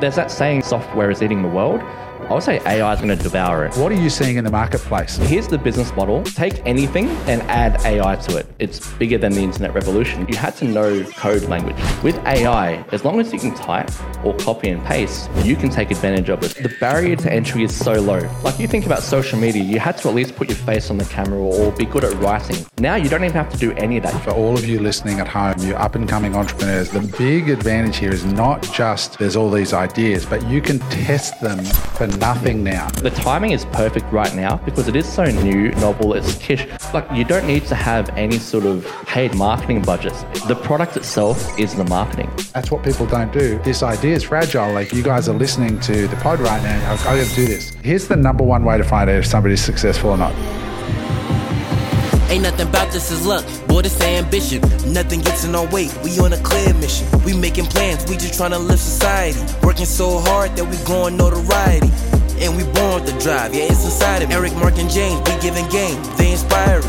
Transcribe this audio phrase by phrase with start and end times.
[0.00, 1.82] There's that saying, software is eating the world.
[2.30, 3.76] I would say AI is going to devour it.
[3.76, 5.16] What are you seeing in the marketplace?
[5.16, 8.46] Here's the business model take anything and add AI to it.
[8.60, 10.28] It's bigger than the internet revolution.
[10.28, 11.74] You had to know code language.
[12.04, 13.90] With AI, as long as you can type
[14.24, 16.54] or copy and paste, you can take advantage of it.
[16.54, 18.20] The barrier to entry is so low.
[18.44, 20.98] Like you think about social media, you had to at least put your face on
[20.98, 22.64] the camera or be good at writing.
[22.78, 24.16] Now you don't even have to do any of that.
[24.22, 27.96] For all of you listening at home, you up and coming entrepreneurs, the big advantage
[27.96, 32.62] here is not just there's all these ideas, but you can test them for nothing
[32.62, 32.88] now.
[32.90, 36.66] The timing is perfect right now because it is so new, novel, it's kish.
[36.94, 40.22] Like you don't need to have any sort of paid marketing budgets.
[40.46, 42.30] The product itself is the marketing.
[42.52, 43.58] That's what people don't do.
[43.60, 44.72] This idea is fragile.
[44.72, 46.92] Like you guys are listening to the pod right now.
[46.92, 47.70] I got to do this.
[47.82, 50.34] Here's the number one way to find out if somebody's successful or not.
[52.30, 54.60] Ain't nothing about this is luck, boy, this ambition.
[54.92, 57.04] Nothing gets in our way, we on a clear mission.
[57.24, 59.40] We making plans, we just trying to live society.
[59.64, 61.90] Working so hard that we growing notoriety.
[62.38, 64.36] And we born with the drive, yeah, it's inside of me.
[64.36, 66.86] Eric, Mark, and James, we giving game, they inspiring.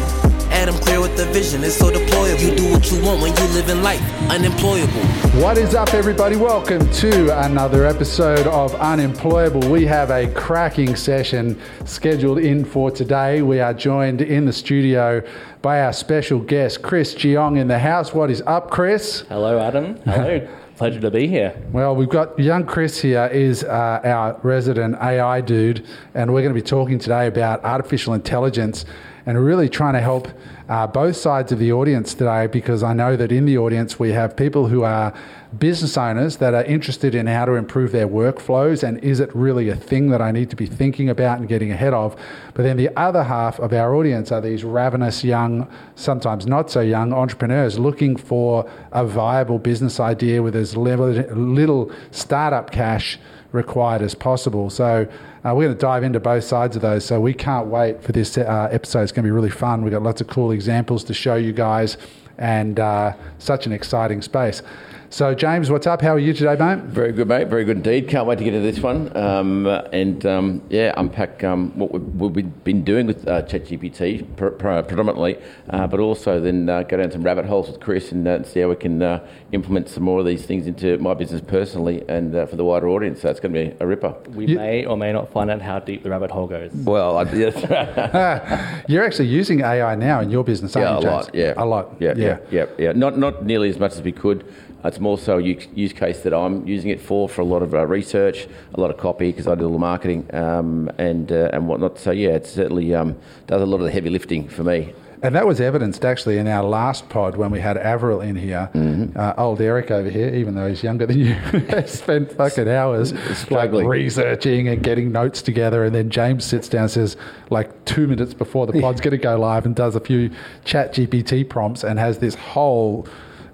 [0.51, 2.41] Adam clear with the vision, it's so deployable.
[2.41, 5.01] You do what you want when you live in life, unemployable.
[5.41, 6.35] What is up, everybody?
[6.35, 9.71] Welcome to another episode of Unemployable.
[9.71, 13.41] We have a cracking session scheduled in for today.
[13.41, 15.23] We are joined in the studio
[15.61, 18.13] by our special guest, Chris Jeong, in the house.
[18.13, 19.21] What is up, Chris?
[19.29, 19.95] Hello, Adam.
[20.03, 20.47] Hello.
[20.75, 21.55] Pleasure to be here.
[21.71, 26.53] Well, we've got young Chris here, is uh, our resident AI dude, and we're going
[26.53, 28.83] to be talking today about artificial intelligence
[29.25, 30.27] and really trying to help
[30.69, 34.11] uh, both sides of the audience today because I know that in the audience we
[34.11, 35.13] have people who are
[35.57, 39.67] business owners that are interested in how to improve their workflows and is it really
[39.67, 42.15] a thing that I need to be thinking about and getting ahead of.
[42.53, 46.79] But then the other half of our audience are these ravenous young, sometimes not so
[46.79, 53.19] young entrepreneurs looking for a viable business idea with as little startup cash
[53.51, 54.69] required as possible.
[54.69, 55.07] So
[55.43, 57.05] uh, we're going to dive into both sides of those.
[57.05, 59.03] So we can't wait for this uh, episode.
[59.03, 59.83] It's going to be really fun.
[59.83, 61.97] We've got lots of cool examples to show you guys
[62.37, 64.61] and uh, such an exciting space.
[65.11, 66.01] So, James, what's up?
[66.01, 66.85] How are you today, mate?
[66.85, 67.49] Very good, mate.
[67.49, 68.07] Very good indeed.
[68.07, 69.15] Can't wait to get to this one.
[69.17, 74.51] Um, and um, yeah, unpack um, what we've, we've, been doing with uh, ChatGPT pr-
[74.51, 75.37] pr- predominantly,
[75.69, 78.61] uh, but also then uh, go down some rabbit holes with Chris and uh, see
[78.61, 82.33] how we can uh, implement some more of these things into my business personally and
[82.33, 83.19] uh, for the wider audience.
[83.19, 84.15] So it's going to be a ripper.
[84.29, 86.71] We you, may or may not find out how deep the rabbit hole goes.
[86.71, 88.85] Well, I, yes.
[88.87, 91.35] you're actually using AI now in your business, yeah, you, a lot.
[91.35, 91.97] Yeah, a lot.
[91.99, 92.65] Yeah, yeah, yeah, yeah.
[92.77, 92.91] yeah.
[92.93, 94.45] Not not nearly as much as we could.
[94.83, 97.73] It's more so a use case that I'm using it for, for a lot of
[97.73, 101.49] uh, research, a lot of copy because I do all the marketing um, and uh,
[101.53, 101.99] and whatnot.
[101.99, 104.93] So yeah, it certainly um, does a lot of the heavy lifting for me.
[105.23, 108.71] And that was evidenced actually in our last pod when we had Avril in here.
[108.73, 109.17] Mm-hmm.
[109.17, 111.35] Uh, old Eric over here, even though he's younger than you,
[111.85, 113.13] spent fucking hours
[113.51, 115.85] like researching and getting notes together.
[115.85, 117.17] And then James sits down and says,
[117.51, 120.31] like two minutes before the pod's going to go live, and does a few
[120.65, 123.07] chat GPT prompts and has this whole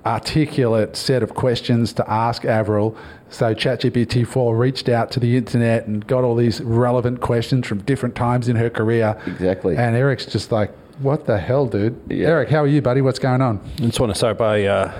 [0.07, 2.95] articulate set of questions to ask Avril.
[3.29, 7.79] So ChatGPT 4 reached out to the internet and got all these relevant questions from
[7.79, 9.21] different times in her career.
[9.27, 9.75] Exactly.
[9.75, 11.99] And Eric's just like, what the hell, dude?
[12.07, 12.27] Yeah.
[12.27, 13.01] Eric, how are you, buddy?
[13.01, 13.59] What's going on?
[13.77, 14.91] I just want to start by uh,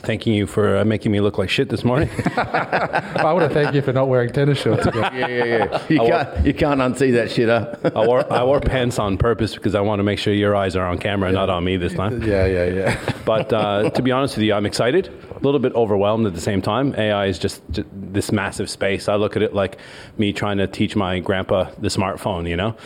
[0.00, 2.08] thanking you for uh, making me look like shit this morning.
[2.36, 5.12] I want to thank you for not wearing tennis shorts again.
[5.14, 5.86] yeah, yeah, yeah.
[5.88, 7.74] You, can't, you can't unsee that shit, huh?
[7.94, 10.76] I, wore, I wore pants on purpose because I want to make sure your eyes
[10.76, 11.34] are on camera, yeah.
[11.34, 12.22] not on me this time.
[12.22, 13.14] Yeah, yeah, yeah.
[13.24, 16.40] But uh, to be honest with you, I'm excited, a little bit overwhelmed at the
[16.40, 16.94] same time.
[16.96, 19.08] AI is just, just this massive space.
[19.08, 19.78] I look at it like
[20.18, 22.76] me trying to teach my grandpa the smartphone, you know?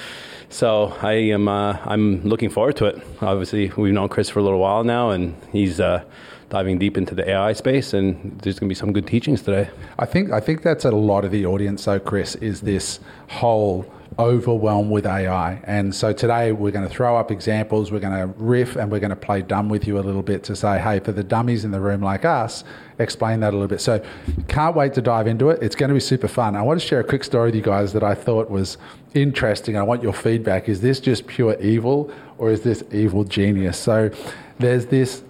[0.51, 3.03] So I am uh, I'm looking forward to it.
[3.21, 6.05] Obviously, we've known Chris for a little while now, and he's uh,
[6.55, 9.69] diving deep into the AI space, and there's going to be some good teachings today.
[9.99, 13.93] I think I think that's a lot of the audience, though, Chris, is this whole
[14.21, 15.61] overwhelmed with AI.
[15.65, 19.01] And so today we're going to throw up examples, we're going to riff, and we're
[19.01, 21.65] going to play dumb with you a little bit to say, hey, for the dummies
[21.65, 22.63] in the room like us,
[23.01, 23.81] explain that a little bit.
[23.81, 24.01] So
[24.47, 25.61] can't wait to dive into it.
[25.61, 26.55] It's going to be super fun.
[26.55, 28.79] I want to share a quick story with you guys that I thought was
[29.13, 29.77] interesting.
[29.77, 30.69] I want your feedback.
[30.69, 33.77] Is this just pure evil or is this evil genius?
[33.77, 34.11] So
[34.61, 35.25] there's this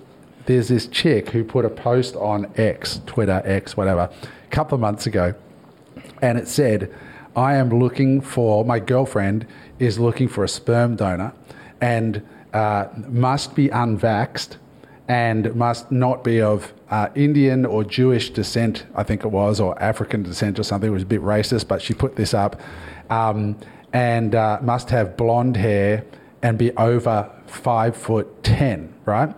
[0.47, 4.81] there's this chick who put a post on X, Twitter, X, whatever, a couple of
[4.81, 5.35] months ago,
[6.23, 6.95] and it said,
[7.37, 9.47] I am looking for, my girlfriend
[9.79, 11.33] is looking for a sperm donor
[11.81, 14.57] and uh, must be unvaxxed
[15.09, 19.81] and must not be of uh, Indian or Jewish descent, I think it was, or
[19.83, 20.89] African descent or something.
[20.89, 22.61] It was a bit racist, but she put this up.
[23.11, 23.59] Um,
[23.93, 26.05] and uh, must have blonde hair
[26.43, 29.35] and be over five foot ten, right?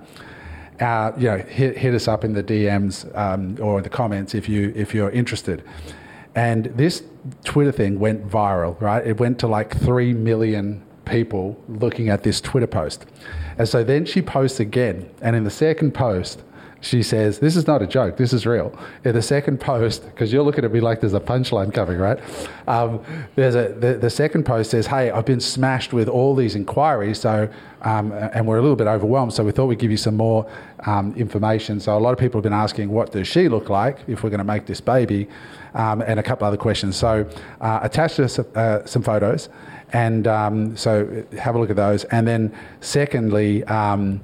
[0.81, 4.49] Uh, you know, hit, hit us up in the DMs um, or the comments if
[4.49, 5.63] you if you're interested.
[6.35, 7.03] and this
[7.45, 9.05] Twitter thing went viral, right?
[9.07, 13.07] It went to like 3 million people looking at this Twitter post.
[13.59, 15.09] And so then she posts again.
[15.23, 16.43] And in the second post,
[16.81, 18.77] she says, This is not a joke, this is real.
[19.05, 22.19] In the second post, because you're looking at me like there's a punchline coming, right?
[22.69, 23.01] Um,
[23.35, 27.21] there's a, the, the second post says, Hey, I've been smashed with all these inquiries,
[27.21, 27.49] so,
[27.83, 30.51] um, and we're a little bit overwhelmed, so we thought we'd give you some more
[30.87, 31.81] um, information.
[31.81, 34.31] So a lot of people have been asking, What does she look like if we're
[34.31, 35.29] going to make this baby?
[35.75, 36.97] Um, and a couple other questions.
[36.97, 37.29] So
[37.61, 39.51] uh, attached to uh, some photos.
[39.93, 42.05] And um, so have a look at those.
[42.05, 44.21] And then, secondly, um,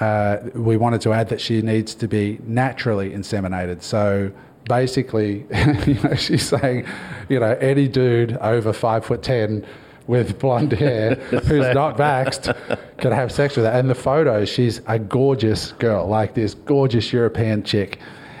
[0.00, 3.82] uh, we wanted to add that she needs to be naturally inseminated.
[3.82, 4.32] So
[4.68, 5.46] basically,
[5.86, 6.86] you know, she's saying,
[7.28, 9.64] you know, any dude over five foot ten
[10.06, 12.54] with blonde hair who's not vaxxed
[12.98, 13.72] can have sex with her.
[13.72, 17.98] And the photo, she's a gorgeous girl, like this gorgeous European chick.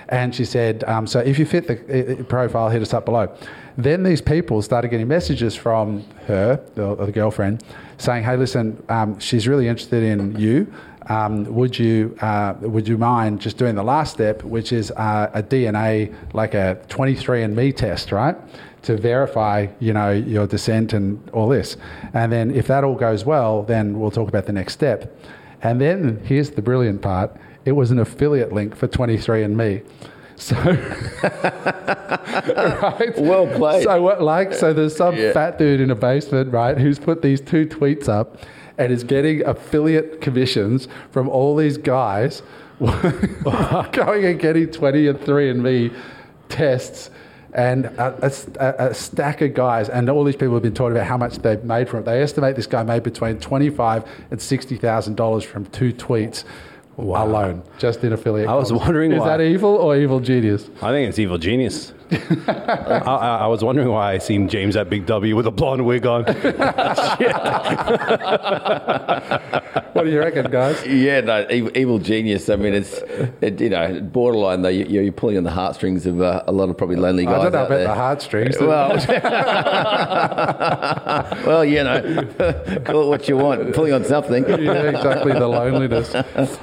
[0.08, 3.34] And she said, um, so if you fit the profile, hit us up below.
[3.76, 7.64] Then these people started getting messages from her, the, the girlfriend,
[7.98, 10.72] saying, hey, listen, um, she's really interested in you.
[11.08, 15.30] Um, would you uh, would you mind just doing the last step, which is uh,
[15.34, 18.36] a DNA like a 23andMe test, right,
[18.82, 21.76] to verify you know your descent and all this,
[22.14, 25.14] and then if that all goes well, then we'll talk about the next step,
[25.62, 27.36] and then here's the brilliant part:
[27.66, 29.84] it was an affiliate link for 23andMe.
[30.36, 30.56] So,
[31.94, 33.12] right?
[33.18, 33.84] Well played.
[33.84, 35.32] So, what, like, so there's some Yeah.
[35.32, 38.38] fat dude in a basement, right, who's put these two tweets up
[38.78, 42.42] and is getting affiliate commissions from all these guys
[42.80, 45.90] going and getting 20 and 3 and me
[46.48, 47.10] tests
[47.52, 51.06] and a, a- a stack of guys and all these people have been talking about
[51.06, 55.14] how much they've made from it they estimate this guy made between 25 and 60,000
[55.16, 56.44] dollars from two tweets
[56.98, 58.80] alone just in affiliate I was comms.
[58.80, 59.36] wondering is why.
[59.36, 61.92] that evil or evil genius I think it's evil genius.
[62.48, 65.84] I, I, I was wondering why I seen James at Big W with a blonde
[65.84, 66.24] wig on.
[69.94, 72.48] what do you reckon guys Yeah, no, evil, evil genius.
[72.48, 72.98] I mean, it's
[73.40, 74.68] it, you know borderline though.
[74.68, 77.42] You, you're pulling on the heartstrings of uh, a lot of probably lonely guys I
[77.44, 77.88] don't know out about there.
[77.88, 78.90] the heartstrings Well,
[81.46, 82.24] well, you know,
[82.84, 83.74] call it what you want.
[83.74, 84.44] Pulling on something.
[84.48, 86.12] yeah, exactly, the loneliness.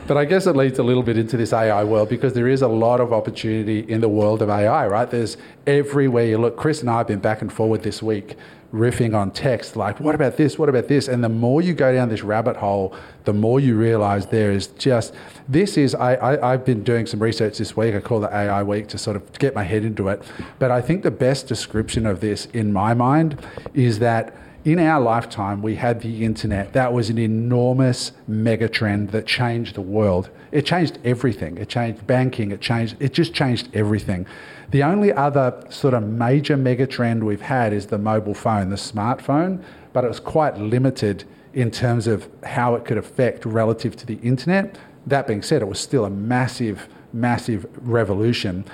[0.07, 2.61] But I guess it leads a little bit into this AI world because there is
[2.61, 5.09] a lot of opportunity in the world of AI, right?
[5.09, 6.57] There's everywhere you look.
[6.57, 8.35] Chris and I have been back and forward this week
[8.73, 10.57] riffing on text like what about this?
[10.57, 11.07] What about this?
[11.07, 12.95] And the more you go down this rabbit hole
[13.25, 15.13] the more you realize there is just
[15.47, 17.93] this is I, I i've been doing some research this week.
[17.95, 20.23] I call it ai week to sort of get my head into it.
[20.57, 25.01] But i think the best description of this in my mind is that in our
[25.01, 26.73] lifetime, we had the internet.
[26.73, 30.29] That was an enormous mega trend that changed the world.
[30.51, 31.57] It changed everything.
[31.57, 32.51] It changed banking.
[32.51, 32.95] It changed.
[32.99, 34.27] It just changed everything.
[34.69, 38.75] The only other sort of major mega trend we've had is the mobile phone, the
[38.75, 39.63] smartphone,
[39.93, 41.23] but it was quite limited
[41.53, 44.77] in terms of how it could affect relative to the internet.
[45.07, 48.65] That being said, it was still a massive, massive revolution.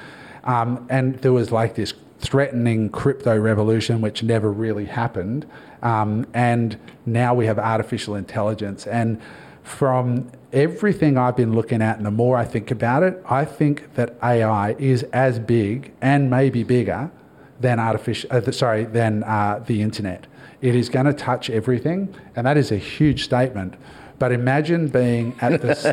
[0.43, 5.45] Um, and there was like this threatening crypto revolution, which never really happened.
[5.81, 8.87] Um, and now we have artificial intelligence.
[8.87, 9.21] And
[9.63, 13.93] from everything I've been looking at, and the more I think about it, I think
[13.95, 17.11] that AI is as big and maybe bigger
[17.59, 18.29] than artificial.
[18.31, 20.27] Uh, sorry, than uh, the internet.
[20.61, 23.75] It is going to touch everything, and that is a huge statement.
[24.19, 25.75] But imagine being at the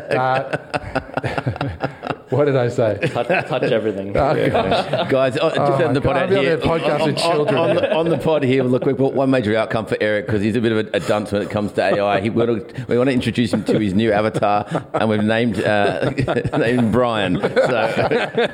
[2.01, 2.11] start.
[2.29, 2.97] what did I say?
[3.13, 4.13] touch, touch everything.
[4.13, 7.55] Guys, oh, just my on the pod God, out I'll on here, that on, children.
[7.57, 10.25] on, on the, on the pod here, look, we've got one major outcome for Eric
[10.25, 12.21] because he's a bit of a, a dunce when it comes to AI.
[12.21, 15.23] He, we, want to, we want to introduce him to his new avatar, and we've
[15.23, 16.09] named uh,
[16.57, 17.39] named Brian.
[17.39, 17.97] So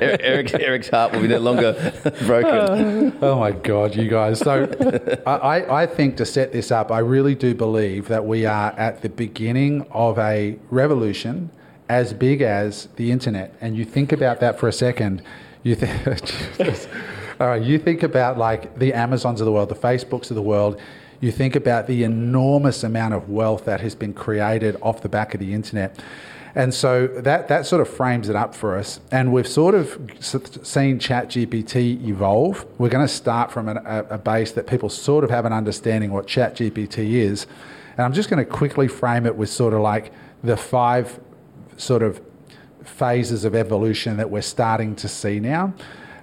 [0.00, 1.72] Eric, Eric's heart will be no longer
[2.26, 3.16] broken.
[3.22, 4.38] Oh my God, you guys.
[4.38, 4.68] So
[5.26, 8.72] I, I- I think to set this up, I really do believe that we are
[8.72, 11.50] at the beginning of a revolution
[11.92, 13.54] as big as the internet.
[13.60, 15.22] And you think about that for a second.
[15.62, 16.08] You think,
[17.40, 20.42] all right, you think about like the Amazons of the world, the Facebooks of the
[20.42, 20.80] world.
[21.20, 25.34] You think about the enormous amount of wealth that has been created off the back
[25.34, 26.02] of the internet.
[26.54, 29.00] And so that, that sort of frames it up for us.
[29.10, 29.88] And we've sort of
[30.20, 32.64] seen ChatGPT evolve.
[32.78, 35.52] We're going to start from an, a, a base that people sort of have an
[35.52, 37.46] understanding what ChatGPT is.
[37.96, 40.10] And I'm just going to quickly frame it with sort of like
[40.42, 41.20] the five
[41.76, 42.20] sort of
[42.84, 45.72] phases of evolution that we're starting to see now.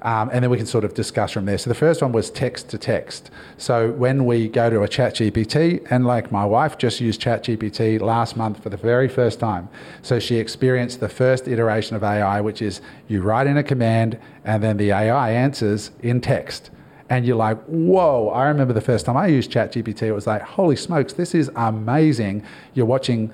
[0.01, 1.57] Um, and then we can sort of discuss from there.
[1.57, 3.31] So the first one was text to text.
[3.57, 7.43] So when we go to a chat GPT, and like my wife just used chat
[7.43, 9.67] GPT last month for the very first time.
[10.01, 12.79] So she experienced the first iteration of AI, which is
[13.09, 16.71] you write in a command and then the AI answers in text.
[17.09, 20.43] and you're like, whoa, I remember the first time I used ChatGPT, it was like,
[20.43, 22.43] holy smokes, this is amazing.
[22.75, 23.31] You're watching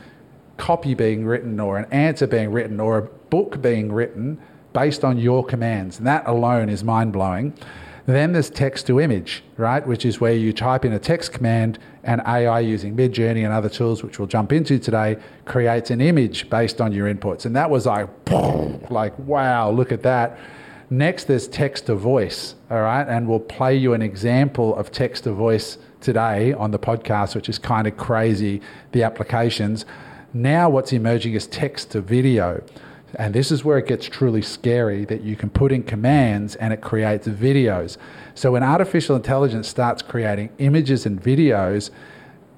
[0.58, 4.40] copy being written or an answer being written or a book being written
[4.74, 5.98] based on your commands.
[5.98, 7.54] And that alone is mind blowing.
[8.06, 9.86] Then there's text to image, right?
[9.86, 13.70] Which is where you type in a text command and AI using Midjourney and other
[13.70, 17.46] tools, which we'll jump into today, creates an image based on your inputs.
[17.46, 18.10] And that was like,
[18.92, 20.38] like, wow, look at that.
[20.92, 23.08] Next, there's text to voice, all right?
[23.08, 27.50] And we'll play you an example of text to voice today on the podcast, which
[27.50, 29.86] is kind of crazy, the applications.
[30.36, 32.62] Now, what's emerging is text to video.
[33.18, 36.74] And this is where it gets truly scary that you can put in commands and
[36.74, 37.96] it creates videos.
[38.34, 41.90] So when artificial intelligence starts creating images and videos,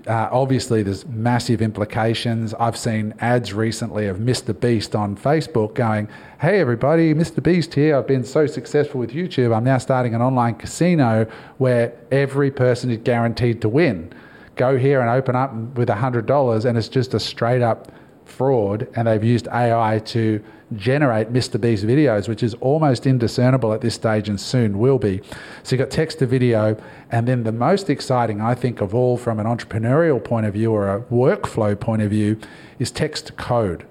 [0.07, 2.55] uh, obviously there's massive implications.
[2.55, 4.59] I've seen ads recently of Mr.
[4.59, 6.09] Beast on Facebook going,
[6.41, 7.43] Hey everybody, Mr.
[7.43, 7.95] Beast here.
[7.95, 9.55] I've been so successful with YouTube.
[9.55, 11.27] I'm now starting an online casino
[11.59, 14.11] where every person is guaranteed to win.
[14.57, 17.91] Go here and open up with $100, and it's just a straight up
[18.25, 20.43] fraud, and they've used AI to
[20.75, 21.61] generate Mr.
[21.61, 25.21] Beast videos, which is almost indiscernible at this stage and soon will be.
[25.63, 26.75] So you've got text to video,
[27.09, 30.73] and then the most exciting, I think, of all from an entrepreneurial point of view
[30.73, 32.37] or a workflow point of view
[32.79, 33.85] is text to code.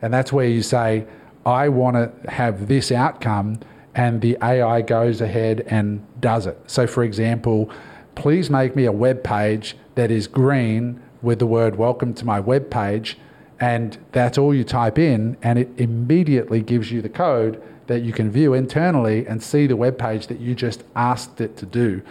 [0.00, 1.04] And that's where you say,
[1.44, 3.60] I want to have this outcome,
[3.94, 6.58] and the AI goes ahead and does it.
[6.66, 7.70] So, for example,
[8.14, 12.40] please make me a web page that is green with the word welcome to my
[12.40, 13.16] web page
[13.62, 18.12] and that's all you type in, and it immediately gives you the code that you
[18.12, 22.02] can view internally and see the web page that you just asked it to do.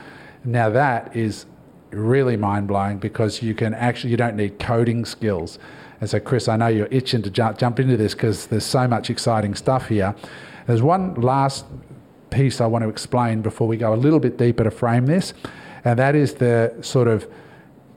[0.45, 1.45] Now, that is
[1.89, 5.59] really mind blowing because you can actually, you don't need coding skills.
[5.99, 8.87] And so, Chris, I know you're itching to jump, jump into this because there's so
[8.87, 10.15] much exciting stuff here.
[10.67, 11.65] There's one last
[12.29, 15.33] piece I want to explain before we go a little bit deeper to frame this,
[15.83, 17.27] and that is the sort of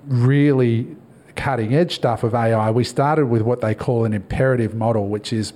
[0.07, 0.97] really
[1.37, 5.33] cutting edge stuff of AI, we started with what they call an imperative model, which
[5.33, 5.53] is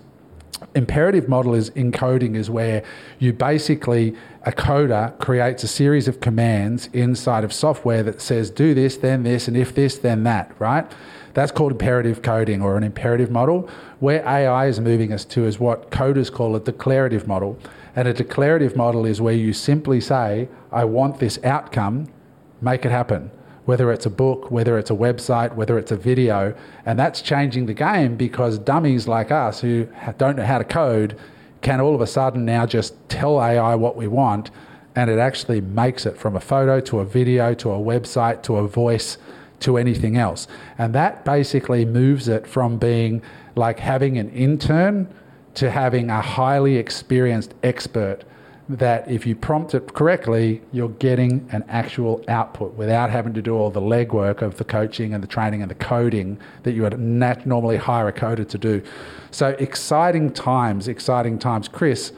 [0.75, 2.83] imperative model is encoding is where
[3.21, 8.75] you basically a coder creates a series of commands inside of software that says do
[8.75, 10.90] this then this and if this then that right?
[11.35, 13.69] That's called imperative coding or an imperative model.
[14.00, 17.57] Where ai is moving us to is what coders call a declarative model.
[17.95, 22.09] And a declarative model is where you simply say i want this outcome.
[22.61, 23.31] Make it happen
[23.68, 26.54] whether it's a book, whether it's a website, whether it's a video.
[26.87, 31.18] And that's changing the game because dummies like us who don't know how to code
[31.60, 34.50] can all of a sudden now just tell AI what we want
[34.96, 38.56] and it actually makes it from a photo to a video to a website to
[38.56, 39.18] a voice
[39.60, 40.48] to anything else.
[40.78, 43.20] And that basically moves it from being
[43.54, 45.12] like having an intern
[45.56, 48.25] to having a highly experienced expert
[48.68, 53.54] that if you prompt it correctly, you're getting an actual output without having to do
[53.56, 56.98] all the legwork of the coaching and the training and the coding that you would
[56.98, 58.82] nat- normally hire a coder to do.
[59.30, 61.66] So exciting times, exciting times.
[61.66, 62.12] Chris,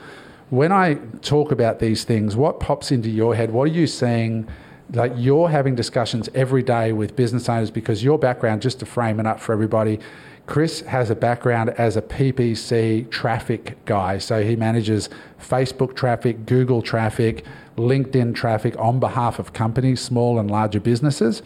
[0.50, 3.52] when I talk about these things, what pops into your head?
[3.52, 4.48] What are you seeing?
[4.92, 9.20] Like you're having discussions every day with business owners because your background, just to frame
[9.20, 10.00] it up for everybody,
[10.46, 14.18] Chris has a background as a PPC traffic guy.
[14.18, 15.08] So he manages
[15.40, 17.44] Facebook traffic, Google traffic,
[17.76, 21.42] LinkedIn traffic on behalf of companies, small and larger businesses.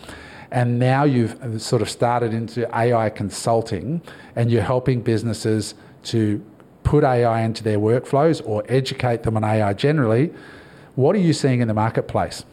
[0.51, 4.01] And now you've sort of started into AI consulting
[4.37, 5.75] and you're helping businesses
[6.05, 6.45] to
[6.85, 10.33] put AI into their workflows or educate them on AI generally.
[10.95, 12.45] What are you seeing in the marketplace?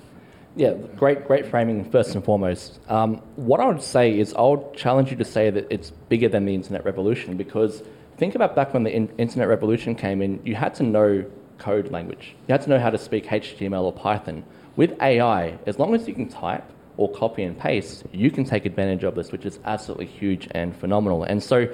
[0.55, 2.79] Yeah, great, great framing first and foremost.
[2.89, 6.46] Um, what I would say is I'll challenge you to say that it's bigger than
[6.46, 7.84] the internet revolution because
[8.17, 11.25] think about back when the in- internet revolution came in, you had to know
[11.58, 12.36] code language.
[12.48, 14.43] You had to know how to speak HTML or Python.
[14.75, 16.65] With AI, as long as you can type
[16.98, 20.75] or copy and paste, you can take advantage of this, which is absolutely huge and
[20.75, 21.24] phenomenal.
[21.24, 21.67] And so,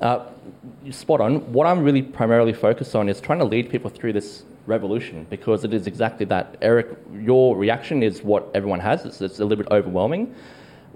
[0.00, 0.26] uh,
[0.90, 1.52] spot on.
[1.52, 5.64] What I'm really primarily focused on is trying to lead people through this revolution because
[5.64, 6.56] it is exactly that.
[6.62, 9.04] Eric, your reaction is what everyone has.
[9.04, 10.34] It's, it's a little bit overwhelming.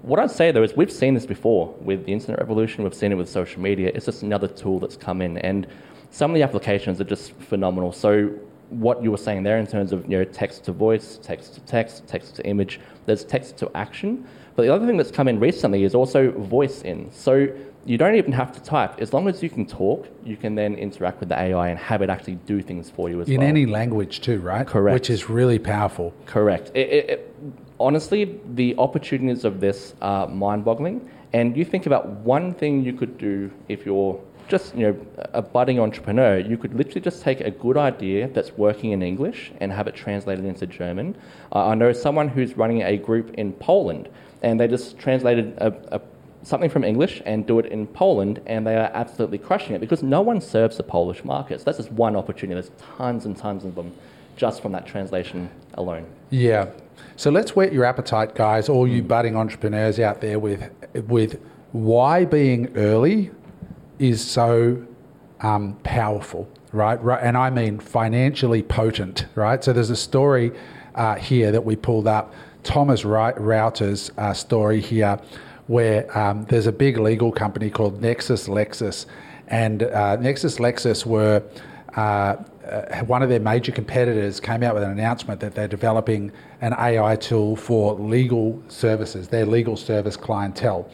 [0.01, 2.83] What I'd say though is we've seen this before with the internet revolution.
[2.83, 3.91] We've seen it with social media.
[3.93, 5.67] It's just another tool that's come in, and
[6.11, 7.91] some of the applications are just phenomenal.
[7.91, 8.31] So
[8.69, 11.61] what you were saying there in terms of you know text to voice, text to
[11.61, 12.79] text, text to image.
[13.05, 14.27] There's text to action.
[14.55, 17.11] But the other thing that's come in recently is also voice in.
[17.11, 17.47] So
[17.85, 18.99] you don't even have to type.
[18.99, 22.01] As long as you can talk, you can then interact with the AI and have
[22.01, 23.43] it actually do things for you as In well.
[23.43, 24.65] In any language, too, right?
[24.65, 24.93] Correct.
[24.93, 26.13] Which is really powerful.
[26.25, 26.71] Correct.
[26.73, 27.35] It, it, it,
[27.79, 31.09] honestly, the opportunities of this are mind boggling.
[31.33, 35.41] And you think about one thing you could do if you're just you know a
[35.41, 39.71] budding entrepreneur, you could literally just take a good idea that's working in English and
[39.71, 41.15] have it translated into German.
[41.51, 44.09] Uh, I know someone who's running a group in Poland,
[44.43, 46.01] and they just translated a, a,
[46.45, 50.03] something from English and do it in Poland, and they are absolutely crushing it because
[50.03, 51.59] no one serves the Polish market.
[51.59, 52.61] So that's just one opportunity.
[52.61, 53.91] There's tons and tons of them
[54.37, 56.05] just from that translation alone.
[56.29, 56.67] Yeah.
[57.15, 60.69] So let's whet your appetite, guys, all you budding entrepreneurs out there with
[61.07, 63.31] with why being early
[63.97, 64.85] is so
[65.41, 67.01] um, powerful, right?
[67.03, 67.21] right?
[67.21, 69.63] And I mean financially potent, right?
[69.63, 70.51] So there's a story
[70.93, 72.33] uh, here that we pulled up,
[72.63, 75.19] Thomas Router's uh, story here,
[75.67, 79.05] where um, there's a big legal company called Nexus Lexis,
[79.47, 81.43] and uh, Nexus Lexis were.
[81.95, 86.31] Uh, uh, one of their major competitors came out with an announcement that they're developing
[86.61, 90.89] an AI tool for legal services, their legal service clientele.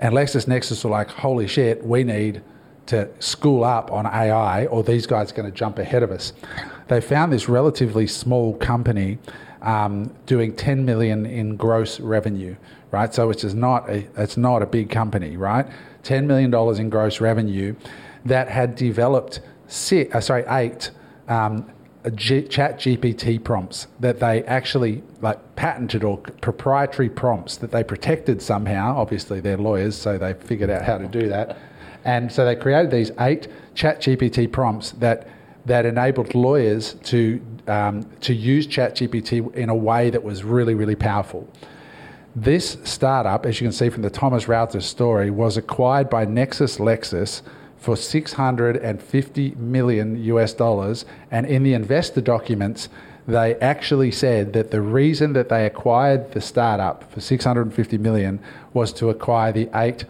[0.00, 2.42] And LexisNexis were like, holy shit, we need
[2.86, 6.32] to school up on AI or these guys are going to jump ahead of us.
[6.88, 9.18] They found this relatively small company
[9.62, 12.54] um, doing 10 million in gross revenue,
[12.94, 13.12] right?
[13.12, 15.66] So it's not a, it's not a big company, right?
[16.04, 17.74] 10 million dollars in gross revenue
[18.24, 20.92] that had developed six, uh, sorry, eight
[21.28, 21.68] um,
[22.14, 28.40] G- chat GPT prompts that they actually like patented or proprietary prompts that they protected
[28.42, 28.96] somehow.
[28.96, 31.56] Obviously, they're lawyers, so they figured out how to do that.
[32.04, 35.26] And so they created these eight chat GPT prompts that
[35.66, 40.74] that enabled lawyers to um, to use chat GPT in a way that was really,
[40.74, 41.48] really powerful.
[42.36, 46.78] This startup, as you can see from the Thomas Router story, was acquired by Nexus
[46.78, 47.42] Lexis
[47.76, 51.04] for 650 million US dollars.
[51.30, 52.88] And in the investor documents,
[53.28, 58.40] they actually said that the reason that they acquired the startup for 650 million
[58.72, 60.04] was to acquire the eight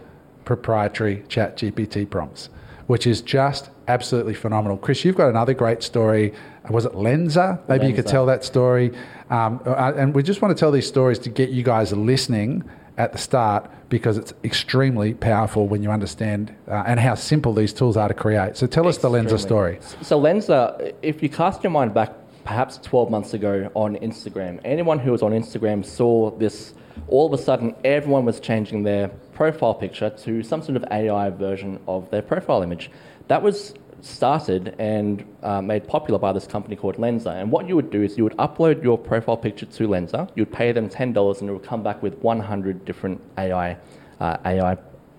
[0.45, 2.49] proprietary chat GPT prompts,
[2.87, 4.77] which is just absolutely phenomenal.
[4.77, 6.33] Chris, you've got another great story.
[6.69, 7.59] Was it Lensa?
[7.67, 7.89] Maybe Lensa.
[7.89, 8.91] you could tell that story.
[9.29, 12.63] Um, uh, and we just want to tell these stories to get you guys listening
[12.97, 17.73] at the start because it's extremely powerful when you understand uh, and how simple these
[17.73, 18.55] tools are to create.
[18.57, 19.19] So tell extremely.
[19.19, 19.79] us the Lensa story.
[20.01, 22.13] So Lensa, if you cast your mind back
[22.45, 26.73] perhaps 12 months ago on Instagram, anyone who was on Instagram saw this.
[27.09, 31.29] All of a sudden, everyone was changing their profile picture to some sort of AI
[31.29, 32.89] version of their profile image.
[33.27, 33.73] That was
[34.05, 37.41] started and uh, made popular by this company called Lensa.
[37.41, 40.51] And what you would do is you would upload your profile picture to Lensa, you'd
[40.51, 43.77] pay them $10, and it would come back with 100 different AI,
[44.19, 44.77] uh, AI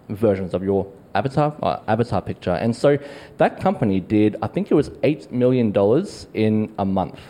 [0.08, 2.52] versions of your avatar, uh, avatar picture.
[2.52, 2.98] And so
[3.38, 5.74] that company did, I think it was $8 million
[6.34, 7.20] in a month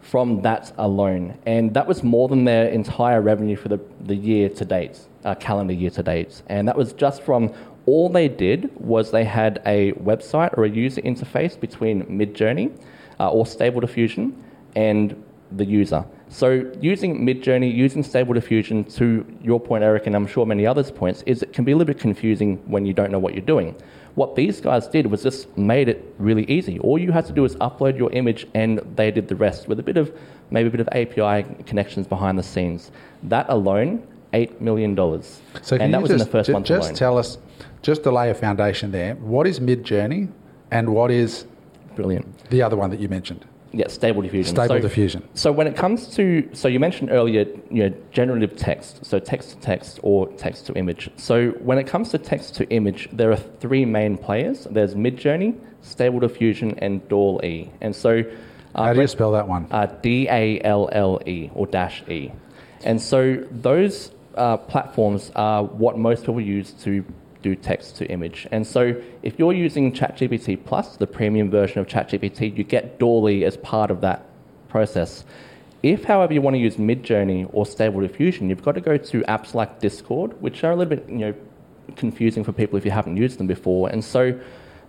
[0.00, 1.38] from that alone.
[1.46, 5.34] And that was more than their entire revenue for the, the year to date, uh,
[5.34, 6.42] calendar year to date.
[6.48, 7.54] And that was just from
[7.86, 12.76] all they did was they had a website or a user interface between Midjourney
[13.20, 14.42] uh, or Stable Diffusion
[14.74, 16.04] and the user.
[16.28, 20.90] So using Midjourney, using Stable Diffusion, to your point, Eric, and I'm sure many others'
[20.90, 23.44] points, is it can be a little bit confusing when you don't know what you're
[23.44, 23.76] doing.
[24.14, 26.78] What these guys did was just made it really easy.
[26.80, 29.78] All you had to do is upload your image, and they did the rest with
[29.78, 30.16] a bit of
[30.50, 32.90] maybe a bit of API connections behind the scenes.
[33.24, 35.40] That alone, eight million dollars.
[35.62, 36.96] So and that was just, in the first month just alone.
[36.96, 37.38] tell us
[37.82, 40.30] just to lay a foundation there, what is Midjourney
[40.70, 41.46] and what is
[41.94, 43.46] brilliant the other one that you mentioned?
[43.74, 44.54] Yeah, stable diffusion.
[44.54, 45.28] Stable so, diffusion.
[45.34, 49.50] So when it comes to, so you mentioned earlier, you know, generative text, so text
[49.50, 51.10] to text or text to image.
[51.16, 54.68] So when it comes to text to image, there are three main players.
[54.70, 57.68] There's Midjourney, Stable Diffusion, and DALL-E.
[57.80, 58.22] And so,
[58.76, 59.66] uh, how do you spell that one?
[59.72, 62.30] Uh, D A L L E or dash E.
[62.84, 67.04] And so those uh, platforms are what most people use to
[67.42, 68.46] do text to image.
[68.50, 73.44] And so if you're using ChatGPT Plus, the premium version of ChatGPT, you get DALL-E
[73.44, 74.26] as part of that
[74.68, 75.24] process.
[75.82, 79.20] If, however, you want to use Midjourney or Stable Diffusion, you've got to go to
[79.22, 81.34] apps like Discord, which are a little bit you know,
[81.96, 83.90] confusing for people if you haven't used them before.
[83.90, 84.38] And so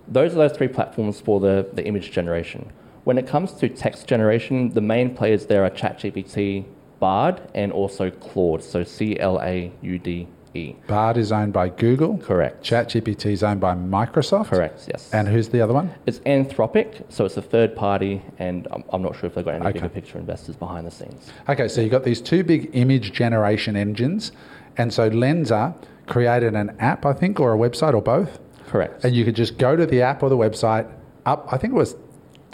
[0.08, 2.72] those are those three platforms for the, the image generation.
[3.04, 6.64] When it comes to text generation, the main players there are ChatGPT,
[7.06, 10.74] Bard, and also Claude, so C L A U D E.
[10.88, 12.18] Bard is owned by Google.
[12.18, 12.66] Correct.
[12.66, 14.48] ChatGPT is owned by Microsoft.
[14.48, 15.14] Correct, yes.
[15.14, 15.94] And who's the other one?
[16.08, 19.54] It's Anthropic, so it's a third party, and I'm, I'm not sure if they've got
[19.54, 19.74] any okay.
[19.74, 21.32] bigger picture investors behind the scenes.
[21.48, 24.32] Okay, so you've got these two big image generation engines,
[24.76, 25.76] and so Lensa
[26.08, 28.40] created an app, I think, or a website, or both.
[28.66, 29.06] Correct.
[29.06, 30.92] And you could just go to the app or the website,
[31.28, 31.96] up, I think it was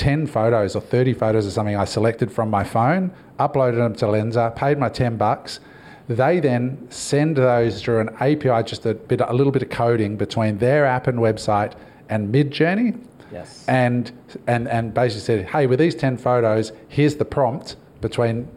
[0.02, 4.06] 10 photos or 30 photos or something I selected from my phone, uploaded them to
[4.06, 5.60] Lensa, paid my 10 bucks,
[6.08, 10.18] they then send those through an API, just a bit, a little bit of coding
[10.18, 11.74] between their app and website
[12.10, 13.00] and Midjourney.
[13.32, 13.64] Yes.
[13.68, 14.12] And
[14.48, 18.48] and and basically said, hey, with these ten photos, here's the prompt between,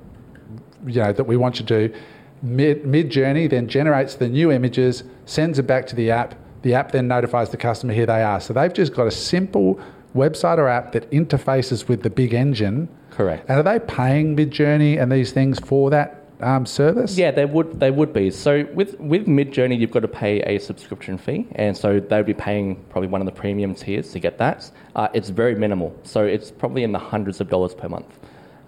[0.87, 1.94] you know, that we want you to do.
[2.40, 6.35] Mid Midjourney then generates the new images, sends it back to the app.
[6.62, 8.40] The app then notifies the customer here they are.
[8.40, 9.78] So they've just got a simple
[10.14, 12.88] website or app that interfaces with the big engine.
[13.11, 13.48] Correct.
[13.48, 17.16] And are they paying Midjourney and these things for that um, service?
[17.16, 17.81] Yeah, they would.
[17.81, 18.31] They would be.
[18.31, 22.27] So with with Midjourney, you've got to pay a subscription fee, and so they would
[22.27, 24.70] be paying probably one of the premium tiers to get that.
[24.96, 28.18] Uh, it's very minimal, so it's probably in the hundreds of dollars per month.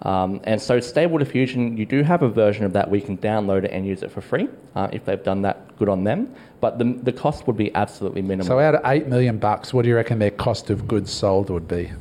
[0.03, 3.17] Um, and so Stable Diffusion, you do have a version of that where you can
[3.17, 4.47] download it and use it for free.
[4.75, 6.33] Uh, if they've done that, good on them.
[6.61, 8.45] But the, the cost would be absolutely minimal.
[8.47, 11.49] So out of eight million bucks, what do you reckon their cost of goods sold
[11.49, 11.91] would be?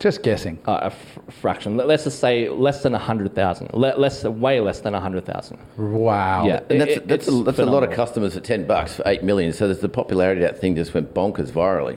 [0.00, 0.58] Just guessing.
[0.66, 1.76] uh, a f- fraction.
[1.76, 3.72] Let- Let's just say less than a hundred thousand.
[3.74, 5.58] Le- less, way less than a hundred thousand.
[5.76, 6.46] Wow.
[6.46, 6.60] Yeah.
[6.70, 9.24] And that's, It- that's, a, that's a lot of customers for 10 bucks for 8
[9.24, 9.52] million.
[9.52, 11.96] So there's the popularity of that thing just went bonkers virally.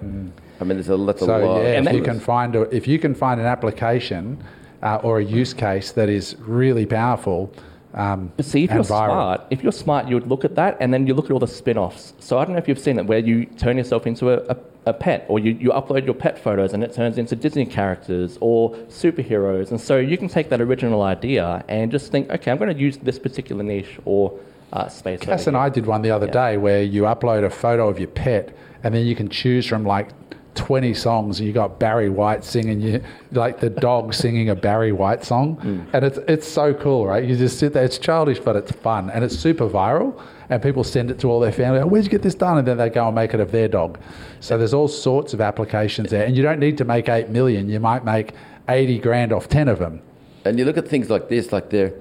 [0.60, 1.28] I mean, there's a, that's a Mm.
[1.28, 1.62] So lot.
[1.62, 4.44] yeah, And if you can find a, if you can find an application
[4.84, 7.52] uh, or a use case that is really powerful,
[7.94, 8.86] um, See, if you're viral.
[8.86, 11.40] smart, if you're smart, you would look at that and then you look at all
[11.40, 12.14] the spin-offs.
[12.20, 14.58] So I don't know if you've seen it, where you turn yourself into a, a,
[14.88, 18.38] a pet, or you, you upload your pet photos and it turns into Disney characters
[18.40, 19.72] or superheroes.
[19.72, 22.80] And so you can take that original idea and just think, okay, I'm going to
[22.80, 24.40] use this particular niche or
[24.74, 25.20] uh, space.
[25.20, 25.58] Cass and.
[25.58, 26.32] I did one the other Yeah.
[26.32, 29.84] day where you upload a photo of your pet, and then you can choose from
[29.86, 30.10] like.
[30.56, 34.92] 20 songs and you got Barry White singing you like the dog singing a Barry
[34.92, 35.58] White song.
[35.58, 35.86] Mm.
[35.94, 37.24] and it's it's so cool right?
[37.24, 40.84] You just sit there it's childish but it's fun and it's super viral and people
[40.84, 42.58] send it to all their family oh, where'd you get this done?
[42.58, 44.00] And then they go and make it of their dog.
[44.40, 47.70] So there's all sorts of applications there and you don't need to make 8 million
[47.70, 48.34] you might make
[48.68, 50.02] 80 grand off 10 of them.
[50.44, 51.94] And you look at things like this, like they're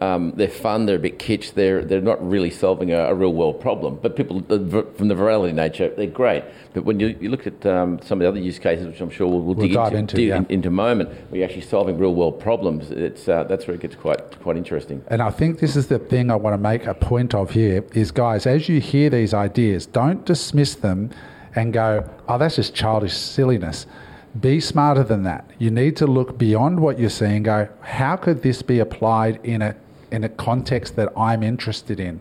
[0.00, 3.32] um, they're fun, they're a bit kitsch, they're they're not really solving a, a real
[3.32, 3.98] world problem.
[4.00, 6.44] But people, from the virality nature, they're great.
[6.72, 9.10] But when you, you look at um, some of the other use cases, which I'm
[9.10, 10.36] sure we'll, we'll, We'll dig dive into, into, yeah.
[10.36, 13.74] in, into a moment, where you're actually solving real world problems, it's uh, that's where
[13.74, 15.02] it gets quite quite interesting.
[15.08, 17.84] And I think this is the thing I want to make a point of here
[17.94, 21.10] is guys, as you hear these ideas, don't dismiss them
[21.54, 23.86] and go, oh, that's just childish silliness.
[24.38, 25.50] Be smarter than that.
[25.58, 29.62] You need to look beyond what you're seeing, go, how could this be applied in
[29.62, 29.74] a
[30.10, 32.20] in a context that I'm interested in?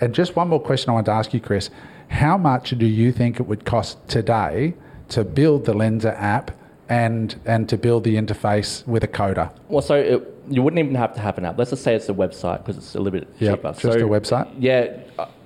[0.00, 1.70] And just one more question I want to ask you, Chris.
[2.08, 4.74] How much do you think it would cost today
[5.10, 6.50] to build the Lensa app
[6.88, 9.50] and and to build the interface with a coder?
[9.68, 11.58] Well, so it, you wouldn't even have to have an app.
[11.58, 13.72] Let's just say it's a website because it's a little bit Yep, cheaper.
[13.72, 14.48] just so, a website.
[14.58, 14.96] Yeah,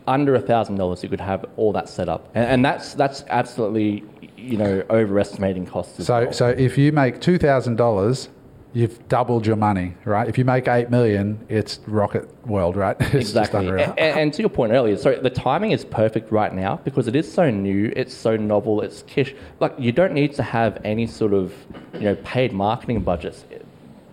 [0.07, 3.25] under a thousand dollars, you could have all that set up, and, and that's that's
[3.29, 4.05] absolutely
[4.37, 6.05] you know overestimating costs.
[6.05, 6.33] So, well.
[6.33, 8.29] so if you make two thousand dollars,
[8.73, 10.29] you've doubled your money, right?
[10.29, 12.97] If you make eight million, it's rocket world, right?
[13.01, 13.69] It's Exactly.
[13.69, 17.17] And, and to your point earlier, so the timing is perfect right now because it
[17.17, 19.35] is so new, it's so novel, it's kish.
[19.61, 21.53] Like you don't need to have any sort of
[21.95, 23.45] you know paid marketing budgets.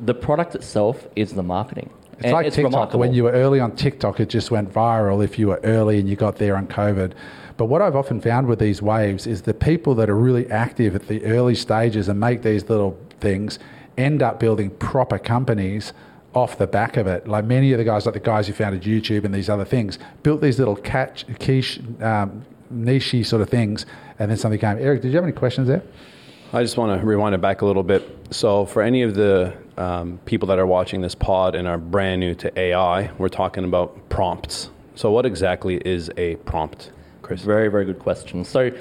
[0.01, 1.89] The product itself is the marketing.
[2.13, 2.63] It's And like TikTok.
[2.63, 2.99] remarkable.
[2.99, 6.09] When you were early on TikTok, it just went viral if you were early and
[6.09, 7.13] you got there on COVID.
[7.55, 10.95] But what I've often found with these waves is the people that are really active
[10.95, 13.59] at the early stages and make these little things
[13.99, 15.93] end up building proper companies
[16.33, 17.27] off the back of it.
[17.27, 19.99] Like many of the guys, like the guys who founded YouTube and these other things,
[20.23, 23.85] built these little catch, quiche, um, niche sort of things,
[24.19, 24.77] and then something came.
[24.77, 25.83] Eric, did you have any questions there?
[26.51, 28.03] I just want to rewind it back a little bit.
[28.31, 32.19] So, for any of the um, people that are watching this pod and are brand
[32.21, 34.71] new to AI, we're talking about prompts.
[34.95, 37.41] So, what exactly is a prompt, Chris?
[37.41, 38.43] Very, very good question.
[38.43, 38.71] So,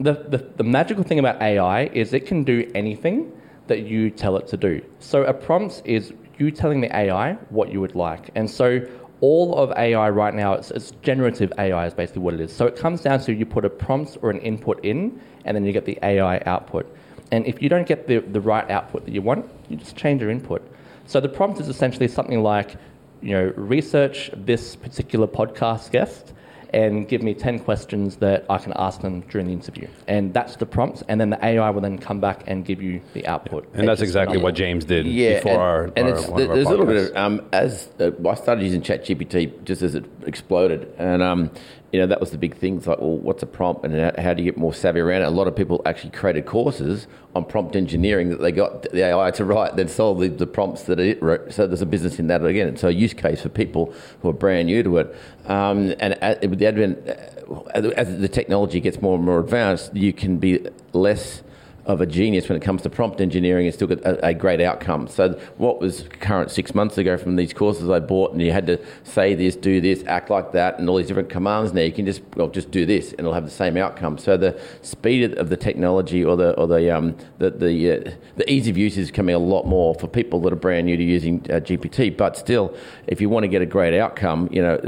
[0.00, 3.32] the, the, the magical thing about AI is it can do anything
[3.72, 4.82] that you tell it to do.
[4.98, 8.28] So, a prompt is you telling the AI what you would like.
[8.34, 8.86] And so,
[9.22, 12.54] all of AI right now, it's, it's generative AI, is basically what it is.
[12.54, 15.64] So, it comes down to you put a prompt or an input in, and then
[15.64, 16.84] you get the AI output.
[17.30, 20.20] And if you don't get the, the right output that you want, you just change
[20.20, 20.60] your input.
[21.06, 22.76] So, the prompt is essentially something like,
[23.22, 26.34] you know, research this particular podcast guest
[26.72, 29.88] and give me 10 questions that I can ask them during the interview.
[30.08, 33.00] And that's the prompt, and then the AI will then come back and give you
[33.12, 33.68] the output.
[33.74, 36.48] And that's exactly what James did Yeah, before and, our, and our, it's, one of
[36.48, 39.94] our there's a little bit of um, as uh, I started using ChatGPT just as
[39.94, 41.50] it exploded, and um,
[41.92, 42.78] you know that was the big thing.
[42.78, 45.26] It's like, well, what's a prompt, and how, do you get more savvy around it?
[45.26, 49.30] A lot of people actually created courses on prompt engineering that they got the AI
[49.32, 51.52] to write, then solve the, the prompts that it wrote.
[51.52, 52.76] So there's a business in that again.
[52.78, 56.16] So a use case for people who are brand new to it, um, and
[56.48, 60.66] with the advent, uh, as the technology gets more and more advanced, you can be
[60.94, 61.42] less
[61.84, 64.60] of a genius when it comes to prompt engineering and still get a, a, great
[64.60, 65.08] outcome.
[65.08, 68.68] So what was current six months ago from these courses I bought, and you had
[68.68, 71.72] to say this, do this, act like that, and all these different commands.
[71.72, 74.16] Now you can just well just do this, and it'll have the same outcome.
[74.16, 78.50] So the speed of the technology or the or the um, the the, uh, the
[78.50, 81.04] ease of use is coming a lot more for people that are brand new to
[81.04, 82.16] using uh, GPT.
[82.16, 82.76] But still,
[83.08, 84.80] if you want to get a great outcome, you know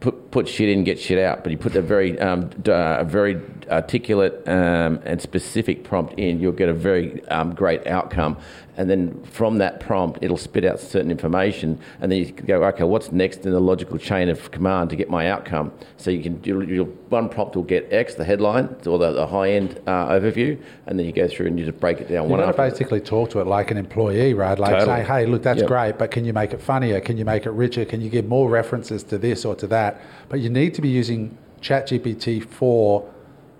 [0.00, 1.42] put put shit in, get shit out.
[1.42, 6.40] But you put a very um, uh, a very articulate um, and specific prompt in,
[6.40, 8.36] you'll get a very um, great outcome.
[8.78, 12.62] And then from that prompt, it'll spit out certain information, and then you can go,
[12.62, 15.72] okay, what's next in the logical chain of command to get my outcome?
[15.96, 19.26] So you can you'll, you'll, one prompt will get X, the headline or the, the
[19.26, 22.26] high end uh, overview, and then you go through and you just break it down.
[22.26, 24.56] You one got to basically talk to it like an employee, right?
[24.56, 24.98] Like Totally.
[24.98, 25.66] say, hey, look, that's Yep.
[25.66, 27.00] great, but can you make it funnier?
[27.00, 27.84] Can you make it richer?
[27.84, 30.00] Can you give more references to this or to that?
[30.28, 33.10] But you need to be using ChatGPT for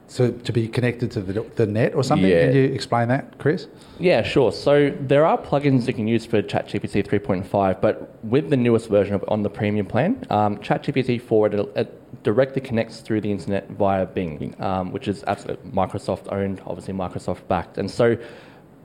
[0.08, 2.30] to, to be connected to the, the net or something.
[2.30, 2.46] Yeah.
[2.46, 3.66] Can you explain that, Chris?
[3.98, 4.52] Yeah, sure.
[4.52, 9.14] So there are plugins you can use for ChatGPT 3.5, but with the newest version
[9.14, 13.68] of on the premium plan, um, ChatGPT 4 it, it directly connects through the internet
[13.70, 18.16] via Bing, um, which is absolutely Microsoft owned, obviously Microsoft backed, and so.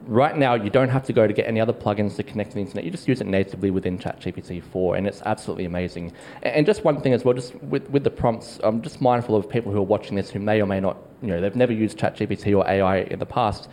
[0.06, 2.56] Right now, you don't have to go to get any other plugins to connect to
[2.56, 2.84] the internet.
[2.84, 6.12] You just use it natively within ChatGPT 4, and it's absolutely amazing.
[6.42, 9.50] And just one thing as well, just with, with the prompts, I'm just mindful of
[9.50, 11.98] people who are watching this who may or may not, you know, they've never used
[11.98, 13.70] ChatGPT or AI in the past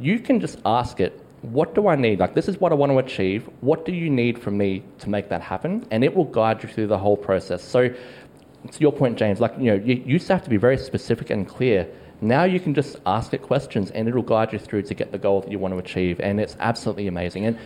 [0.00, 2.20] you can just ask it, what do I need?
[2.20, 3.48] Like, this is what I want to achieve.
[3.60, 5.86] What do you need from me to make that happen?
[5.90, 7.62] And it will guide you through the whole process.
[7.62, 10.78] So, to your point, James, like, you know, you used to have to be very
[10.78, 11.86] specific and clear.
[12.24, 15.18] Now you can just ask it questions and it'll guide you through to get the
[15.18, 16.20] goal that you want to achieve.
[16.20, 17.46] And it's absolutely amazing.
[17.46, 17.58] And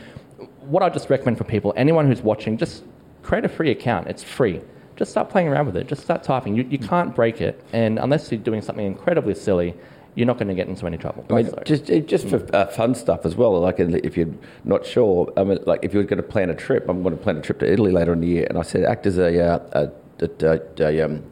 [0.61, 2.85] what I just recommend for people, anyone who's watching, just
[3.23, 4.09] create a free account.
[4.09, 4.61] It's free.
[4.97, 5.87] Just start playing around with it.
[5.87, 6.57] Just start typing.
[6.57, 7.63] You, you can't break it.
[7.73, 9.75] And unless you're doing something incredibly silly,
[10.17, 11.25] you're not going to get into any trouble.
[11.31, 13.61] I mean, So- just just for uh, fun stuff as well.
[13.61, 16.89] Like if you're not sure, I mean, like if you're going to plan a trip,
[16.89, 18.83] I'm going to plan a trip to Italy later in the year, and I said
[18.85, 19.91] act as a, uh,
[20.21, 21.23] a, a, a, um,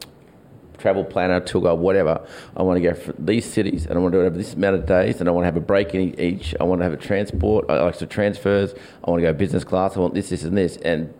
[0.77, 2.25] travel planner, tour guide, whatever.
[2.55, 4.53] I want to go for these cities, and I want to do it over this
[4.53, 6.55] amount of days, and I want to have a break in each.
[6.59, 8.73] I want to have a transport, I like to transfers.
[9.03, 9.97] I want to go business class.
[9.97, 11.13] I want this, this, and this, and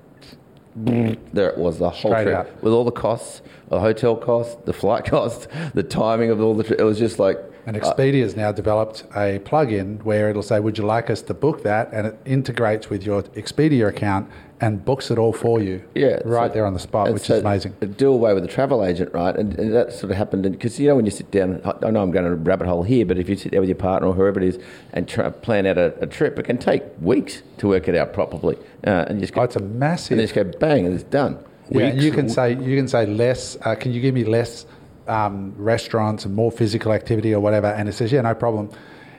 [1.34, 4.74] there it was the whole Straight trip with all the costs, the hotel costs, the
[4.74, 6.64] flight costs, the timing of all the.
[6.64, 10.60] Tri- it was just like And Expedia Expedia's now developed a plugin where it'll say,
[10.60, 14.84] "Would you like us to book that?" And it integrates with your Expedia account and
[14.84, 15.84] books it all for you.
[15.94, 17.76] Yeah, right so- there on the spot, which so is amazing.
[17.98, 19.36] Do away with the travel agent, right?
[19.36, 22.02] And, and that sort of happened because you know when you sit down, I know
[22.02, 24.14] I'm going to rabbit hole here, but if you sit there with your partner or
[24.14, 24.60] whoever it is
[24.94, 28.14] and try, plan out a, a trip, it can take weeks to work it out
[28.14, 30.12] properly, uh, and you just go, Oh, it's a massive.
[30.14, 31.38] and then just go bang, and it's done.
[31.70, 32.04] Yeah, Weeks.
[32.04, 33.58] you can say you can say less.
[33.62, 34.66] Uh, can you give me less
[35.08, 37.68] um, restaurants and more physical activity or whatever?
[37.68, 38.72] And it says, yeah, no problem.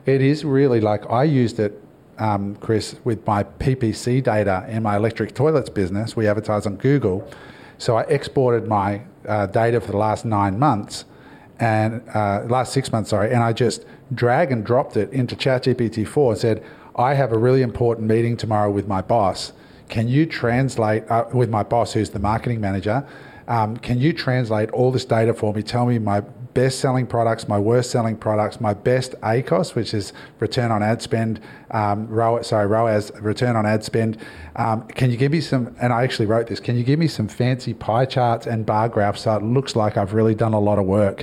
[0.07, 1.81] It is really like I used it,
[2.19, 6.17] um, Chris, with my PPC data in my electric toilets business.
[6.17, 7.29] We advertise on Google,
[7.79, 11.05] so I exported my uh, data for the last nine months
[11.61, 16.07] and uh, last six months, sorry, and I just drag and dropped it into ChatGPT
[16.07, 16.65] four and said,
[16.97, 19.53] I have a really important meeting tomorrow with my boss.
[19.89, 23.07] Can you translate uh, with my boss, who's the marketing manager?
[23.49, 25.63] Um, can you translate all this data for me?
[25.63, 26.23] Tell me my
[26.59, 31.01] best selling products, my worst selling products, my best ACOS, which is return on ad
[31.01, 31.39] spend,
[31.71, 34.19] um, ROAS, sorry, ROAS, return on ad spend.
[34.57, 37.07] Um, can you give me some, and I actually wrote this, can you give me
[37.07, 40.59] some fancy pie charts and bar graphs so it looks like I've really done a
[40.59, 41.23] lot of work?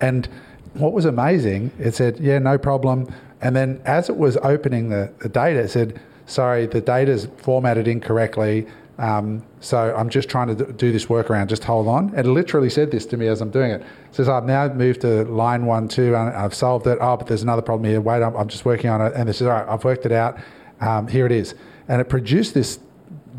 [0.00, 0.28] And
[0.74, 3.06] what was amazing, it said, yeah, no problem.
[3.40, 7.86] And then as it was opening the, the data, it said, sorry, the data's formatted
[7.86, 8.66] incorrectly.
[9.02, 11.48] Um, so I'm just trying to do this workaround.
[11.48, 12.14] Just hold on.
[12.16, 13.80] It literally said this to me as I'm doing it.
[13.80, 16.98] It says I've now moved to line one, two, and I've solved it.
[17.00, 18.00] Oh, but there's another problem here.
[18.00, 19.12] Wait, I'm, I'm just working on it.
[19.16, 19.68] And this is all right.
[19.68, 20.38] I've worked it out.
[20.80, 21.56] Um, here it is.
[21.88, 22.78] And it produced this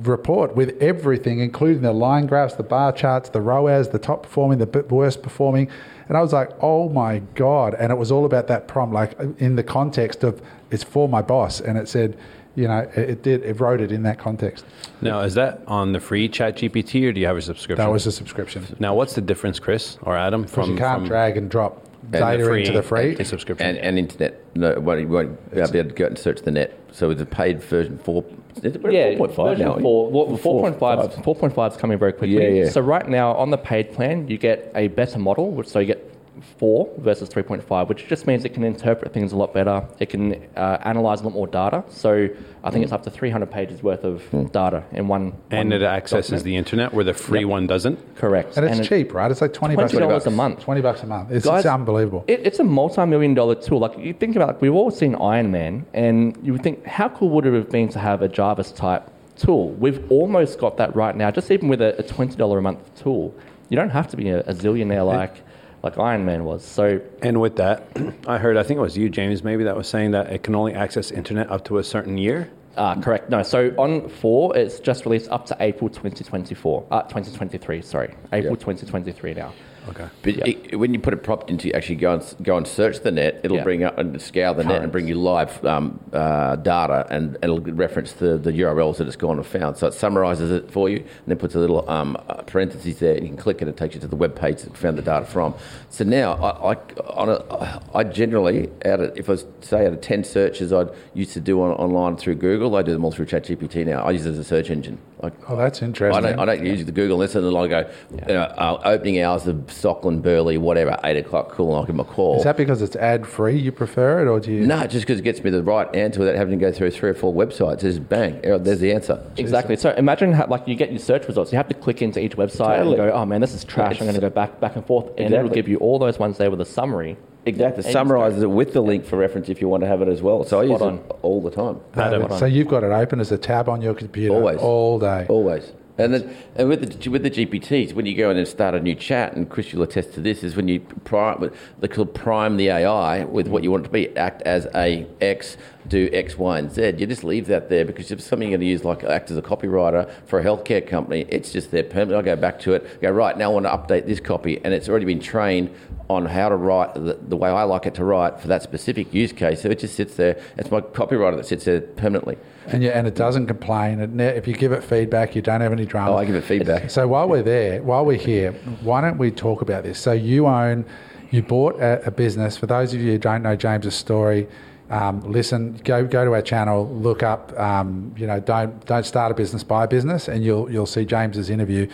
[0.02, 4.58] report with everything, including the line graphs, the bar charts, the ROAS, the top performing,
[4.58, 5.70] the worst performing.
[6.10, 7.74] And I was like, oh my God.
[7.76, 11.22] And it was all about that prompt, like in the context of it's for my
[11.22, 11.62] boss.
[11.62, 12.18] And it said,
[12.56, 14.66] you know, it, it did, it wrote it in that context.
[15.02, 17.84] Now, is that on the free Chat GPT or do you have a subscription?
[17.84, 18.66] That was a subscription.
[18.80, 22.20] now, what's the difference, Chris or Adam, from, you can't from drag and drop the
[22.20, 23.16] data free into the free.
[23.16, 23.66] and subscription?
[23.66, 24.40] and, and internet.
[24.56, 26.78] No, won't, you won't be able to go and search the net.
[26.92, 28.24] So it's a paid version four.
[28.62, 29.80] Yeah, 4.5 version now?
[29.80, 32.36] Four, well, Four- 4.5 is 4.5 is coming very quickly.
[32.36, 32.70] Yeah, yeah.
[32.70, 35.88] So right now on the paid plan, you get a better model, which so you
[35.88, 36.13] get
[36.58, 39.86] 4 versus 3.5, which just means it can interpret things a lot better.
[40.00, 41.84] It can uh, analyze a lot more data.
[41.90, 42.28] So
[42.64, 45.34] I think it's up to 300 pages worth of data in one.
[45.52, 46.44] And one it accesses document.
[46.46, 47.50] the internet where the free Yep.
[47.50, 48.16] one doesn't.
[48.16, 48.58] Correct.
[48.58, 49.30] And it's it- cheap, right?
[49.30, 50.60] It's like 20 bucks $20 a month.
[50.62, 51.32] 20 bucks a month.
[51.32, 52.24] It's, Guys, it's unbelievable.
[52.28, 53.80] It, it's a multi-million dollar tool.
[53.80, 57.10] Like you think about, like, we've all seen Iron Man, and you would think, how
[57.10, 59.70] cool would it have been to have a Jarvis type tool?
[59.72, 61.32] We've almost got that right now.
[61.32, 63.34] Just even with a, a twenty dollar a month tool,
[63.70, 65.36] you don't have to be a, a zillionaire like
[65.84, 66.64] like Iron Man was.
[66.64, 67.88] So And with that,
[68.28, 70.56] I heard, I think it was you, James, maybe that was saying that it can
[70.56, 72.50] only access internet up to a certain year.
[72.76, 73.30] Uh, correct.
[73.30, 73.44] No.
[73.44, 76.88] So on four, it's just released up to April 2024.
[76.90, 77.82] Uh, 2023.
[77.84, 79.54] Sorry, April 2023 now.
[79.90, 80.06] Okay.
[80.22, 80.44] But Yeah.
[80.48, 83.42] it, when you put a prompt into actually go and go and search the net,
[83.44, 83.64] it'll Yeah.
[83.64, 87.60] bring up and scour the net and bring you live um, uh, data, and it'll
[87.60, 89.78] reference the, the URLs that it's gone and found.
[89.78, 93.16] So it summarizes it for you, and then puts a little um, uh, parentheses there,
[93.16, 93.64] and you can click it.
[93.64, 95.54] And it takes you to the web page that found the data from.
[95.90, 96.78] So now, I, I,
[97.14, 100.90] on a, I generally out of if I was say out of ten searches I'd
[101.14, 104.04] used to do on, online through Google, I do them all through ChatGPT now.
[104.04, 104.98] I use it as a search engine.
[105.24, 106.22] Like, Oh, that's I interesting.
[106.22, 109.48] don't, I don't use the Google listen and I go, you know, uh, opening hours
[109.48, 112.38] of Stockland, Burleigh, whatever, 8 o'clock, cool, I'll give them a call.
[112.38, 113.58] Is that because it's ad free?
[113.58, 114.68] You prefer it, or do you?
[114.68, 117.10] no, just because it gets me the right answer without having to go through three
[117.10, 117.80] or four websites.
[117.80, 119.26] Just bang, there's the answer.
[119.38, 119.78] Exactly.
[119.78, 121.54] So imagine how, like you get your search results.
[121.54, 123.00] You have to click into each website Totally.
[123.00, 125.10] and go, "Oh man, this is trash." I'm going to go back, back and forth,
[125.18, 127.16] and it'll give you all those ones there with a summary.
[127.46, 127.84] Exactly.
[127.84, 130.22] And Summarizes it with the link for reference if you want to have it as
[130.22, 130.44] well.
[130.44, 131.80] So I use Spot it all the time.
[131.96, 132.30] Adam.
[132.38, 134.60] so you've got it open as a tab on your computer Always.
[134.60, 135.26] all day.
[135.30, 135.74] Always.
[135.96, 138.80] And then, and with the with the GPTs, when you go in and start a
[138.80, 142.58] new chat, and Chris you'll attest to this, is when you prime they call prime
[142.58, 145.56] the AI with what you want it to be, act as a X,
[145.88, 146.96] do X, Y, and Z.
[146.98, 149.32] You just leave that there because if it's something you're going to use, like act
[149.32, 152.16] as a copywriter for a healthcare company, it's just there permanently.
[152.16, 153.52] I go back to it, go right now.
[153.52, 155.74] I want to update this copy, and it's already been trained
[156.10, 159.14] on how to write the, the way I like it to write for that specific
[159.14, 159.62] use case.
[159.62, 160.42] So it just sits there.
[160.58, 162.38] It's my copywriter that sits there permanently.
[162.68, 164.00] And, you, and it doesn't complain.
[164.00, 166.12] It ne- if you give it feedback, you don't have any drama.
[166.12, 166.90] Oh, I give it feedback.
[166.90, 170.00] So while we're there, while we're here, why don't we talk about this?
[170.00, 170.86] So you own,
[171.32, 172.58] you bought a, a business.
[172.58, 174.48] For those of you who don't know James's story,
[174.90, 177.58] um, listen, go go to our channel, look up.
[177.60, 181.06] Um, you know, don't don't start a business, buy a business, and you'll you'll see
[181.06, 181.88] James's interview.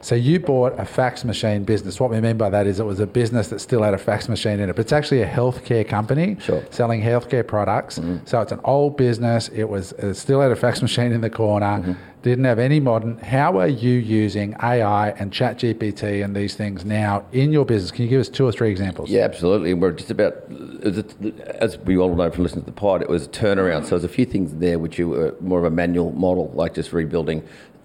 [0.00, 2.00] So you bought a fax machine business.
[2.00, 4.28] What we mean by that is it was a business that still had a fax
[4.28, 6.60] machine in it, but it's actually a healthcare company Sure.
[6.70, 8.00] selling healthcare products.
[8.24, 9.48] So it's an old business.
[9.50, 11.96] It was it still had a fax machine in the corner.
[12.22, 13.18] Didn't have any modern.
[13.18, 17.90] How are you using AI and ChatGPT and these things now in your business?
[17.90, 19.10] Can you give us two or three examples?
[19.10, 19.74] Yeah, absolutely.
[19.74, 20.34] We're just about,
[20.84, 23.82] as we all know from listening to the pod, it was a turnaround.
[23.84, 26.74] So there's a few things there which you were more of a manual model, like
[26.74, 27.42] just rebuilding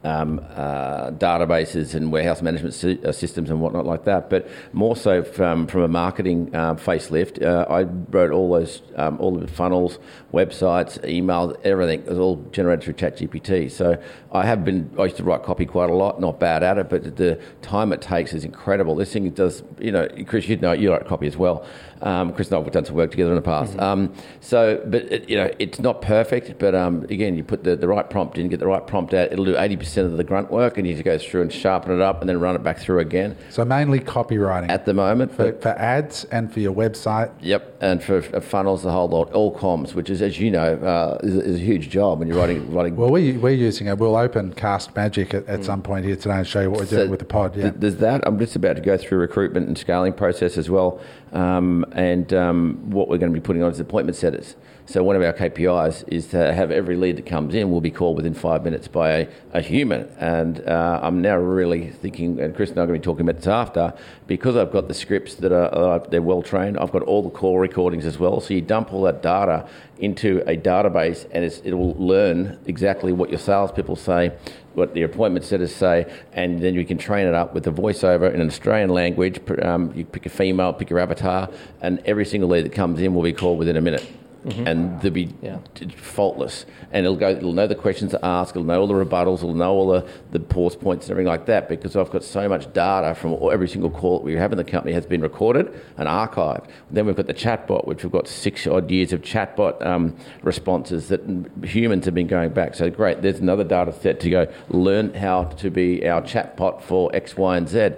[0.08, 2.74] um, uh, databases and warehouse management
[3.06, 4.30] uh, systems and whatnot like that.
[4.30, 7.82] But more so from, from a marketing uh, facelift, I
[8.15, 10.00] wrote all those, um, all the funnels,
[10.34, 12.02] websites, emails, everything.
[12.02, 13.70] It was all generated through ChatGPT.
[13.72, 16.78] So I have been, I used to write copy quite a lot, not bad at
[16.78, 18.96] it, but the time it takes is incredible.
[18.96, 21.65] This thing does, you know, Chris, you know, you write copy as well.
[22.02, 23.78] Um, Chris and I have done some work together in the past.
[23.80, 26.60] Um, so, but it, you know, it's not perfect.
[26.60, 29.32] But um, again, you put the, the right prompt in, get the right prompt out.
[29.32, 31.92] It'll do eighty percent of the grunt work, and you just go through and sharpen
[31.92, 33.36] it up, and then run it back through again.
[33.50, 37.32] So mainly copywriting At the moment, for, for ads and for your website.
[37.42, 40.76] Yep, and for for funnels, the whole lot, all comms, which is, as you know,
[40.76, 42.72] uh, is, is a huge job when you're writing.
[42.72, 43.98] writing Well, we, we're using it.
[43.98, 47.10] We'll open Castmagic at, at some point here today and show you what we're doing
[47.10, 47.56] with the pod.
[47.56, 47.64] Yeah.
[47.64, 48.22] th- there's that.
[48.28, 51.00] I'm just about to go through recruitment and scaling process as well.
[51.34, 54.56] Um, and um, what we're going to be putting on is appointment setters.
[54.89, 57.91] So one of our KPIs is to have every lead that comes in will be
[57.91, 60.08] called within five minutes by a, a human.
[60.17, 63.28] And uh, I'm now really thinking, and Chris and I are going to be talking
[63.28, 63.93] about this after,
[64.28, 66.78] because I've got the scripts that are uh, they're well trained.
[66.78, 68.39] I've got all the call recordings as well.
[68.39, 69.67] So you dump all that data
[70.00, 74.38] into a database, and it will learn exactly what your salespeople say,
[74.73, 78.34] what the appointment setters say, and then you can train it up with a voiceover
[78.34, 79.41] in an Australian language.
[79.62, 81.50] Um, you pick a female, pick your avatar,
[81.82, 84.10] and every single lead that comes in will be called within a minute.
[84.45, 85.58] And they'll be Yeah.
[85.95, 87.30] faultless, and it'll go.
[87.30, 88.56] It'll know the questions to ask.
[88.56, 89.38] It'll know all the rebuttals.
[89.38, 91.67] It'll know all the, the pause points and everything like that.
[91.67, 94.58] Because I've got so much data from all, every single call that we have in
[94.58, 96.65] the company has been recorded and archived.
[96.91, 101.10] Then we've got the chatbot, which we've got six odd years of chatbot um, responses
[101.10, 101.21] that
[101.63, 102.76] humans have been going back.
[102.76, 103.21] So great.
[103.21, 107.58] There's another data set to go learn how to be our chatbot for X, Y,
[107.58, 107.91] and Z.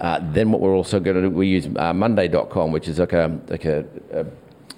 [0.00, 3.14] Uh, then what we're also going to do, we use uh, Monday.com, which is like
[3.14, 4.26] a like a, a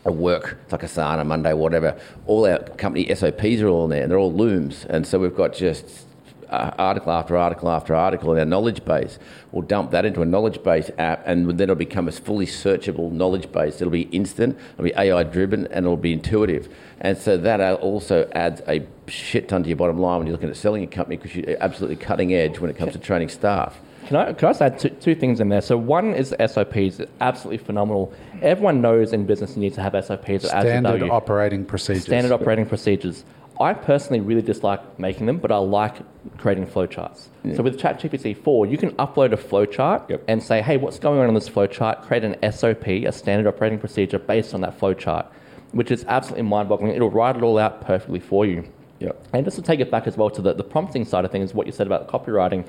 [0.04, 1.98] a work, it's like Asana, Monday, whatever.
[2.26, 4.84] All our company SOPs are all in there, and they're all looms.
[4.86, 6.06] And so we've got just
[6.50, 9.18] uh, article after article after article in our knowledge base.
[9.52, 13.10] We'll dump that into a knowledge base app, and then it'll become a fully searchable
[13.12, 13.80] knowledge base.
[13.80, 16.74] It'll be instant, it'll be AI driven, and it'll be intuitive.
[17.00, 20.50] And so that also adds a shit ton to your bottom line when you're looking
[20.50, 23.78] at selling a company because you're absolutely cutting edge when it comes to training staff.
[24.08, 25.60] Can I, can I just add two, two things in there?
[25.60, 28.10] So one is SOPs, absolutely phenomenal.
[28.40, 32.04] Everyone knows in business you need to have SOPs Standard operating procedures.
[32.04, 33.26] Standard operating procedures.
[33.60, 35.96] I personally really dislike making them, but I like
[36.38, 37.26] creating flowcharts.
[37.44, 37.56] Yeah.
[37.56, 40.24] So with ChatGPT 4, you can upload a flowchart yep.
[40.26, 42.00] and say, hey, what's going on in this flowchart?
[42.00, 45.26] Create an SOP, a standard operating procedure based on that flowchart,
[45.72, 46.94] which is absolutely mind boggling.
[46.94, 48.64] It'll write it all out perfectly for you.
[49.00, 49.26] Yep.
[49.34, 51.52] And just to take it back as well to the, the prompting side of things,
[51.52, 52.66] what you said about copywriting,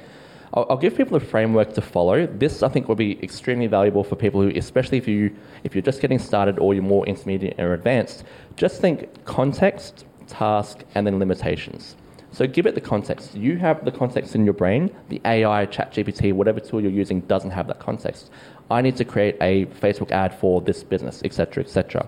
[0.54, 2.26] I'll, I'll, give people a framework to follow.
[2.26, 5.82] This, I think, will be extremely valuable for people who, especially if, you, if you're
[5.82, 8.24] just getting started or you're more intermediate or advanced,
[8.56, 11.96] just think context, task, and then limitations.
[12.32, 13.36] So give it the context.
[13.36, 14.96] You have the context in your brain.
[15.10, 18.30] The AI, ChatGPT, whatever tool you're using doesn't have that context.
[18.70, 22.08] I need to create a Facebook ad for this business, etc., etc.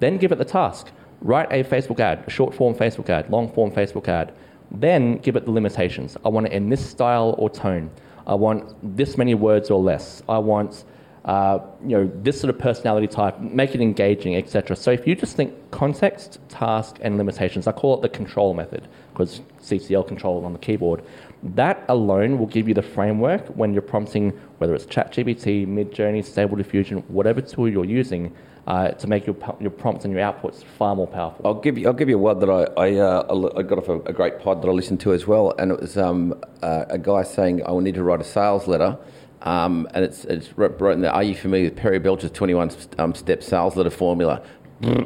[0.00, 0.90] Then give it the task.
[1.20, 4.32] Write a Facebook ad, a short form Facebook ad, long form Facebook ad.
[4.70, 6.16] Then give it the limitations.
[6.24, 7.90] I want it in this style or tone.
[8.26, 10.22] I want this many words or less.
[10.28, 10.84] I want
[11.24, 14.74] uh, you know, this sort of personality type, make it engaging, etc.
[14.74, 18.88] So if you just think context, task, and limitations, I call it the control method
[19.12, 21.04] because CCL control on the keyboard.
[21.42, 26.56] That alone will give you the framework when you're prompting, whether it's ChatGPT, Midjourney, Stable
[26.56, 28.34] Diffusion, whatever tool you're using,
[28.66, 31.46] uh, to make your, your prompts and your outputs far more powerful.
[31.46, 33.88] I'll give you, I'll give you a word that I, I, uh, I got off
[33.88, 36.84] a, a, great pod that I listened to as well, and it was um, uh,
[36.88, 38.98] a guy saying, I will need to write a sales letter
[39.42, 43.42] um, and it's, it's written there, are you familiar with Perry Belcher's 21 um, step
[43.42, 44.42] sales letter formula?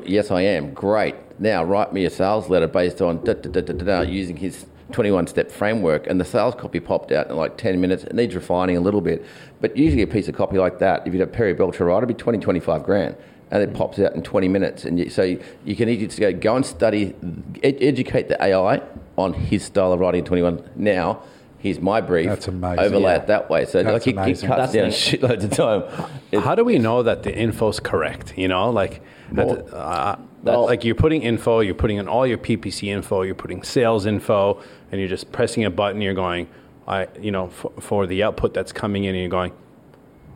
[0.05, 0.72] yes, I am.
[0.72, 1.16] Great.
[1.40, 5.50] Now write me a sales letter based on da, da, da, using his 21 step
[5.50, 6.07] framework.
[6.07, 8.05] And the sales copy popped out in like 10 minutes.
[8.05, 9.24] It needs refining a little bit.
[9.61, 12.09] But usually a piece of copy like that, if you have Perry Belcher write, it'd
[12.09, 13.16] be 20, 25 grand.
[13.55, 14.84] And it pops out in 20 minutes.
[14.84, 17.14] And you, so you, you can easily just go, go and study,
[17.62, 18.82] ed- educate the AI
[19.16, 21.22] on his style of writing in 21 now
[21.64, 22.28] here's my brief.
[22.28, 22.78] That's amazing.
[22.78, 23.22] Overlay yeah.
[23.22, 23.64] it that way.
[23.64, 26.11] So That's like he, he cuts down shitloads of time.
[26.30, 28.36] It's, How do we know that the info's correct?
[28.36, 29.00] You know, like
[29.32, 33.34] well, uh, well, like you're putting info, you're putting in all your PPC info, you're
[33.34, 36.02] putting sales info, and you're just pressing a button.
[36.02, 36.48] You're going,
[36.86, 39.52] I, you know, for, for the output that's coming in, and you're going.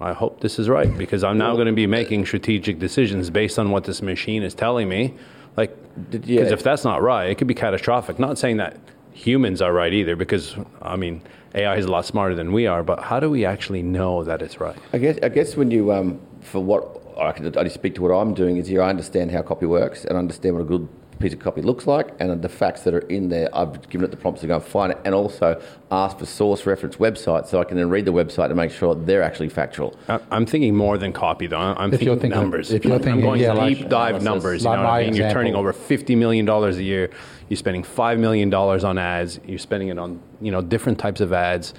[0.00, 3.58] I hope this is right because I'm now going to be making strategic decisions based
[3.58, 5.14] on what this machine is telling me.
[5.56, 5.76] Like,
[6.10, 6.42] because yeah.
[6.52, 8.18] if that's not right, it could be catastrophic.
[8.18, 8.76] Not saying that
[9.12, 11.22] humans are right either because I mean
[11.54, 14.40] AI is a lot smarter than we are, but how do we actually know that
[14.40, 14.76] it's right?
[14.92, 18.12] I guess I guess when you um, for what I can only speak to what
[18.12, 20.88] I'm doing is here I understand how copy works and understand what a good
[21.18, 23.48] piece of copy looks like and the facts that are in there.
[23.54, 25.60] I've given it the prompts to go and find it and also
[25.90, 28.94] ask for source reference websites so I can then read the website and make sure
[28.94, 29.96] they're actually factual.
[30.30, 31.58] I'm thinking more than copy though.
[31.58, 32.70] I'm if thinking, thinking numbers.
[32.70, 34.64] If you're thinking, I'm going yeah, deep like, dive numbers.
[34.64, 35.14] Like you know what I mean?
[35.14, 37.10] You're turning over $50 million a year.
[37.48, 39.40] You're spending $5 million on ads.
[39.46, 41.74] You're spending it on you know different types of ads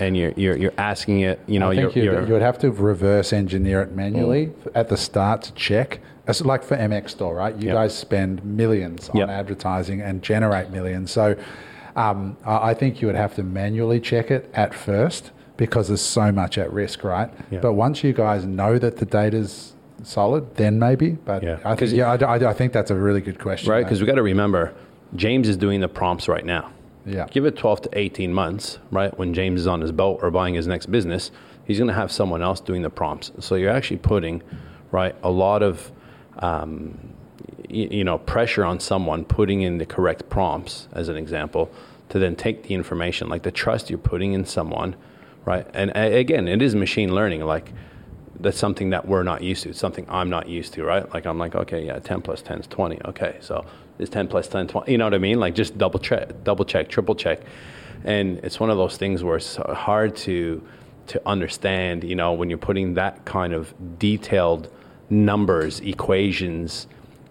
[0.00, 2.58] and you're, you're, you're asking it, you know, I think you're, you're, you would have
[2.60, 4.70] to reverse engineer it manually mm.
[4.74, 7.56] at the start to check it's like for MX Store, right?
[7.56, 7.74] You yep.
[7.74, 11.10] guys spend millions on advertising and generate millions.
[11.10, 11.36] So
[11.96, 16.32] um, I think you would have to manually check it at first because there's so
[16.32, 17.30] much at risk, right?
[17.50, 17.62] Yep.
[17.62, 21.10] But once you guys know that the data's solid, then maybe.
[21.10, 23.70] But yeah, I think, yeah, I, I, think that's a really good question.
[23.70, 24.74] Right, because we got to remember,
[25.16, 26.72] James is doing the prompts right now.
[27.04, 27.26] Yeah.
[27.30, 29.16] Give it 12 to 18 months, right?
[29.18, 31.30] When James is on his boat or buying his next business,
[31.64, 33.32] he's going to have someone else doing the prompts.
[33.40, 34.42] So you're actually putting,
[34.90, 35.90] right, a lot of
[36.40, 36.98] um,
[37.68, 41.70] you, you know, pressure on someone putting in the correct prompts, as an example,
[42.08, 44.96] to then take the information, like the trust you're putting in someone,
[45.44, 45.66] right?
[45.74, 47.42] And again, it is machine learning.
[47.42, 47.72] Like
[48.38, 49.70] that's something that we're not used to.
[49.70, 51.12] It's something I'm not used to, right?
[51.12, 53.00] Like I'm like, okay, yeah, 10 plus 10 is 20.
[53.06, 53.64] Okay, so
[53.98, 54.90] it's 10 plus 10, 20.
[54.90, 55.38] You know what I mean?
[55.38, 57.40] Like just double check, double check, triple check.
[58.04, 60.62] And it's one of those things where it's hard to
[61.08, 64.72] to understand, you know, when you're putting that kind of detailed
[65.10, 66.86] numbers, equations,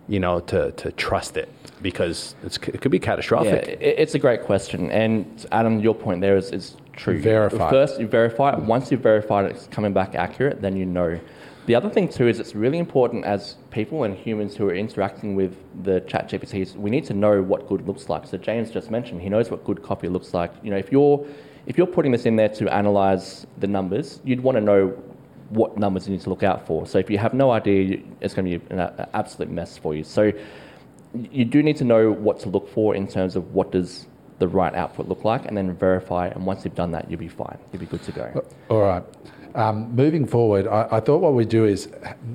[0.08, 1.50] you know, to, to trust it
[1.82, 3.68] because it could be catastrophic.
[3.68, 4.92] Yeah, it's a great question.
[4.92, 7.20] And Adam, your point there is, is true.
[7.20, 7.70] Verify.
[7.70, 8.60] First, you verify it.
[8.60, 11.20] Once you've verified it's coming back accurate, then you know.
[11.68, 15.36] The other thing too is it's really important as people and humans who are interacting
[15.36, 18.26] with the chat GPTs, we need to know what good looks like.
[18.26, 20.52] So James just mentioned he knows what good copy looks like.
[20.64, 21.26] You know, if you're
[21.68, 24.98] if you're putting this in there to analyze the numbers, you'd want to know
[25.50, 26.86] what numbers you need to look out for.
[26.86, 30.04] So if you have no idea, it's going to be an absolute mess for you.
[30.04, 30.32] So
[31.14, 34.06] you do need to know what to look for in terms of what does
[34.40, 36.28] the right output look like, and then verify.
[36.28, 37.58] And once you've done that, you'll be fine.
[37.72, 38.46] You'll be good to go.
[38.70, 39.04] All right.
[39.56, 41.90] Um, moving forward, I, I, thought what we'd do is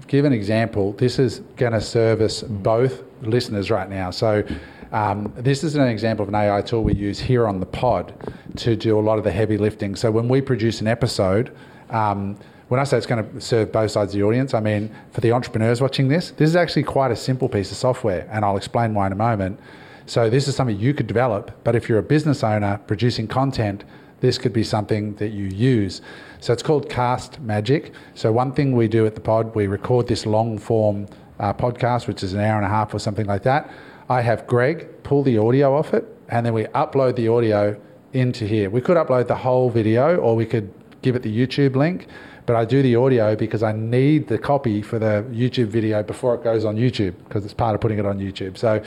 [0.08, 0.92] give an example.
[0.94, 4.10] This is going to service both listeners right now.
[4.10, 4.44] So,
[4.90, 8.14] um, this is an example of an AI tool we use here on the pod
[8.56, 9.94] to do a lot of the heavy lifting.
[9.94, 11.56] So, when we produce an episode,
[11.90, 12.36] um,
[12.68, 15.20] when I say it's going to serve both sides of the audience, I mean for
[15.20, 18.56] the entrepreneurs watching this, this is actually quite a simple piece of software, and I'll
[18.56, 19.60] explain why in a moment.
[20.06, 23.84] So, this is something you could develop, but if you're a business owner producing content,
[24.20, 26.00] this could be something that you use.
[26.40, 27.92] So it's called Castmagic.
[28.14, 31.06] So one thing we do at the pod, we record this long form
[31.38, 33.70] uh, podcast, which is an hour and a half or something like that.
[34.08, 37.78] I have Greg pull the audio off it, and then we upload the audio
[38.14, 38.70] into here.
[38.70, 42.06] We could upload the whole video, or we could give it the YouTube link.
[42.46, 46.34] But I do the audio because I need the copy for the YouTube video before
[46.34, 48.58] it goes on YouTube because it's part of putting it on YouTube.
[48.58, 48.82] So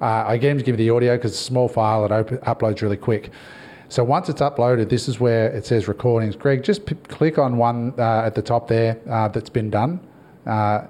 [0.00, 2.04] uh, I get him give the audio because it's a small file.
[2.06, 3.30] It op- uploads really quick.
[3.88, 6.34] So once it's uploaded, this is where it says recordings.
[6.34, 10.00] Greg, just p- click on one uh, at the top there uh, that's been done,
[10.46, 10.86] uh,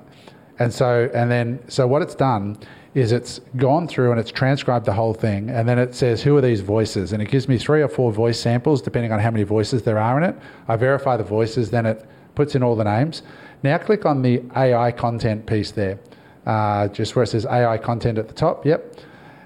[0.61, 2.57] and so and then so what it's done
[2.95, 6.37] is it's gone through and it's transcribed the whole thing, and then it says who
[6.37, 9.31] are these voices, and it gives me three or four voice samples depending on how
[9.31, 10.37] many voices there are in it.
[10.69, 13.23] I verify the voices, then it puts in all the names.
[13.63, 15.99] Now click on the AI content piece there,
[16.47, 18.67] uh, just where it says AI content at the top.
[18.67, 18.97] Yep.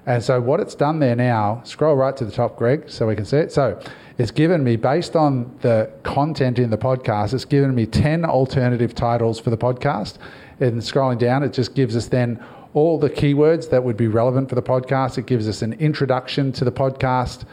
[0.07, 3.15] And so what it's done there now, scroll right to the top, Greg, so we
[3.15, 3.51] can see it.
[3.51, 3.77] So
[4.17, 8.95] it's given me, based on the content in the podcast, it's given me 10 alternative
[8.95, 10.17] titles for the podcast.
[10.61, 12.43] And scrolling down, it just gives us then
[12.77, 15.17] all the keywords that would be relevant for the podcast.
[15.17, 17.45] It gives us an introduction to the podcast.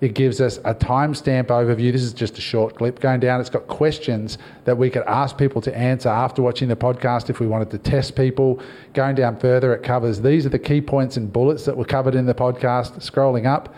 [0.00, 1.92] It gives us a timestamp overview.
[1.92, 3.42] This is just a short clip going down.
[3.42, 7.40] It's got questions that we could ask people to answer after watching the podcast if
[7.40, 8.62] we wanted to test people.
[8.94, 12.14] Going down further, it covers these are the key points and bullets that were covered
[12.14, 13.00] in the podcast.
[13.00, 13.74] Scrolling up,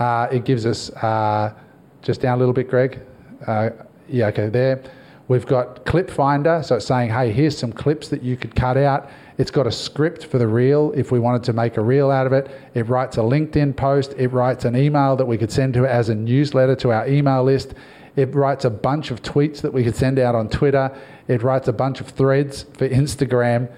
[0.00, 1.54] uh, it gives us uh,
[2.02, 2.98] just down a little bit, Greg.
[3.46, 3.70] Uh,
[4.08, 4.82] yeah, okay, there.
[5.28, 8.76] We've got Clip Finder, so it's saying, hey, here's some clips that you could cut
[8.76, 9.08] out.
[9.38, 12.26] It's got a script for the reel if we wanted to make a reel out
[12.26, 12.50] of it.
[12.74, 14.14] It writes a LinkedIn post.
[14.18, 17.08] It writes an email that we could send to it as a newsletter to our
[17.08, 17.74] email list.
[18.14, 20.94] It writes a bunch of tweets that we could send out on Twitter.
[21.28, 23.70] It writes a bunch of threads for Instagram,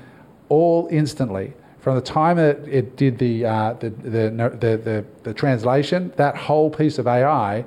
[0.49, 1.53] all instantly.
[1.79, 6.71] From the time that it did the, uh, the, the, the, the, translation, that whole
[6.71, 7.65] piece of AI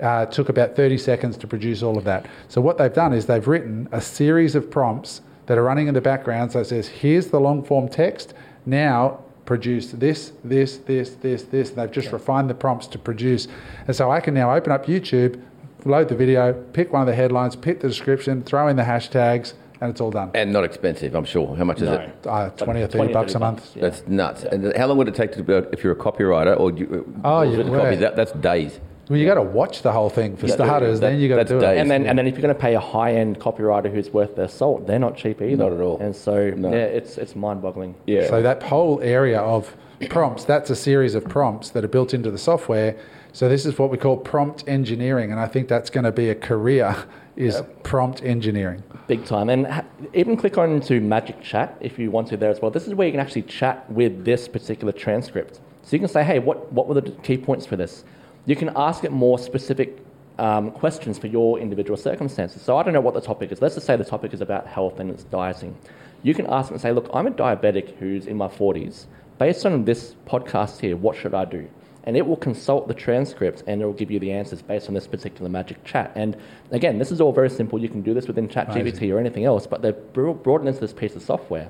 [0.00, 2.26] uh, took about 30 seconds to produce all of that.
[2.48, 5.94] So what they've done is they've written a series of prompts that are running in
[5.94, 6.52] the background.
[6.52, 8.34] So it says, here's the long form text.
[8.66, 11.70] Now produce this, this, this, this, this.
[11.70, 12.12] And they've just yeah.
[12.12, 13.48] refined the prompts to produce.
[13.86, 15.42] And so I can now open up YouTube,
[15.86, 19.54] load the video, pick one of the headlines, pick the description, throw in the hashtags,
[19.80, 20.32] and it's all done.
[20.34, 21.56] And not expensive, I'm sure.
[21.56, 21.94] How much no.
[21.94, 22.26] is it?
[22.26, 23.58] Uh, 20 or 30 20 bucks 30 a month.
[23.60, 23.82] Bucks, yeah.
[23.82, 24.42] That's nuts.
[24.44, 24.54] Yeah.
[24.54, 27.40] And how long would it take to be, if you're a copywriter or you, oh,
[27.40, 28.80] yeah, copy, that, that's days.
[29.08, 31.00] Well, you got to watch the whole thing for yeah, starters.
[31.00, 31.78] That, then you got to do days.
[31.78, 31.80] it.
[31.80, 34.48] And then, and then if you're going to pay a high-end copywriter who's worth their
[34.48, 35.56] salt, they're not cheap either.
[35.56, 35.98] Not at all.
[35.98, 36.70] And so, no.
[36.70, 37.94] yeah, it's it's mind-boggling.
[38.06, 38.28] Yeah.
[38.28, 39.74] So that whole area of
[40.10, 42.96] prompts, that's a series of prompts that are built into the software.
[43.32, 46.28] So this is what we call prompt engineering, and I think that's going to be
[46.30, 46.96] a career
[47.36, 47.84] is yep.
[47.84, 48.82] prompt engineering.
[49.06, 49.48] Big time.
[49.48, 52.70] And ha- even click on to Magic Chat if you want to there as well.
[52.70, 55.60] This is where you can actually chat with this particular transcript.
[55.82, 58.04] So you can say, hey, what, what were the key points for this?
[58.48, 59.98] You can ask it more specific
[60.38, 62.62] um, questions for your individual circumstances.
[62.62, 63.60] So I don't know what the topic is.
[63.60, 65.76] Let's just say the topic is about health and it's dieting.
[66.22, 69.04] You can ask it and say, look, I'm a diabetic who's in my 40s.
[69.38, 71.68] Based on this podcast here, what should I do?
[72.04, 74.94] And it will consult the transcript and it will give you the answers based on
[74.94, 76.10] this particular magic chat.
[76.14, 76.34] And
[76.70, 77.78] again, this is all very simple.
[77.78, 81.14] You can do this within ChatGPT or anything else, but they've brought into this piece
[81.14, 81.68] of software.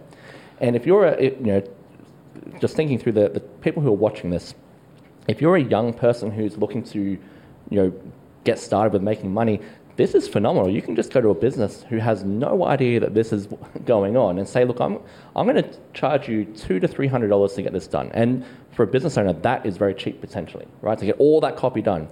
[0.61, 1.63] And if you're, a, you know,
[2.61, 4.55] just thinking through the, the people who are watching this,
[5.29, 7.19] if you're a young person who's looking to, you
[7.71, 7.93] know,
[8.45, 9.61] get started with making money,
[9.97, 10.71] this is phenomenal.
[10.71, 13.49] You can just go to a business who has no idea that this is
[13.85, 14.99] going on and say, look, I'm,
[15.37, 18.11] I'm going to charge you two to three hundred dollars to get this done.
[18.15, 20.99] And for a business owner, that is very cheap potentially, right?
[20.99, 22.09] To get all that copy done.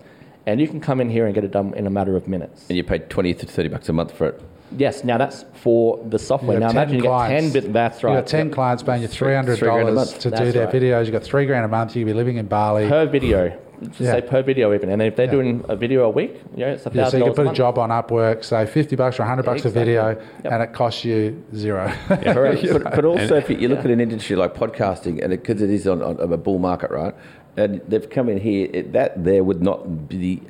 [0.46, 2.66] And you can come in here and get it done in a matter of minutes.
[2.68, 4.42] And you pay 20 to 30 bucks a month for it.
[4.76, 6.58] Yes, now that's for the software.
[6.58, 8.14] Now imagine you get 10 bit, that's right.
[8.14, 8.54] You've got 10 yep.
[8.54, 10.74] clients paying you $300 to that's do their right.
[10.74, 11.04] videos.
[11.04, 11.94] You've got three grand a month.
[11.94, 12.88] You could be living in Bali.
[12.88, 13.56] Per video.
[13.82, 14.12] Just yeah.
[14.12, 14.88] say per video even.
[14.88, 15.32] And if they're yeah.
[15.32, 17.46] doing a video a week, you know, it's a thousand yeah, So you can put
[17.46, 19.82] a, a job on Upwork, say 50 bucks or 100 bucks exactly.
[19.82, 20.08] a video,
[20.42, 20.52] yep.
[20.52, 21.86] and it costs you zero.
[22.08, 22.34] Yeah,
[22.72, 25.70] but, but, also, if you, you look at an industry like podcasting, and because it,
[25.70, 27.14] it is on, on, a bull market, right?
[27.56, 30.42] And they've come in here, it, that there would not be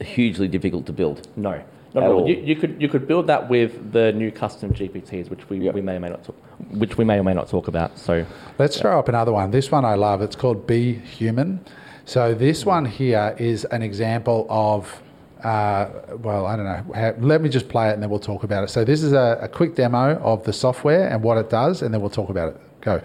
[0.00, 1.28] hugely difficult to build.
[1.36, 1.62] No.
[1.94, 2.28] Not at all.
[2.28, 5.74] You, you, could you could build that with the new custom GPTs, which we, yep.
[5.74, 6.36] we may or may not talk,
[6.70, 7.98] which we may or may not talk about.
[7.98, 8.26] So
[8.58, 8.82] let's yeah.
[8.82, 9.50] throw up another one.
[9.50, 10.20] This one I love.
[10.20, 11.64] It's called Be Human.
[12.04, 15.02] So this one here is an example of,
[15.44, 15.88] uh,
[16.20, 16.92] well, I don't know.
[16.94, 18.68] How, let me just play it and then we'll talk about it.
[18.68, 21.92] So this is a, a quick demo of the software and what it does, and
[21.92, 22.80] then we'll talk about it.
[22.80, 23.02] Go.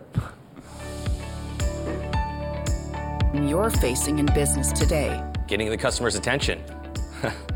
[3.33, 5.23] You're facing in business today.
[5.47, 6.61] Getting the customer's attention.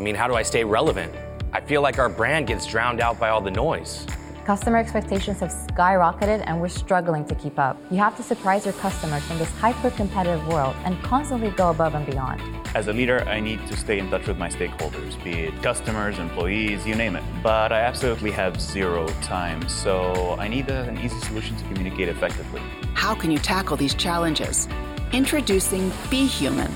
[0.00, 1.14] I mean, how do I stay relevant?
[1.52, 4.06] I feel like our brand gets drowned out by all the noise.
[4.46, 7.76] Customer expectations have skyrocketed and we're struggling to keep up.
[7.90, 11.94] You have to surprise your customers in this hyper competitive world and constantly go above
[11.94, 12.40] and beyond.
[12.74, 16.18] As a leader, I need to stay in touch with my stakeholders, be it customers,
[16.18, 17.22] employees, you name it.
[17.42, 22.08] But I absolutely have zero time, so I need a, an easy solution to communicate
[22.08, 22.62] effectively.
[22.94, 24.66] How can you tackle these challenges?
[25.12, 26.72] Introducing Be Human.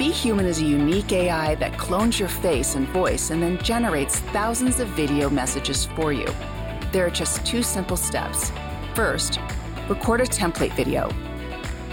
[0.00, 4.20] Be Human is a unique AI that clones your face and voice and then generates
[4.32, 6.26] thousands of video messages for you.
[6.90, 8.50] There are just two simple steps.
[8.94, 9.38] First,
[9.90, 11.10] record a template video.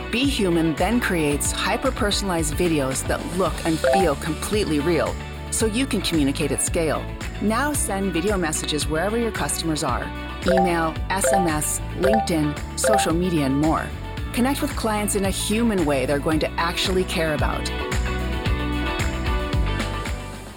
[0.10, 5.14] Be Human then creates hyper personalized videos that look and feel completely real,
[5.52, 7.04] so you can communicate at scale.
[7.42, 10.10] Now send video messages wherever your customers are
[10.46, 13.86] email, SMS, LinkedIn, social media, and more.
[14.32, 17.70] Connect with clients in a human way they're going to actually care about.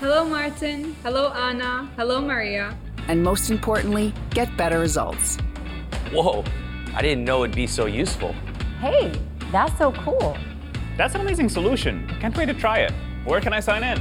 [0.00, 0.96] Hello, Martin.
[1.02, 1.86] Hello, Anna.
[1.94, 2.74] Hello, Maria.
[3.08, 5.36] And most importantly, get better results.
[6.10, 6.42] Whoa,
[6.94, 8.32] I didn't know it'd be so useful.
[8.80, 9.12] Hey,
[9.52, 10.38] that's so cool.
[10.96, 12.08] That's an amazing solution.
[12.18, 12.92] Can't wait to try it.
[13.26, 13.98] Where can I sign in?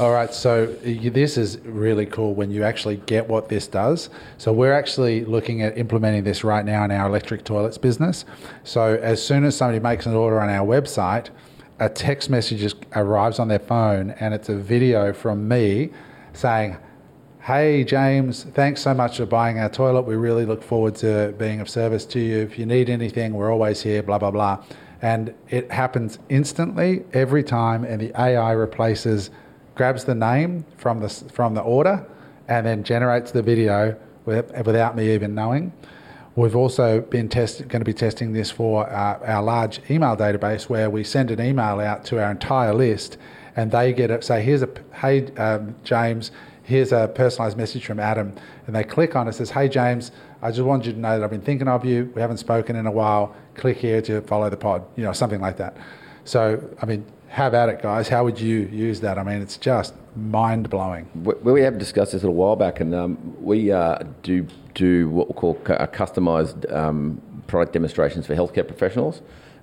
[0.00, 4.10] All right, so you- this is really cool when you actually get what this does.
[4.38, 8.24] So we're actually looking at implementing this right now in our electric toilets business.
[8.64, 11.26] So as soon as somebody makes an order on our website,
[11.82, 15.90] a text message just arrives on their phone and it's a video from me
[16.32, 16.76] saying,
[17.40, 20.02] Hey James, thanks so much for buying our toilet.
[20.02, 22.38] We really look forward to being of service to you.
[22.38, 24.64] If you need anything, we're always here, blah, blah, blah.
[25.02, 29.30] And it happens instantly every time, and the AI replaces,
[29.74, 32.06] grabs the name from the, from the order,
[32.46, 35.72] and then generates the video with, without me even knowing.
[36.34, 40.66] We've also been test, going to be testing this for uh, our large email database
[40.68, 43.18] where we send an email out to our entire list
[43.54, 44.24] and they get it.
[44.24, 46.30] Say, here's a, hey, um, James,
[46.62, 48.34] here's a personalized message from Adam.
[48.66, 50.10] And they click on it, says, hey, James,
[50.40, 52.10] I just wanted you to know that I've been thinking of you.
[52.14, 53.36] We haven't spoken in a while.
[53.54, 55.76] Click here to follow the pod, you know, something like that.
[56.24, 58.08] So, I mean, have at it, guys.
[58.08, 59.18] How would you use that?
[59.18, 61.08] I mean, it's just mind blowing.
[61.14, 65.08] We, we have discussed this a little while back, and um, we uh, do do
[65.08, 69.22] what we call cu- uh, customised um, product demonstrations for healthcare professionals.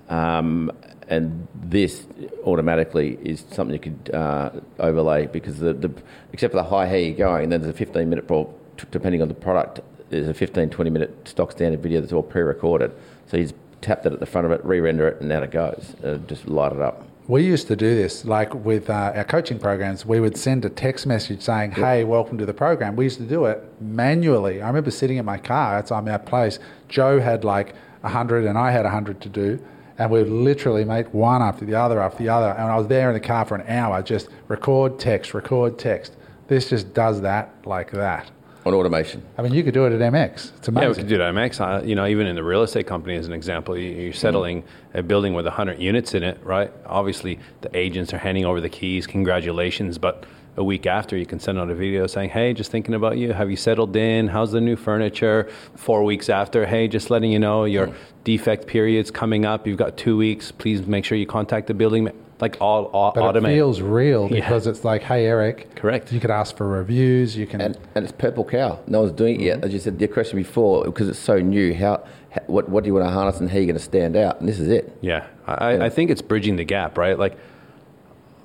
[0.09, 0.71] Um,
[1.07, 2.05] and this
[2.45, 5.91] automatically is something you could uh, overlay because the, the
[6.33, 8.53] except for the high how you're going, then there's a 15 minute, pro-
[8.91, 12.91] depending on the product, there's a 15 20 minute stock standard video that's all pre-recorded.
[13.27, 15.51] So you just tap that at the front of it, re-render it, and out it
[15.51, 15.95] goes.
[16.03, 17.08] Uh, just light it up.
[17.29, 20.03] We used to do this, like with uh, our coaching programs.
[20.03, 23.23] We would send a text message saying, "Hey, welcome to the program." We used to
[23.23, 24.63] do it manually.
[24.63, 26.57] I remember sitting in my car outside my place.
[26.87, 29.59] Joe had like hundred, and I had hundred to do,
[29.99, 32.49] and we'd literally make one after the other after the other.
[32.49, 36.15] And I was there in the car for an hour, just record text, record text.
[36.47, 38.31] This just does that like that.
[38.65, 39.23] On automation.
[39.37, 40.51] I mean, you could do it at MX.
[40.57, 40.83] It's amazing.
[40.83, 42.87] Yeah, we could do it at MX, uh, you know, even in the real estate
[42.87, 46.69] company, as an example, you- you're settling a building with 100 units in it, right?
[46.85, 49.07] Obviously, the agents are handing over the keys.
[49.07, 50.25] Congratulations, but
[50.57, 53.31] a week after, you can send out a video saying, "Hey, just thinking about you.
[53.31, 54.27] Have you settled in?
[54.27, 57.91] How's the new furniture?" Four weeks after, "Hey, just letting you know your
[58.25, 59.67] defect period's coming up.
[59.67, 60.51] You've got two weeks.
[60.51, 63.49] Please make sure you contact the building." Ma-" Like all, all but automate.
[63.51, 64.35] it feels real Yeah.
[64.41, 66.11] because it's like, "Hey, Eric, Correct.
[66.11, 67.35] You could ask for reviews.
[67.37, 68.79] You can." And, and it's purple cow.
[68.87, 69.45] No one's doing it Mm-hmm.
[69.61, 69.65] yet.
[69.65, 72.87] As you said, your question before, because it's so new, how, how what, what do
[72.87, 74.39] you want to harness and how are you going to stand out?
[74.39, 74.95] And this is it.
[75.01, 77.17] Yeah, I, I think it's bridging the gap, right?
[77.17, 77.37] Like,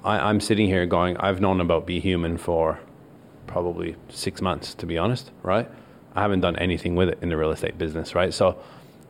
[0.05, 2.79] I, I'm sitting here going, I've known about Be Human for
[3.47, 5.69] probably six months, to be honest, right?
[6.17, 8.33] I haven't done anything with it in the real estate business, right?
[8.33, 8.59] So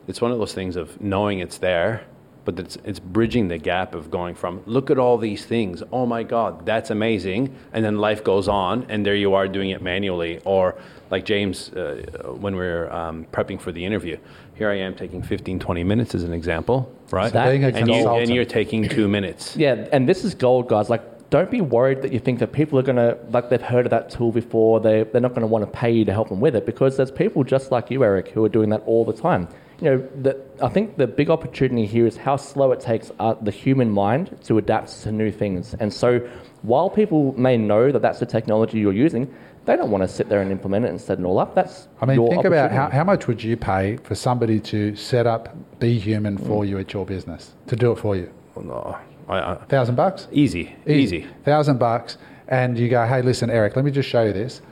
[0.09, 2.03] it's one of those things of knowing it's there,
[2.45, 6.07] but it's, it's bridging the gap of going from, look at all these things, oh
[6.07, 9.83] my God, that's amazing, and then life goes on, and there you are doing it
[9.83, 10.41] manually.
[10.45, 10.77] Or
[11.11, 14.19] like James, uh, when we are um, prepping for the interview,
[14.55, 17.33] here I am taking 15, 20 minutes as an example, right?
[17.33, 17.39] So
[17.77, 19.57] and, you, you're taking two minutes.
[19.57, 20.91] Yeah, and this is gold, guys.
[20.91, 23.87] Like, don't be worried that you think that people are going to, like, they've heard
[23.87, 24.79] of that tool before.
[24.79, 26.97] They, they're not going to want to pay you to help them with it because
[26.97, 29.49] there's people just like you, Eric, who are doing that all the time.
[29.81, 33.35] You know, the, I think the big opportunity here is how slow it takes uh,
[33.35, 35.75] the human mind to adapt to new things.
[35.81, 36.21] And so,
[36.63, 39.33] while people may know that that's the technology you're using,
[39.67, 41.55] they don't want to sit there and implement it and set it all up.
[41.55, 44.95] That's I mean, your think about how, how much would you pay for somebody to
[44.95, 48.31] set up Be Human for you at your business to do it for you?
[48.57, 48.97] No,
[49.29, 50.29] I, I, Thousand bucks.
[50.33, 51.27] easy, easy.
[51.45, 52.19] Thousand bucks,
[52.49, 54.63] and you go, hey, listen, Eric, let me just show you this.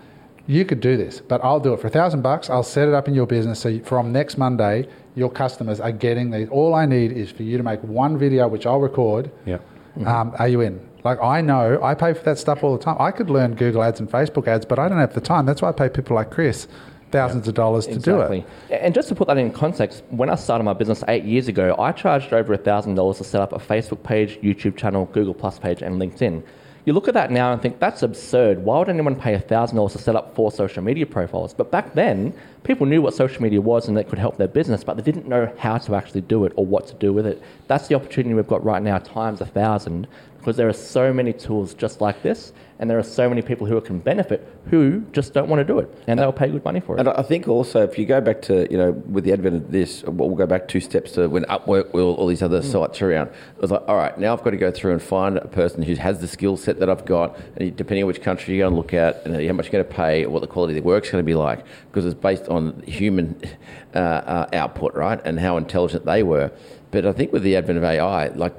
[0.47, 2.51] You could do this, but I'll do it for a thousand bucks.
[2.51, 3.61] I'll set it up in your business.
[3.61, 6.49] So from next Monday, your customers are getting these.
[6.49, 9.31] All I need is for you to make one video, which I'll record.
[9.47, 9.59] Yeah.
[10.05, 10.81] Um, are you in?
[11.05, 12.97] Like I know, I pay for that stuff all the time.
[12.99, 15.47] I could learn Google Ads and Facebook Ads, but I don't have the time.
[15.47, 16.69] That's why I pay people like Chris
[17.13, 18.45] thousands of dollars to do it.
[18.71, 21.77] And just to put that in context, when I started my business eight years ago,
[21.79, 25.59] I charged over a $1,000 to set up a Facebook page, YouTube channel, Google Plus
[25.59, 26.43] page, and LinkedIn.
[26.85, 28.65] You look at that now and think that's absurd.
[28.65, 31.55] Why would anyone pay $1,000 to set up four social media profiles?
[31.55, 34.83] But back then, people knew what social media was and that could help their business,
[34.83, 37.41] but they didn't know how to actually do it or what to do with it.
[37.69, 40.09] That's the opportunity we've got right now, times a thousand,
[40.43, 43.65] because there are so many tools just like this, and there are so many people
[43.65, 46.81] who can benefit who just don't want to do it, and they'll pay good money
[46.81, 46.99] for it.
[46.99, 49.71] And I think also, if you go back to, you know, with the advent of
[49.71, 53.13] this, well, go back two steps to when Upwork, all, all these other sites are
[53.13, 53.29] around.
[53.29, 55.81] It was like, all right, now I've got to go through and find a person
[55.81, 58.73] who has the skill set that I've got, and depending on which country you're going
[58.73, 60.89] to look at, and how much you're going to pay, what the quality of the
[60.89, 63.41] work's going to be like, because it's based on human
[63.95, 66.51] uh, uh, output, right, and how intelligent they were.
[66.91, 68.55] But I think with the advent of AI, like,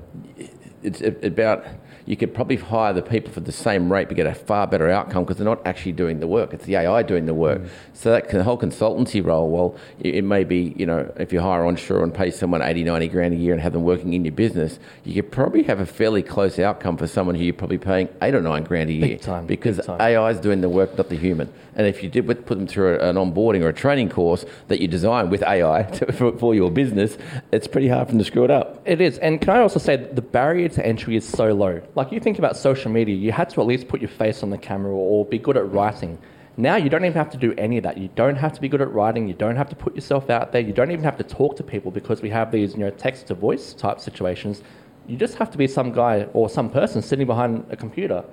[0.83, 1.65] it's about
[2.05, 4.89] you could probably hire the people for the same rate but get a far better
[4.89, 6.53] outcome because they're not actually doing the work.
[6.53, 7.61] It's the AI doing the work.
[7.93, 11.39] So that can- whole consultancy role, well, it, it may be, you know, if you
[11.39, 14.25] hire onshore and pay someone 80, 90 grand a year and have them working in
[14.25, 17.77] your business, you could probably have a fairly close outcome for someone who you're probably
[17.77, 19.17] paying eight or nine grand a year.
[19.17, 19.79] time, Because.
[19.87, 21.47] AI is doing the work, not the human.
[21.75, 24.87] And if you did put them through an onboarding or a training course that you
[24.87, 27.17] design with AI to, for, for your business,
[27.51, 28.81] it's pretty hard for them to screw it up.
[28.85, 29.17] It is.
[29.19, 31.81] And can I also say the barrier to entry is so low?
[31.95, 34.49] Like you think about social media, you had to at least put your face on
[34.49, 36.17] the camera or be good at writing.
[36.55, 37.97] Now you don't even have to do any of that.
[37.97, 39.27] You don't have to be good at writing.
[39.27, 40.61] You don't have to put yourself out there.
[40.61, 43.27] You don't even have to talk to people because we have these, you know, text
[43.27, 44.61] to voice type situations.
[45.07, 48.23] You just have to be some guy or some person sitting behind a computer.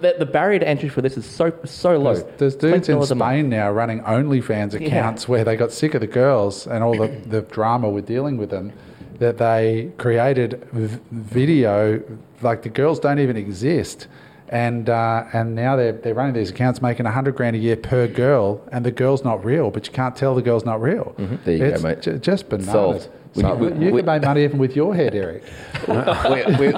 [0.00, 2.14] The, the barrier to entry for this is so so low.
[2.14, 3.30] There's, there's dudes in $20 a month.
[3.30, 4.86] Spain now running OnlyFans Yeah.
[4.86, 8.36] accounts where they got sick of the girls and all the, the drama with dealing
[8.36, 8.72] with them
[9.18, 12.02] that they created v- video
[12.42, 14.08] like the girls don't even exist.
[14.48, 18.06] And, uh, and now they're, they're running these accounts making 100 grand a year per
[18.06, 21.14] girl, and the girl's not real, but you can't tell the girl's not real.
[21.44, 22.02] There you it's go, mate.
[22.02, 22.70] ju- just bananas.
[22.72, 23.08] Solved.
[23.34, 25.42] We- So we- you we- can make money even with your head, Eric.
[25.88, 26.72] we, we,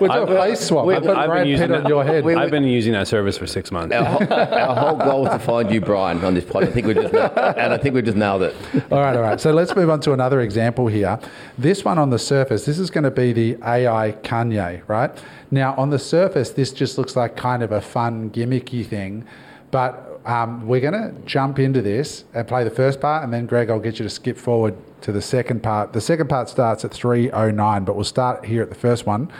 [0.00, 0.84] We'll do a face swap.
[0.86, 2.26] We- I put I've Brad been Pitt using on your head.
[2.26, 3.94] I've been using that service for six months.
[3.94, 6.64] our, whole, our whole goal was to find you, Brian, on this pod.
[6.64, 8.56] I think we just, and I think we just nailed it.
[8.90, 9.40] All right, all right.
[9.40, 11.18] So let's move on to another example here.
[11.56, 15.10] This one on the surface, this is going to be the AI Kanye, right?
[15.50, 19.24] Now, on the surface, this just looks like kind of a fun, gimmicky thing,
[19.70, 23.46] but um, we're going to jump into this and play the first part, and then
[23.46, 25.92] Greg, I'll get you to skip forward to the second part.
[25.92, 29.30] The second part starts at 3:09, but we'll start here at the first one.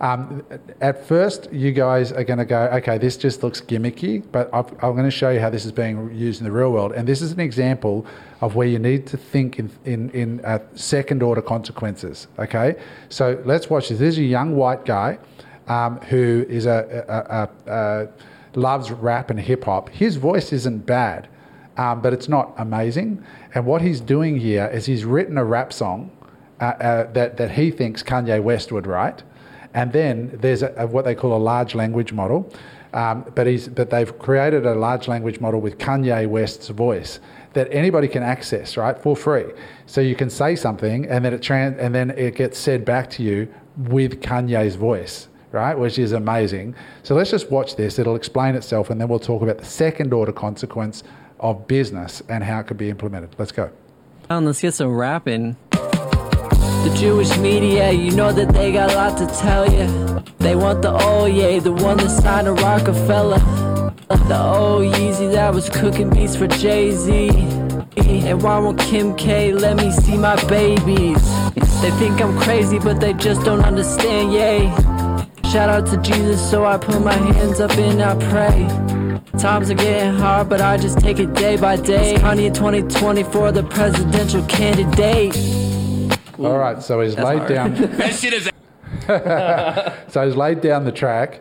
[0.00, 0.42] Um,
[0.80, 4.72] at first, you guys are going to go, okay, this just looks gimmicky, but I've,
[4.82, 6.92] I'm going to show you how this is being used in the real world.
[6.92, 8.06] And this is an example
[8.40, 12.28] of where you need to think in, in, in uh, second order consequences.
[12.38, 12.76] Okay,
[13.10, 13.98] so let's watch this.
[13.98, 15.18] This is a young white guy
[15.68, 18.08] um, who is a, a, a,
[18.54, 19.90] a loves rap and hip hop.
[19.90, 21.28] His voice isn't bad,
[21.80, 23.24] um, but it's not amazing.
[23.54, 26.10] And what he's doing here is he's written a rap song
[26.60, 29.22] uh, uh, that, that he thinks Kanye West would write.
[29.72, 32.52] And then there's a, a, what they call a large language model.
[32.92, 37.18] Um, but, he's, but they've created a large language model with Kanye West's voice
[37.54, 39.46] that anybody can access, right, for free.
[39.86, 43.08] So you can say something and then it, tran- and then it gets said back
[43.10, 46.74] to you with Kanye's voice, right, which is amazing.
[47.04, 47.98] So let's just watch this.
[47.98, 51.04] It'll explain itself and then we'll talk about the second order consequence
[51.40, 53.34] of business and how it could be implemented.
[53.38, 53.70] Let's go.
[54.28, 55.56] On, let's get some rapping.
[55.70, 60.22] The Jewish media, you know that they got a lot to tell you.
[60.38, 63.38] They want the old yeah, the one that signed a Rockefeller.
[64.08, 67.28] The old Yeezy that was cooking beats for Jay Z.
[67.96, 71.22] And why won't Kim K let me see my babies?
[71.82, 74.68] They think I'm crazy, but they just don't understand, yay.
[75.50, 78.89] Shout out to Jesus, so I put my hands up and I pray.
[79.38, 82.14] Times are getting hard, but I just take it day by day.
[82.18, 85.36] Kanye 2020 for the presidential candidate.
[86.38, 87.74] All right, so he's laid down.
[87.74, 88.50] That shit is.
[90.12, 91.40] so he's laid down the track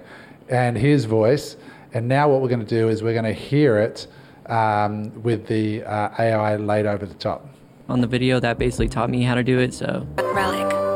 [0.50, 1.58] and his voice,
[1.94, 4.08] and now what we're going to do is we're going to hear it
[4.48, 7.48] um, with the uh, AI laid over the top.
[7.88, 9.74] on the video that basically taught me how to do it.
[9.74, 10.89] So Relic.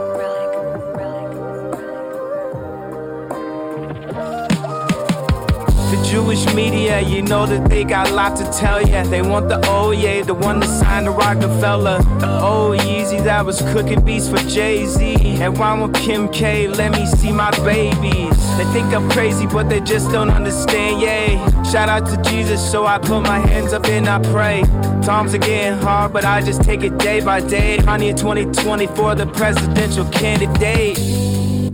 [5.93, 9.03] The Jewish media, you know that they got a lot to tell ya.
[9.03, 11.99] They want the oh yeah, the one that signed the Rockefeller.
[12.19, 15.13] The oh Yeezy that was cooking beats for Jay Z.
[15.39, 18.57] And why won't Kim K, let me see my babies.
[18.57, 21.37] They think I'm crazy, but they just don't understand, yay.
[21.63, 24.63] Shout out to Jesus, so I put my hands up and I pray.
[25.03, 27.77] Times are getting hard, but I just take it day by day.
[27.77, 30.97] Honey, in 2020 for the presidential candidate.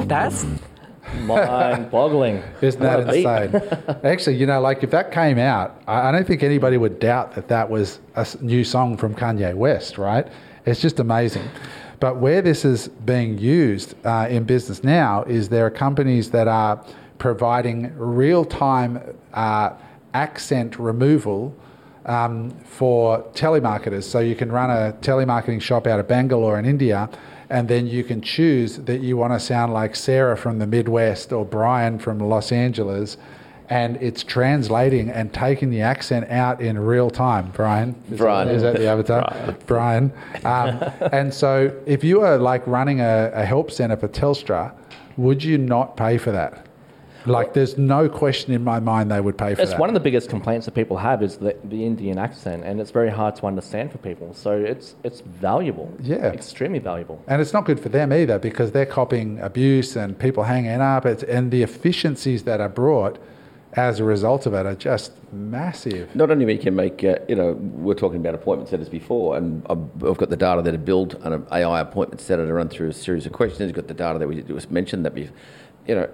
[0.10, 0.44] that's
[1.36, 2.44] Mind-boggling.
[2.62, 4.00] Isn't that insane?
[4.04, 7.36] Actually, you know, like if that came out, I, I don't think anybody would doubt
[7.36, 10.28] that that was a new song from Kanye West, right?
[10.66, 11.48] It's just amazing.
[12.00, 16.48] But where this is being used uh, in business now is there are companies that
[16.48, 16.84] are
[17.18, 19.02] providing real time
[19.34, 19.72] uh,
[20.14, 21.56] accent removal
[22.10, 24.04] um, for telemarketers.
[24.04, 27.10] So you can run a telemarketing shop out of Bangalore in India,
[27.50, 31.32] and then you can choose that you want to sound like Sarah from the Midwest
[31.32, 33.18] or Brian from Los Angeles.
[33.70, 37.52] And it's translating and taking the accent out in real time.
[37.52, 38.48] Brian, is, Brian.
[38.48, 39.56] That, is that the avatar?
[39.68, 40.12] Brian.
[40.44, 40.84] Um,
[41.14, 44.74] and so, if you are like running a, a help center for Telstra,
[45.18, 46.66] would you not pay for that?
[47.26, 49.64] Like, there's no question in my mind they would pay for it.
[49.64, 49.80] It's that.
[49.80, 52.92] one of the biggest complaints that people have is the, the Indian accent, and it's
[52.92, 54.34] very hard to understand for people.
[54.34, 55.92] So it's it's valuable.
[56.02, 56.28] Yeah.
[56.28, 57.22] extremely valuable.
[57.28, 61.06] And it's not good for them either because they're copying abuse and people hanging up.
[61.06, 63.20] It's, and the efficiencies that are brought
[63.74, 66.14] as a result of it are just massive.
[66.16, 69.64] Not only we can make, uh, you know, we're talking about appointment setters before, and
[69.70, 72.90] I've, I've got the data there to build an AI appointment setter to run through
[72.90, 73.68] a series of questions.
[73.68, 75.32] You've got the data that we just mentioned that we've,
[75.88, 76.10] you know,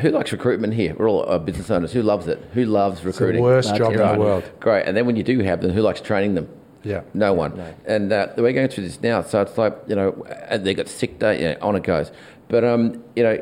[0.00, 0.94] who likes recruitment here?
[0.96, 1.92] We're all uh, business owners.
[1.92, 2.42] Who loves it?
[2.54, 3.36] Who loves recruiting?
[3.36, 4.44] the worst job in the world.
[4.60, 4.86] Great.
[4.86, 6.48] And then when you do have them, who likes training them?
[6.82, 7.02] Yeah.
[7.14, 7.60] No one.
[7.84, 10.24] And uh, we're going through this now, so it's like you know,
[10.56, 12.12] they got sick day, you know, on it goes.
[12.48, 13.36] But um, you know,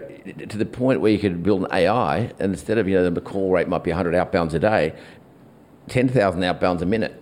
[0.49, 3.21] to the point where you could build an AI, and instead of you know the
[3.21, 4.95] call rate might be 100 outbounds a day,
[5.89, 7.21] 10,000 outbounds a minute.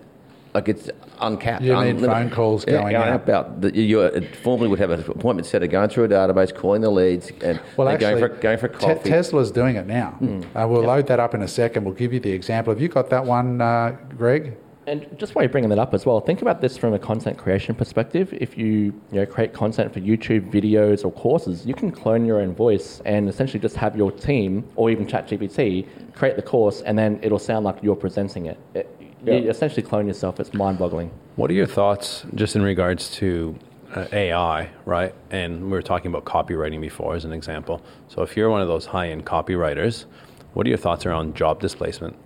[0.55, 0.91] Like it's
[1.21, 1.63] uncapped.
[1.63, 2.11] You mean unlimited.
[2.11, 3.15] phone calls Yeah, going out.
[3.15, 6.55] About that you, you uh, formerly would have an appointment setter going through a database,
[6.55, 9.09] calling the leads, and Well, then actually, going for going for Te- coffee.
[9.09, 10.19] Tesla's doing it now.
[10.55, 11.85] Uh, we'll load that up in a second.
[11.85, 12.73] We'll give you the example.
[12.73, 14.57] Have you got that one, uh, Greg?
[14.87, 17.39] And just while you're bringing that up as well, think about this from a content
[17.39, 18.33] creation perspective.
[18.33, 22.41] If you, you know, create content for YouTube videos or courses, you can clone your
[22.41, 26.99] own voice and essentially just have your team or even ChatGPT create the course, and
[26.99, 28.59] then it'll sound like you're presenting it.
[28.75, 28.89] it
[29.25, 30.41] You essentially clone yourself.
[30.41, 31.11] It's mind-boggling.
[31.37, 33.57] What are your thoughts just in regards to
[33.95, 35.15] uh, AI, right?
[35.31, 37.83] And we were talking about copywriting before as an example.
[38.09, 40.07] So if you're one of those high-end copywriters,
[40.55, 42.17] what are your thoughts around job displacement?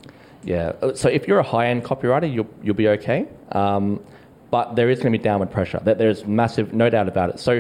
[0.42, 0.72] Yeah.
[0.80, 3.26] uh, So if you're a high-end copywriter, you'll you'll be okay.
[3.52, 4.00] Um,
[4.50, 5.80] but there is going to be downward pressure.
[5.84, 7.40] That there's massive, no doubt about it.
[7.40, 7.54] So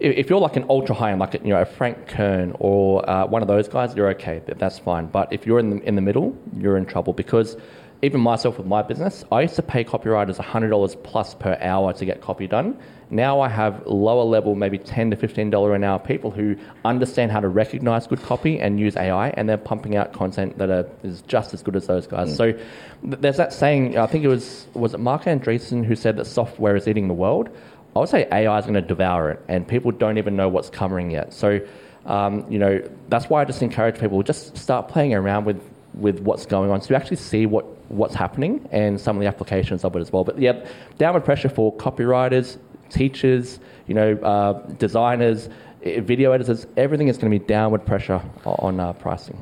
[0.00, 3.26] if, if you're like an ultra high-end, like you know a Frank Kern or uh,
[3.26, 4.42] one of those guys, you're okay.
[4.44, 5.06] That's fine.
[5.06, 7.56] But if you're in the in the middle, you're in trouble because
[8.02, 12.04] even myself with my business, I used to pay copywriters $100 plus per hour to
[12.04, 12.76] get copy done.
[13.10, 17.40] Now I have lower level, maybe 10 to $15 an hour people who understand how
[17.40, 21.22] to recognize good copy and use AI, and they're pumping out content that are, is
[21.22, 22.34] just as good as those guys.
[22.34, 22.64] So th-
[23.02, 26.74] there's that saying, I think it was, was it Marc Andreessen who said that software
[26.74, 27.50] is eating the world?
[27.94, 30.70] I would say AI is going to devour it, and people don't even know what's
[30.70, 31.34] coming yet.
[31.34, 31.60] So,
[32.06, 36.20] um, you know, that's why I just encourage people just start playing around with, with
[36.20, 39.84] what's going on, so you actually see what, what's happening and some of the applications
[39.84, 40.24] of it as well.
[40.24, 40.64] But yeah,
[40.98, 45.48] downward pressure for copywriters, teachers, you know, uh, designers,
[45.82, 46.66] video editors.
[46.76, 49.36] Everything is going to be downward pressure on uh, pricing.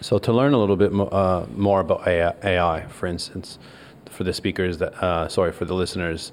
[0.00, 3.58] So to learn a little bit mo- uh, more about AI, AI, for instance,
[4.10, 6.32] for the speakers that, uh, sorry, for the listeners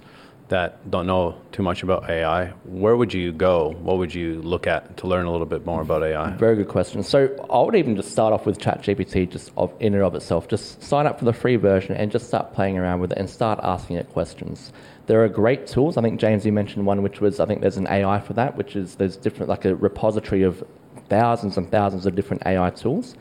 [0.49, 3.75] that don't know too much about AI, where would you go?
[3.81, 6.31] What would you look at to learn a little bit more about AI?
[6.31, 7.01] Very good question.
[7.03, 10.47] So I would even just start off with ChatGPT, just of, in and of itself.
[10.47, 13.29] Just sign up for the free version and just start playing around with it and
[13.29, 14.71] start asking it questions.
[15.07, 15.97] There are great tools.
[15.97, 18.55] I think James, you mentioned one, which was I think there's an AI for that,
[18.55, 20.63] which is there's different like a repository of
[21.09, 23.15] thousands and thousands of different AI tools.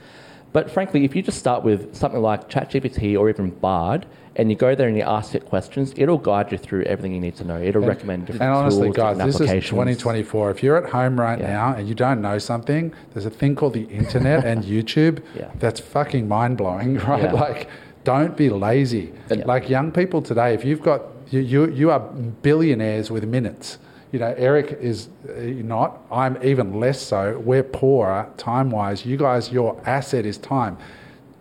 [0.53, 4.07] But frankly, if you just start with something like ChatGPT or even Bard,
[4.37, 7.21] and you go there and you ask it questions, it'll guide you through everything you
[7.21, 7.61] need to know.
[7.61, 8.49] It'll And- recommend different things.
[8.49, 10.51] And honestly, tools, guys, this is 2024.
[10.51, 11.53] If you're at home right Yeah.
[11.53, 15.49] now and you don't know something, there's a thing called the internet and YouTube Yeah.
[15.59, 17.25] that's fucking mind blowing, right?
[17.25, 17.33] Yeah.
[17.33, 17.69] Like,
[18.05, 19.13] don't be lazy.
[19.31, 22.01] Like young people today, if you've got you, you, you are
[22.43, 23.79] billionaires with minutes.
[24.11, 26.01] You know, Eric is uh, not.
[26.11, 27.39] I'm even less so.
[27.43, 29.07] We're poorer time wise.
[29.07, 30.77] You guys, your asset is time.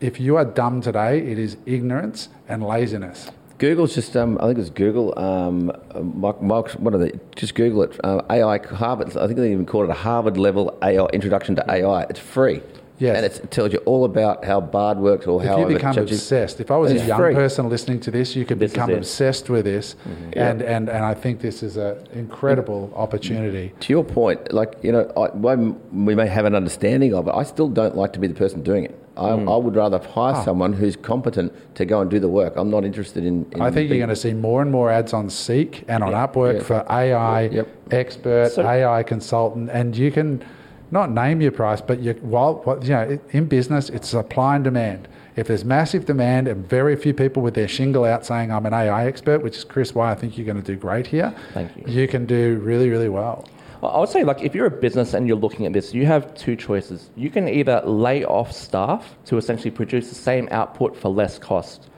[0.02, 3.30] If you are dumb today, it is ignorance and laziness.
[3.60, 5.18] Google's just, um, I think it's Google.
[5.18, 5.72] Um,
[6.16, 7.12] Mike, Mike's, what are they?
[7.36, 8.00] Just Google it.
[8.04, 9.16] Uh, AI Harvard.
[9.16, 12.02] I think they even call it a Harvard level AI introduction to AI.
[12.10, 12.64] It's free.
[12.98, 13.16] Yes.
[13.16, 15.62] And it tells you all about how Bard works or how.
[15.62, 17.34] If you become obsessed, if I was a young free.
[17.36, 19.96] person listening to this, you could This become obsessed with this,
[20.34, 23.74] and, and and I think this is an incredible opportunity.
[23.80, 27.34] To your point, like you know, I, we may have an understanding of it.
[27.34, 29.01] I still don't like to be the person doing it.
[29.18, 29.50] I, hmm.
[29.50, 32.54] I would rather hire someone who's competent to go and do the work.
[32.56, 33.46] I'm not interested in.
[33.52, 36.12] in I think you're going to see more and more ads on Seek and on
[36.12, 36.64] Yeah, Upwork yeah.
[36.64, 37.68] for AI Yep.
[37.92, 40.44] expert, So- AI consultant, and you can
[40.92, 44.64] not name your price, but you, while what- you know, in business, it's supply and
[44.64, 45.08] demand.
[45.36, 48.74] If there's massive demand and very few people with their shingle out saying I'm an
[48.74, 51.34] AI expert, which is Chris, why I think you're going to do great here.
[51.54, 51.84] Thank you.
[51.88, 53.46] You can do really, really well.
[53.88, 56.34] I would say, like, if you're a business and you're looking at this, you have
[56.36, 57.10] two choices.
[57.16, 61.90] You can either lay off staff to essentially produce the same output for less cost,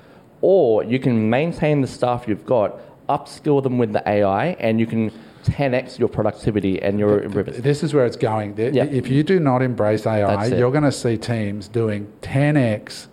[0.41, 4.85] or you can maintain the staff you've got, upskill them with the AI, and you
[4.85, 5.11] can
[5.43, 7.57] 10x your productivity and your rivers.
[7.57, 8.57] This is where it's going.
[8.57, 8.85] Yeah.
[8.85, 13.07] If you do not embrace AI, you're going to see teams doing 10x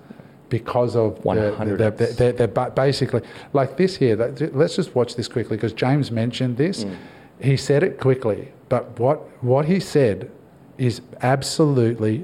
[0.49, 4.17] because of the, the, the, the, the, basically like this here.
[4.17, 6.85] Let's just watch this quickly because James mentioned this.
[6.85, 6.97] Mm.
[7.41, 10.31] He said it quickly, but what what he said
[10.79, 12.21] is absolutely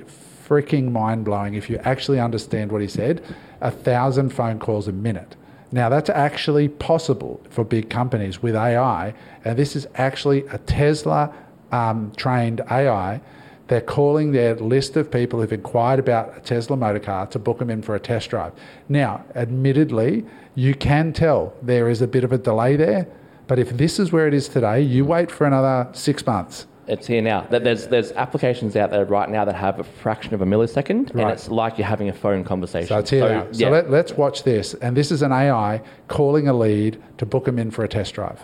[0.49, 1.53] freaking mind blowing.
[1.55, 3.23] If you actually understand what he said,
[3.61, 5.37] a thousand phone calls a minute.
[5.73, 9.13] Now that's actually possible for big companies with AI,
[9.45, 11.35] and this is actually a Tesla
[11.73, 13.21] um, trained AI.
[13.69, 17.59] They're calling their list of people who've inquired about a Tesla motor car to book
[17.59, 18.53] them in for a test drive.
[18.89, 20.25] Now, admittedly,
[20.55, 23.09] you can tell there is a bit of a delay there,
[23.47, 26.67] but if this is where it is today, you wait for another six months.
[26.89, 27.41] It's here now.
[27.51, 31.23] There's, there's applications out there right now that have a fraction of a millisecond, Right.
[31.23, 32.87] and it's like you're having a phone conversation.
[32.87, 33.47] So it's here now.
[33.51, 33.69] So yeah.
[33.71, 34.75] let, let's watch this.
[34.75, 38.15] And this is an AI calling a lead to book them in for a test
[38.15, 38.41] drive.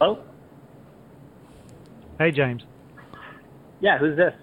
[0.00, 0.18] Oh,
[2.18, 2.62] Hey, James.
[3.80, 4.34] yeah, who's this?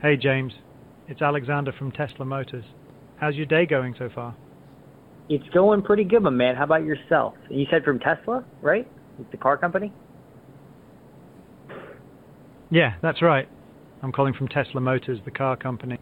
[0.00, 0.52] Hey, James.
[1.08, 2.64] It's Alexander from Tesla Motors.
[3.16, 4.34] How's your day going so far?
[5.28, 6.54] It's going pretty good, my man.
[6.54, 7.34] How about yourself?
[7.48, 8.86] You said from Tesla, right?
[9.30, 9.92] The car company?
[12.70, 13.48] Yeah, that's right.
[14.02, 15.98] I'm calling from Tesla Motors, the car company.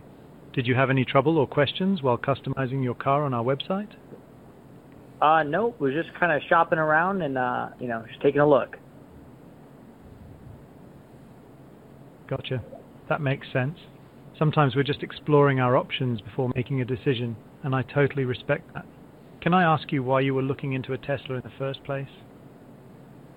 [0.52, 3.90] Did you have any trouble or questions while customizing your car on our website?
[5.20, 8.48] Uh, no, we're just kind of shopping around and, uh, you know, just taking a
[8.48, 8.76] look.
[12.28, 12.62] Gotcha.
[13.08, 13.78] That makes sense.
[14.36, 18.84] Sometimes we're just exploring our options before making a decision, and I totally respect that.
[19.42, 22.06] Can I ask you why you were looking into a Tesla in the first place?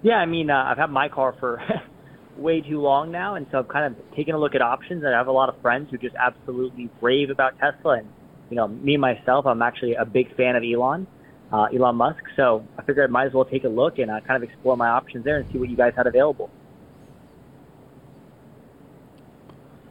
[0.03, 1.59] Yeah, I mean, uh, I've had my car for
[2.37, 5.03] way too long now, and so I've kind of taken a look at options.
[5.03, 7.97] And I have a lot of friends who just absolutely rave about Tesla.
[7.97, 8.07] And
[8.51, 11.07] you know, me myself, I'm actually a big fan of Elon,
[11.51, 12.21] uh, Elon Musk.
[12.35, 14.77] So I figured I might as well take a look and uh, kind of explore
[14.77, 16.51] my options there and see what you guys had available.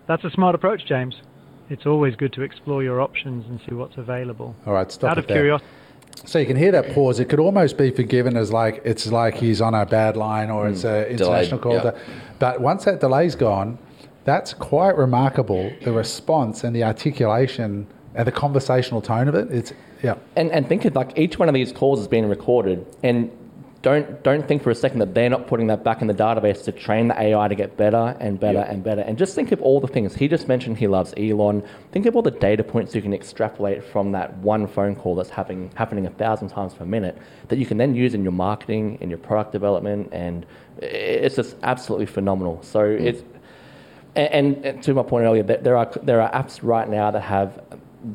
[0.06, 1.16] That's a smart approach, James.
[1.68, 4.54] It's always good to explore your options and see what's available.
[4.64, 5.38] All right, stop Out it of there.
[5.38, 5.68] curiosity.
[6.24, 7.20] So you can hear that pause.
[7.20, 10.66] It could almost be forgiven as like it's like he's on a bad line or
[10.66, 10.72] hmm.
[10.72, 11.74] it's an international call.
[11.74, 11.92] yeah.
[12.38, 13.78] But once that delay's gone,
[14.24, 15.72] that's quite remarkable.
[15.82, 19.50] The response and the articulation and the conversational tone of it.
[19.50, 20.16] It's yeah.
[20.36, 23.30] And, and think of like each one of these calls is being recorded, and
[23.84, 26.64] don't don't think for a second that they're not putting that back in the database
[26.64, 29.02] to train the AI to get better and better and better.
[29.02, 30.78] And just think of all the things he just mentioned.
[30.78, 31.62] He loves Elon.
[31.92, 35.28] Think of all the data points you can extrapolate from that one phone call that's
[35.28, 37.18] happening happening a thousand times per minute
[37.48, 40.46] that you can then use in your marketing, in your product development, and
[40.78, 42.62] it's just absolutely phenomenal.
[42.62, 43.04] So mm.
[43.04, 43.22] it's
[44.16, 47.62] and, and to my point earlier, there are there are apps right now that have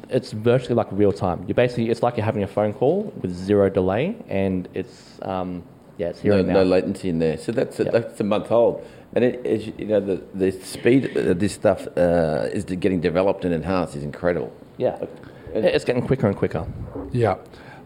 [0.10, 1.46] it's virtually like real time.
[1.48, 5.64] You basically it's like you're having a phone call with zero delay, and it's um,
[5.98, 6.54] yeah, it's here no, and now.
[6.56, 7.38] no latency in there.
[7.38, 10.52] So that's a, that's a month old, and it, as you you know the the
[10.52, 14.54] speed that this stuff uh, is getting developed and enhanced is incredible.
[14.78, 15.04] yeah,
[15.54, 16.66] it's getting quicker and quicker.
[17.12, 17.38] Yeah.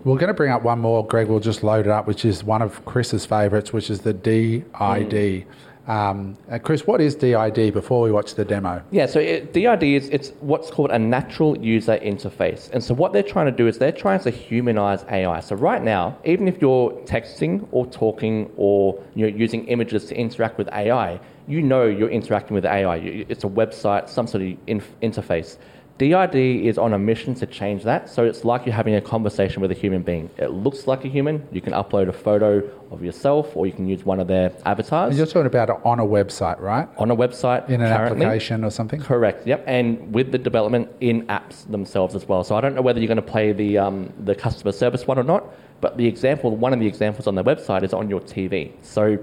[0.03, 1.29] We're going to bring up one more, Greg.
[1.29, 5.45] We'll just load it up, which is one of Chris's favourites, which is the DID.
[5.87, 8.81] Um, uh, Chris, what is DID before we watch the demo?
[8.91, 13.11] Yeah, so it, DID is it's what's called a natural user interface, and so what
[13.11, 15.41] they're trying to do is they're trying to humanize AI.
[15.41, 20.57] So right now, even if you're texting or talking or you're using images to interact
[20.57, 22.97] with AI, you know you're interacting with AI.
[23.27, 25.57] It's a website, some sort of inf- interface.
[26.03, 29.61] DID is on a mission to change that, so it's like you're having a conversation
[29.61, 30.29] with a human being.
[30.37, 31.47] It looks like a human.
[31.51, 35.09] You can upload a photo of yourself, or you can use one of their avatars.
[35.09, 36.89] And you're talking about on a website, right?
[36.97, 38.25] On a website, In an currently.
[38.25, 38.99] application or something?
[38.99, 39.47] Correct.
[39.47, 39.63] Yep.
[39.65, 42.43] And with the development in apps themselves as well.
[42.43, 45.17] So I don't know whether you're going to play the um, the customer service one
[45.17, 45.43] or not,
[45.81, 48.71] but the example, one of the examples on their website is on your TV.
[48.81, 49.17] So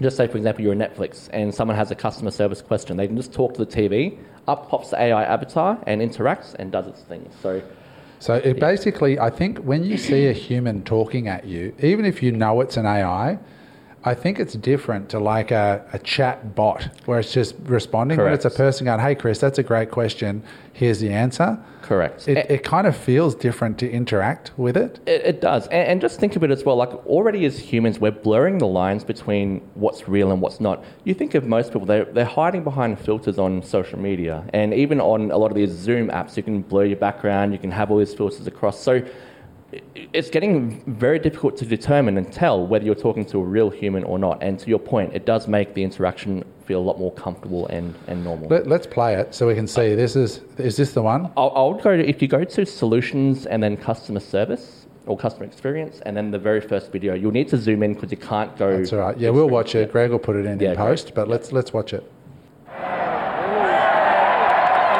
[0.00, 2.96] just say, for example, you're a Netflix and someone has a customer service question.
[2.96, 4.18] They can just talk to the TV.
[4.46, 7.28] Up pops the AI avatar and interacts and does its thing.
[7.42, 7.62] So
[8.18, 12.22] So it basically, I think when you see a human talking at you, even if
[12.22, 13.38] you know it's an AI,
[14.06, 18.18] I think it's different to like a, a chat bot where it's just responding.
[18.18, 20.44] When it's a person going, hey, Chris, that's a great question.
[20.72, 21.58] Here's the answer.
[21.82, 22.28] Correct.
[22.28, 25.00] It, it kind of feels different to interact with it.
[25.06, 25.66] It, it does.
[25.68, 28.66] And, and just think of it as well like already as humans, we're blurring the
[28.66, 30.84] lines between what's real and what's not.
[31.02, 34.44] You think of most people, they're, they're hiding behind filters on social media.
[34.52, 37.58] And even on a lot of these Zoom apps, you can blur your background, you
[37.58, 38.78] can have all these filters across.
[38.80, 39.12] So it-
[40.12, 44.04] it's getting very difficult to determine and tell whether you're talking to a real human
[44.04, 44.42] or not.
[44.42, 47.94] And to your point, it does make the interaction feel a lot more comfortable and,
[48.06, 48.48] and normal.
[48.48, 49.94] Let, let's play it so we can see.
[49.94, 51.32] This is, is this the one?
[51.36, 55.46] I'll, I'll go to, if you go to solutions and then customer service or customer
[55.46, 58.56] experience and then the very first video, you'll need to zoom in because you can't
[58.56, 58.78] go.
[58.78, 59.18] That's all right.
[59.18, 59.90] Yeah, we'll watch it.
[59.90, 60.84] Greg will put it in Yeah, in great.
[60.86, 62.08] post, but let's, let's watch it.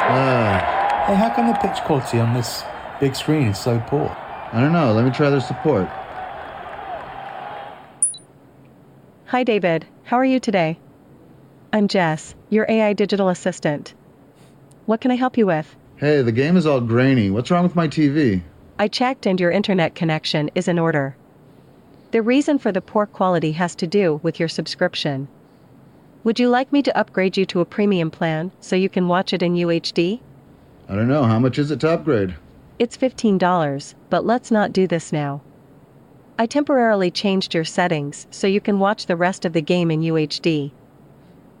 [0.09, 0.59] Uh,
[1.05, 2.63] hey, how come the pitch quality on this
[2.99, 4.15] big screen is so poor?
[4.53, 4.93] I don't know.
[4.93, 5.87] Let me try their support.
[9.25, 9.85] Hi, David.
[10.03, 10.79] How are you today?
[11.73, 13.93] I'm Jess, your AI digital assistant.
[14.85, 15.75] What can I help you with?
[15.97, 17.29] Hey, the game is all grainy.
[17.29, 18.41] What's wrong with my TV?
[18.79, 21.17] I checked and your internet connection is in order.
[22.11, 25.27] The reason for the poor quality has to do with your subscription.
[26.23, 29.33] Would you like me to upgrade you to a premium plan so you can watch
[29.33, 30.21] it in UHD?
[30.87, 31.23] I don't know.
[31.23, 32.35] How much is it to upgrade?
[32.79, 35.41] It's $15, but let's not do this now.
[36.37, 40.01] I temporarily changed your settings so you can watch the rest of the game in
[40.01, 40.71] UHD.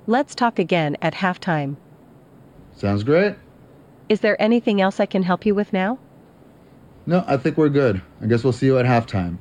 [0.05, 1.77] Let's talk again at halftime.
[2.75, 3.35] Sounds great.
[4.07, 5.97] Is there anything else I can help you with now?
[7.07, 8.01] No, I think we're good.
[8.21, 9.39] I guess we'll see you at halftime.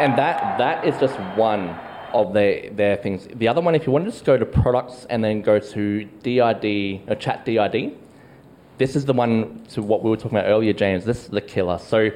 [0.00, 1.74] And that that is just one
[2.14, 3.28] of their, their things.
[3.34, 6.04] The other one, if you want to just go to products and then go to
[6.22, 7.96] DID, or chat DID,
[8.78, 11.04] this is the one to what we were talking about earlier, James.
[11.04, 11.78] This is the killer.
[11.78, 12.10] So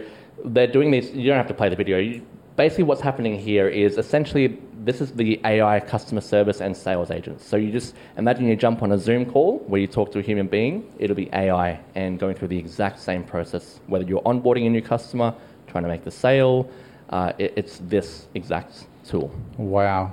[0.45, 1.99] they're doing this, you don't have to play the video.
[1.99, 2.25] You,
[2.57, 7.45] basically, what's happening here is essentially this is the AI customer service and sales agents.
[7.47, 10.23] So you just imagine you jump on a Zoom call where you talk to a
[10.23, 14.67] human being, it'll be AI and going through the exact same process, whether you're onboarding
[14.67, 15.35] a new customer,
[15.67, 16.71] trying to make the sale.
[17.11, 19.33] Uh, it, it's this exact tool.
[19.57, 20.13] Wow.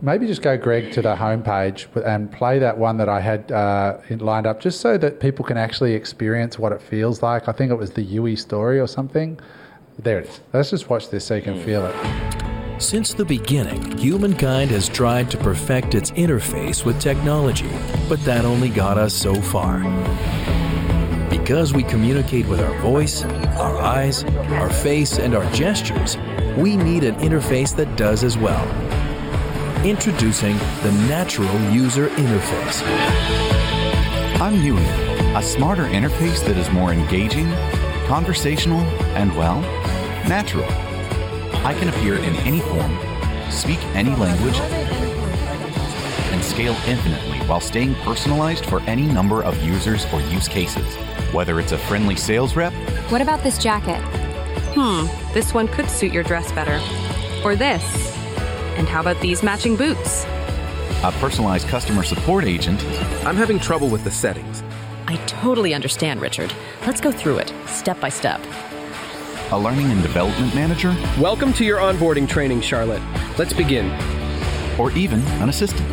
[0.00, 3.98] Maybe just go, Greg, to the homepage and play that one that I had uh,
[4.10, 7.48] lined up just so that people can actually experience what it feels like.
[7.48, 9.40] I think it was the Yui story or something.
[9.98, 10.40] There it is.
[10.52, 12.82] Let's just watch this so you can feel it.
[12.82, 17.70] Since the beginning, humankind has tried to perfect its interface with technology,
[18.08, 19.80] but that only got us so far.
[21.44, 26.16] Because we communicate with our voice, our eyes, our face, and our gestures,
[26.56, 28.64] we need an interface that does as well.
[29.84, 32.82] Introducing the Natural User Interface.
[34.40, 34.82] I'm Yui,
[35.36, 37.50] a smarter interface that is more engaging,
[38.06, 38.80] conversational,
[39.14, 39.60] and well,
[40.26, 40.64] natural.
[41.62, 42.98] I can appear in any form,
[43.50, 44.56] speak any language,
[46.32, 50.96] and scale infinitely while staying personalized for any number of users or use cases.
[51.34, 52.72] Whether it's a friendly sales rep,
[53.10, 54.00] What about this jacket?
[54.74, 56.80] Hmm, this one could suit your dress better.
[57.44, 57.82] Or this.
[58.78, 60.24] And how about these matching boots?
[61.02, 62.82] a personalized customer support agent,
[63.26, 64.62] I'm having trouble with the settings.
[65.06, 66.50] I totally understand, Richard.
[66.86, 68.40] Let's go through it, step by step.
[69.50, 73.02] a learning and development manager, Welcome to your onboarding training, Charlotte.
[73.38, 73.90] Let's begin.
[74.80, 75.88] or even an assistant.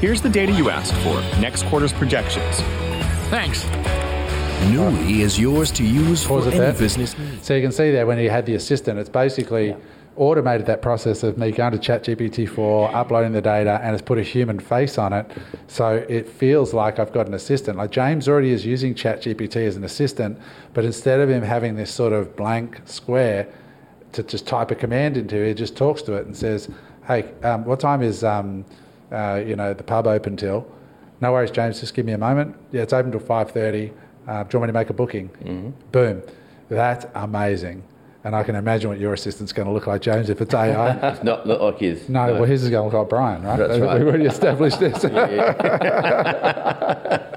[0.00, 2.56] Here's the data you asked for next quarter's projections.
[3.28, 3.62] Thanks.
[4.64, 6.72] Nui is yours to use for any there.
[6.72, 7.14] business.
[7.42, 9.76] So you can see there when you had the assistant, it's basically
[10.16, 14.22] automated that process of me going to ChatGPT4, uploading the data, and it's put a
[14.22, 15.30] human face on it.
[15.68, 17.76] So it feels like I've got an assistant.
[17.76, 20.38] Like James already is using ChatGPT as an assistant,
[20.74, 23.46] but instead of him having this sort of blank square
[24.12, 26.68] to just type a command into, he just talks to it and says,
[27.06, 28.64] "Hey, um, what time is um,
[29.12, 30.66] uh, you know the pub open till?"
[31.20, 31.80] No worries, James.
[31.80, 32.56] Just give me a moment.
[32.72, 33.92] Yeah, it's open till five thirty.
[34.26, 35.74] Uh, do you want me to make a booking?
[35.92, 36.22] Boom.
[36.68, 37.84] That's amazing.
[38.24, 40.96] And I can imagine what your assistant's going to look like, James, if it's AI.
[41.12, 42.08] it's not, not like his.
[42.08, 43.56] No, well, his is going to look like Brian, right?
[43.56, 44.00] That's right.
[44.00, 45.04] We've already established this.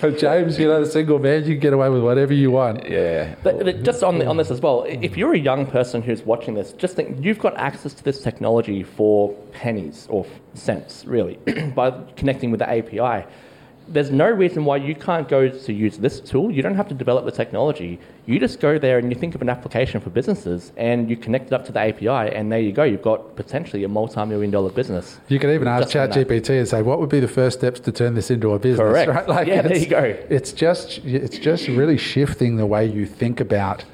[0.00, 2.88] But James, you know, the single man, you can get away with whatever you want.
[2.88, 3.34] Yeah.
[3.42, 6.54] But, but just on, on this as well, if you're a young person who's watching
[6.54, 11.36] this, just think you've got access to this technology for pennies or cents, really,
[11.74, 13.26] by connecting with the API.
[13.88, 16.50] There's no reason why you can't go to use this tool.
[16.50, 17.98] You don't have to develop the technology.
[18.26, 21.46] You just go there and you think of an application for businesses and you connect
[21.46, 22.84] it up to the API, and there you go.
[22.84, 25.18] You've got potentially a multi million dollar business.
[25.28, 26.12] You can even ask Just.
[26.18, 28.80] ChatGPT and say, "What would be the first steps to turn this into a business?"
[28.80, 29.28] Correct.
[29.28, 29.46] Right?
[29.46, 30.04] Yeah, there it's- you go.
[30.28, 33.84] It's just it's just really shifting the way you think about,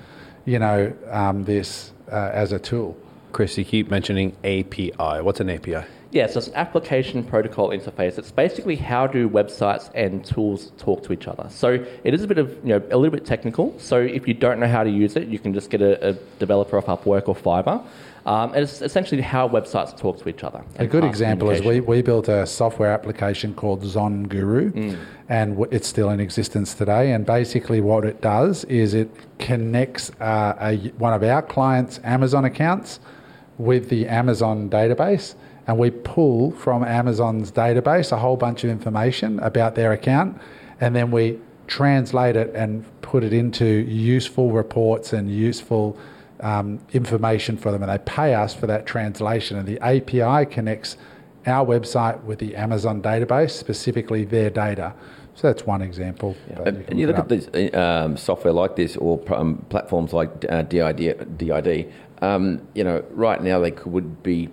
[0.45, 2.97] you know, um, this uh, as a tool.
[3.33, 5.21] Chris, you keep mentioning API.
[5.23, 5.85] What's an API?
[6.15, 8.19] Yeah, so it's an application protocol interface.
[8.19, 11.49] It's basically how do websites and tools talk to each other.
[11.51, 13.74] So it is a bit of, you know, a little bit technical.
[13.81, 16.12] So if you don't know how to use it, you can just get a, a
[16.39, 17.85] developer off Upwork or Fiverr.
[18.27, 20.62] Um, and it's essentially how websites talk to each other.
[20.78, 24.97] A good example is we, we built a software application called ZonGuru, Mm.
[25.28, 27.11] and w- it's still in existence today.
[27.11, 29.11] And basically, what it does is it
[29.41, 33.01] connects uh, a, one of our clients' Amazon accounts
[33.59, 35.35] with the Amazon database,
[35.66, 40.39] and we pull from Amazon's database a whole bunch of information about their account,
[40.81, 45.97] and then we translate it and put it into useful reports and useful
[46.41, 49.57] um, information for them, and they pay us for that translation.
[49.57, 50.97] And the API connects
[51.47, 54.95] our website with the Amazon database, specifically their data.
[55.36, 56.36] So that's one example.
[56.57, 60.45] but And, you look look at this um, software like this or um, platforms like
[60.49, 61.93] uh, DID, DID
[62.24, 64.49] um, you know, right now they could, would be,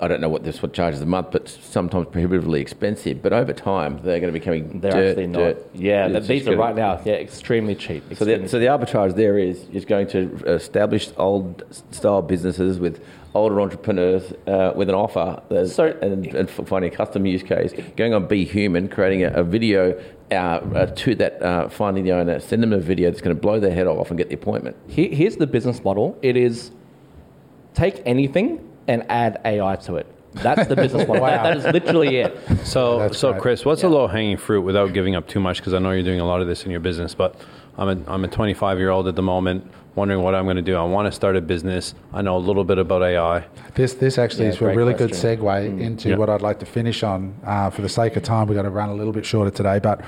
[0.00, 3.22] I don't know what this what charges a month, but sometimes prohibitively expensive.
[3.22, 5.38] But over time, they're going to be becoming They're dirt, actually not.
[5.38, 5.70] dirt.
[5.74, 8.04] Yeah, It's these are right now, yeah, extremely cheap.
[8.14, 13.04] So the, so the arbitrage there is is going to establish old style businesses with
[13.34, 18.14] older entrepreneurs uh, with an offer that's, and, and finding a custom use case, going
[18.14, 20.00] on Be Human, creating a, a video
[20.30, 23.40] uh, uh, to that, uh, finding the owner, send them a video that's going to
[23.40, 24.76] blow their head off and get the appointment.
[24.88, 26.18] Here, here's the business model.
[26.22, 26.70] It is
[27.74, 30.06] take anything and add AI to it.
[30.34, 31.24] That's the business model.
[31.26, 32.36] That- that is literally it.
[32.64, 35.58] So, so Chris, what's a low hanging fruit without giving up too much?
[35.58, 37.34] Because I know you're doing a lot of this in your business, but
[37.76, 40.62] I'm a, I'm a 25 year old at the moment, wondering what I'm going to
[40.62, 40.76] do.
[40.76, 41.94] I want to start a business.
[42.12, 43.44] I know a little bit about AI.
[43.74, 45.08] This this actually Yeah, is a really question.
[45.32, 46.16] good segue into Yeah.
[46.16, 47.34] what I'd like to finish on.
[47.44, 49.78] Uh, for the sake of time, we've got to run a little bit shorter today,
[49.78, 50.00] but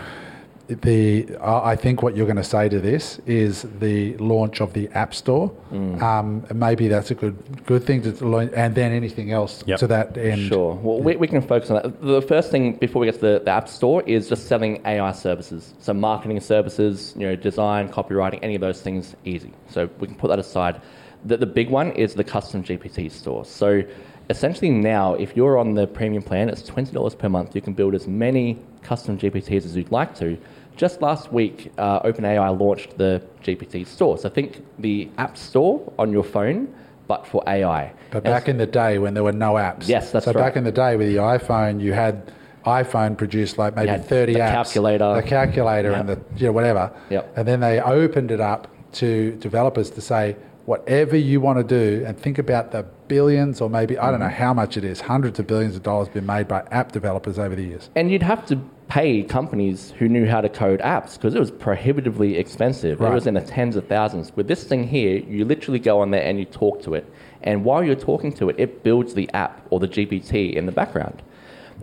[0.83, 4.89] the I think what you're going to say to this is the launch of the
[4.89, 5.51] App Store.
[5.73, 6.01] Mm.
[6.01, 7.37] Um, maybe that's a good
[7.67, 10.49] good thing to learn, and then anything else to that end.
[10.49, 10.75] Sure.
[10.75, 12.01] Well, we, we can focus on that.
[12.01, 15.13] The first thing before we get to the, the App Store is just selling AI
[15.13, 15.75] services.
[15.81, 19.53] So marketing services, you know, design, copywriting, any of those things, easy.
[19.69, 20.81] So we can put that aside.
[21.25, 23.45] The, the big one is the custom GPT store.
[23.45, 23.83] So
[24.31, 27.55] essentially now, if you're on the premium plan, it's $20 per month.
[27.55, 30.39] You can build as many custom GPTs as you'd like to.
[30.81, 34.17] Just last week, uh, OpenAI launched the GPT store.
[34.17, 36.75] So I think the App Store on your phone,
[37.07, 37.93] but for AI.
[38.11, 39.89] But back in the day when there were no apps.
[39.89, 40.41] Yes, that's so right.
[40.41, 42.33] So back in the day with the iPhone, you had
[42.65, 44.53] iPhone produced like maybe had 30 the apps.
[44.53, 45.15] calculator.
[45.17, 46.91] The calculator and the you know, whatever.
[47.11, 47.37] Yep.
[47.37, 50.35] And then they opened it up to developers to say,
[50.65, 54.27] whatever you want to do, and think about the billions or maybe, I don't know
[54.27, 54.35] Mm-hmm.
[54.45, 57.55] how much it is, hundreds of billions of dollars been made by app developers over
[57.55, 57.91] the years.
[57.97, 58.59] And you'd have to
[58.91, 63.01] pay companies who knew how to code apps because it was prohibitively expensive.
[63.01, 64.35] It was in the tens of thousands.
[64.35, 67.11] With this thing here, you literally go on there and you talk to it.
[67.43, 70.73] And while you're talking to it, it builds the app or the GPT in the
[70.73, 71.23] background.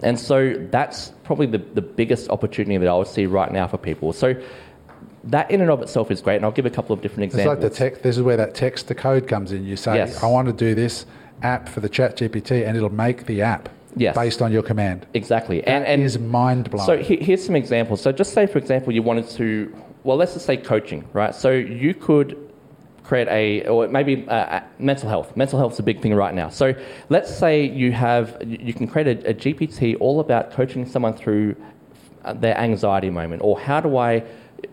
[0.04, 3.78] And so that's probably the, the biggest opportunity that I would see right now for
[3.78, 4.12] people.
[4.12, 4.36] So
[5.24, 6.36] that in and of itself is great.
[6.36, 7.54] And I'll give a couple of different examples.
[7.54, 9.64] It's like the text, this is where that text to code comes in.
[9.66, 10.22] You say, Yes.
[10.22, 11.06] I want to do this
[11.42, 14.16] app for the chat GPT, and it'll make the app Yes.
[14.16, 15.08] based on your command.
[15.14, 15.64] Exactly.
[15.64, 16.86] and, and is mind blowing.
[16.86, 18.02] So he- here's some examples.
[18.02, 19.74] So just say, for example, you wanted to,
[20.04, 21.34] well, let's just say coaching, right?
[21.34, 22.38] So you could
[23.04, 25.36] create a, or maybe uh, uh, mental health.
[25.38, 26.50] Mental health is a big thing right now.
[26.50, 26.76] So
[27.10, 31.14] let's say you have, you you can create a, a GPT all about coaching someone
[31.14, 31.56] through
[32.26, 34.24] uh, their anxiety moment, or how do I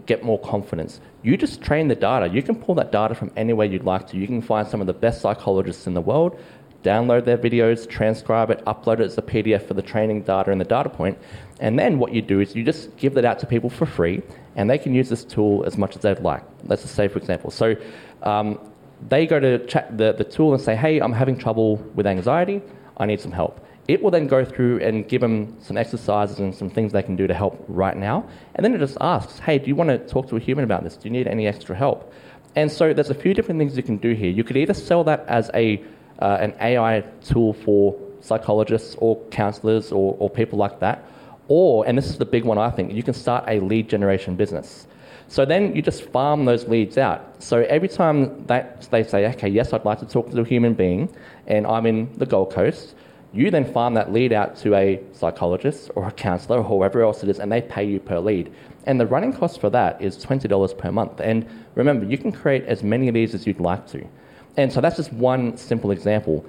[0.07, 1.01] get more confidence?
[1.23, 2.29] You just train the data.
[2.29, 4.17] You can pull that data from anywhere you'd like to.
[4.19, 6.39] You can find some of the best psychologists in the world,
[6.85, 10.61] download their videos, transcribe it, upload it as a PDF for the training data and
[10.61, 11.19] the data point.
[11.59, 14.23] And then what you do is you just give that out to people for free,
[14.55, 16.45] and they can use this tool as much as they'd like.
[16.65, 17.75] Let's just say, for example, so
[18.23, 18.61] um,
[19.09, 22.63] they go to chat the, the tool and say, hey, I'm having trouble with anxiety,
[22.99, 23.61] I need some help.
[23.87, 27.17] It will then go through and give them some exercises and some things they can
[27.17, 28.27] do to help right now.
[28.55, 30.85] And then it just asks, hey, do you want to talk to a human about
[30.85, 30.97] this?
[30.97, 32.11] Do you need any extra help?
[32.57, 34.31] And so there's a few different things you can do here.
[34.31, 35.83] You could either sell that as a
[36.21, 41.05] uh, an AI tool for psychologists or counselors or, or people like that,
[41.49, 44.37] or and this is the big one I think you can start a lead generation
[44.37, 44.87] business.
[45.29, 47.43] So then you just farm those leads out.
[47.43, 50.75] So every time that they say, okay, yes, I'd like to talk to a human
[50.75, 51.15] being,
[51.47, 52.95] and I'm in the Gold Coast,
[53.33, 57.23] you then farm that lead out to a psychologist or a counselor or whoever else
[57.23, 58.53] it is, and they pay you per lead.
[58.85, 61.21] And the running cost for that is $20 per month.
[61.21, 64.07] And remember, you can create as many of these as you'd like to.
[64.57, 66.45] And so that's just one simple example.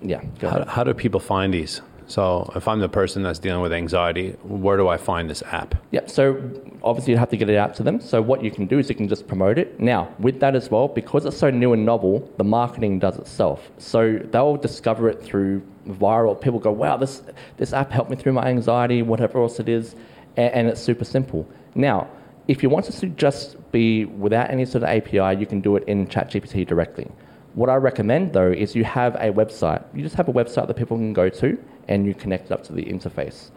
[0.00, 0.22] Yeah.
[0.38, 1.82] go How, how do people find these?
[2.08, 5.74] So if I'm the person that's dealing with anxiety, where do I find this app?
[5.90, 6.42] Yeah, so
[6.82, 8.00] obviously you have to get it out to them.
[8.00, 9.78] So what you can do is you can just promote it.
[9.78, 13.70] Now, with that as well, because it's so new and novel, the marketing does itself.
[13.76, 16.40] So they'll discover it through viral.
[16.40, 17.22] People go, wow, this,
[17.58, 19.94] this app helped me through my anxiety, whatever else it is,
[20.38, 21.46] and, and it's super simple.
[21.74, 22.08] Now,
[22.48, 25.84] if you want to just be without any sort of API, you can do it
[25.86, 27.06] in ChatGPT directly.
[27.54, 29.84] What I recommend though is you have a website.
[29.94, 32.64] You just have a website that people can go to and you connect it up
[32.64, 33.50] to the interface.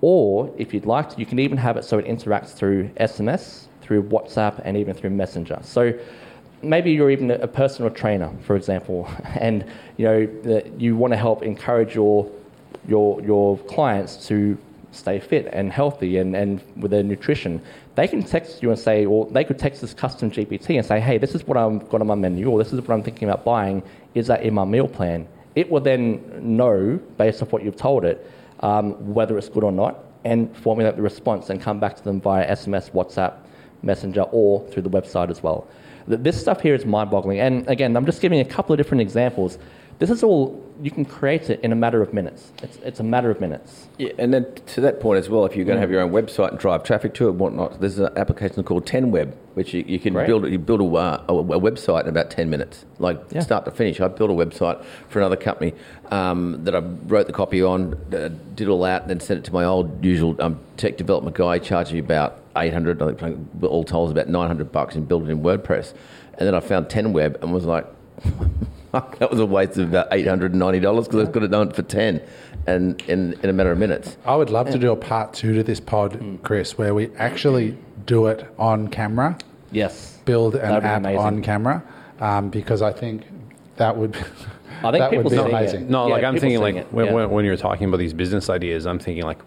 [0.00, 3.66] Or if you'd like to, you can even have it so it interacts through SMS,
[3.82, 5.60] through WhatsApp, and even through Messenger.
[5.62, 5.98] So
[6.62, 9.64] maybe you're even a personal trainer, for example, and
[9.96, 12.30] you know you want to help encourage your
[12.86, 14.58] your your clients to
[14.94, 17.60] stay fit and healthy and, and with their nutrition.
[17.94, 20.98] They can text you and say, or they could text this custom GPT and say,
[20.98, 23.28] hey, this is what I've got on my menu, or this is what I'm thinking
[23.28, 23.82] about buying.
[24.14, 25.28] Is that in my meal plan?
[25.54, 28.28] It will then know, based off what you've told it,
[28.60, 32.20] um, whether it's good or not, and formulate the response and come back to them
[32.20, 33.34] via SMS, WhatsApp,
[33.82, 35.68] Messenger, or through the website as well.
[36.06, 37.40] This stuff here is mind boggling.
[37.40, 39.58] And again, I'm just giving a couple of different examples.
[40.04, 42.52] This is all, you can create it in a matter of minutes.
[42.62, 43.86] It's, it's a matter of minutes.
[43.96, 46.10] Yeah, and then to that point as well, if you're going to have your own
[46.10, 49.82] website and drive traffic to it and whatnot, there's an application called 10Web, which you,
[49.86, 50.26] you can Great.
[50.26, 53.40] build you build a, uh, a, a website in about 10 minutes, like Yeah.
[53.40, 53.98] start to finish.
[53.98, 55.72] I built a website for another company
[56.10, 59.44] um, that I wrote the copy on, uh, did all that, and then sent it
[59.44, 63.84] to my old usual um, tech development guy, charged me about 800, I think all
[63.84, 65.94] told, was about 900 bucks and built it in WordPress.
[66.34, 67.86] And then I found 10Web and was like,
[68.94, 71.42] Fuck, that was a waste of about eight hundred and ninety dollars because I could
[71.42, 72.20] have done it for ten,
[72.68, 74.16] and in, in a matter of minutes.
[74.24, 76.38] I would love to do a part two to this pod.
[76.44, 77.76] Chris, where we actually
[78.06, 79.36] do it on camera.
[79.72, 80.18] Yes.
[80.24, 81.18] Build an That'd be app amazing.
[81.18, 81.82] on camera,
[82.20, 83.24] um, because I think
[83.78, 84.14] that would.
[84.84, 85.52] I think that would people be seeing it.
[85.52, 85.90] amazing.
[85.90, 87.12] No, Yeah, like I'm people thinking, seeing like it, when, yeah.
[87.14, 89.38] when, when you're talking about these business ideas, I'm thinking like,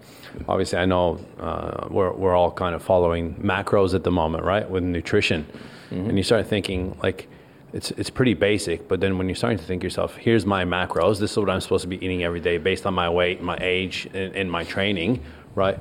[0.49, 4.69] obviously, I know uh, we're we're all kind of following macros at the moment, right,
[4.69, 5.45] with nutrition,
[5.89, 6.09] Mm-hmm.
[6.09, 7.29] and you start thinking like.
[7.73, 11.19] It's, it's pretty basic, but then when you're starting to think yourself, here's my macros.
[11.19, 13.57] This is what I'm supposed to be eating every day based on my weight, my
[13.59, 15.23] age, and, and my training,
[15.53, 15.77] right?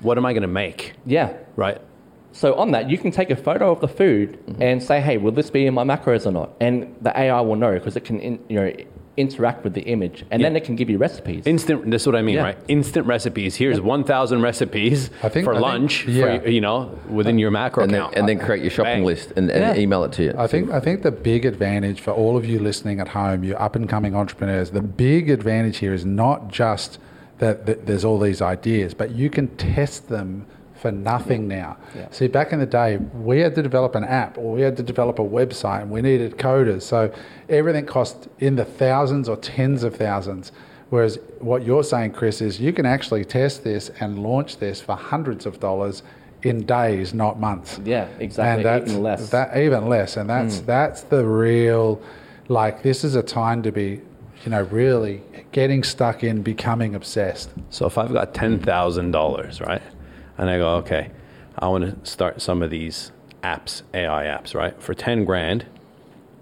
[0.00, 0.94] What am I going to make?
[1.04, 1.34] Yeah.
[1.56, 1.80] Right.
[2.32, 4.60] So on that, you can take a photo of the food mm-hmm.
[4.60, 7.54] and say, "Hey, will this be in my macros or not?" And the AI will
[7.54, 8.72] know because it can, in, you know,
[9.16, 11.46] interact with the image, and then it can give you recipes.
[11.46, 11.90] Instant.
[11.90, 12.42] That's what I mean, Yeah.
[12.42, 12.58] right?
[12.68, 13.54] Instant recipes.
[13.56, 16.06] Here's 1,000 recipes I think- for I think- lunch.
[16.08, 16.38] yeah.
[16.40, 18.14] For, you know, within your macro And then, count.
[18.16, 19.04] and then create your shopping Bang.
[19.04, 19.80] list and, and Yeah.
[19.82, 20.34] email it to you.
[20.36, 23.54] I think I think the big advantage for all of you listening at home, you
[23.54, 26.98] up and coming entrepreneurs, the big advantage here is not just
[27.38, 30.46] that, that there's all these ideas, but you can test them
[30.84, 31.78] for nothing now.
[31.96, 32.08] Yeah.
[32.10, 34.82] See, back in the day, we had to develop an app or we had to
[34.82, 36.82] develop a website and we needed coders.
[36.82, 37.10] So
[37.48, 40.52] everything cost in the thousands or tens of thousands.
[40.90, 44.94] Whereas what you're saying, Chris, is you can actually test this and launch this for
[44.94, 46.02] hundreds of dollars
[46.42, 47.80] in days, not months.
[47.82, 48.56] Yeah, exactly.
[48.56, 49.30] And that's, Even less.
[49.30, 50.66] That even less, and that's Mm.
[50.66, 51.98] that's the real.
[52.48, 54.02] Like this is a time to be,
[54.44, 57.48] you know, really getting stuck in, becoming obsessed.
[57.70, 59.80] So if I've got ten thousand dollars, right,
[60.38, 61.10] and I go, okay,
[61.58, 63.12] I want to start some of these
[63.42, 65.66] apps, AI apps, right, for ten grand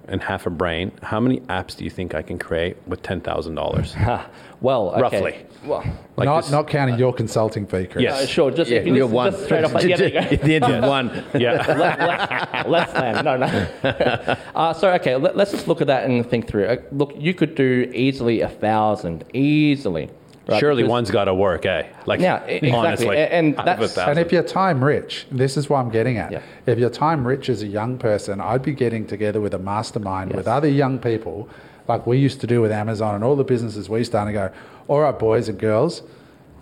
[0.08, 0.90] and half a brain.
[1.02, 3.94] How many apps do you think I can create with ten thousand dollars?
[4.60, 5.00] well, okay.
[5.00, 5.46] roughly.
[5.64, 5.84] Well,
[6.16, 8.02] Like not this- not counting your consulting fee, Chris.
[8.02, 8.22] Yes.
[8.22, 8.50] Uh, sure.
[8.50, 9.30] Just Yeah, if you you're just, one.
[9.30, 9.70] just straight up.
[9.84, 11.24] Yeah, there you the end of one.
[11.34, 11.52] Yeah.
[11.52, 14.36] less, less, less than no no.
[14.54, 16.64] Uh, so okay, let, us just look at that and think through.
[16.64, 16.78] it.
[16.80, 20.10] Uh, look, you could do easily a thousand, easily.
[20.48, 20.58] Right?
[20.60, 21.84] Surely Because- one's got to work, eh?
[22.06, 22.72] Like, Yeah, exactly.
[22.72, 24.10] honestly, A- and out of a that's- thousand.
[24.10, 26.32] And if you're time rich, this is what I'm getting at.
[26.32, 26.40] Yeah.
[26.66, 30.32] If you're time rich as a young person, I'd be getting together with a mastermind
[30.34, 31.48] with other young people,
[31.88, 34.30] like we used to do with Amazon and all the businesses we started.
[34.36, 34.50] And go,
[34.88, 36.02] all right, boys and girls,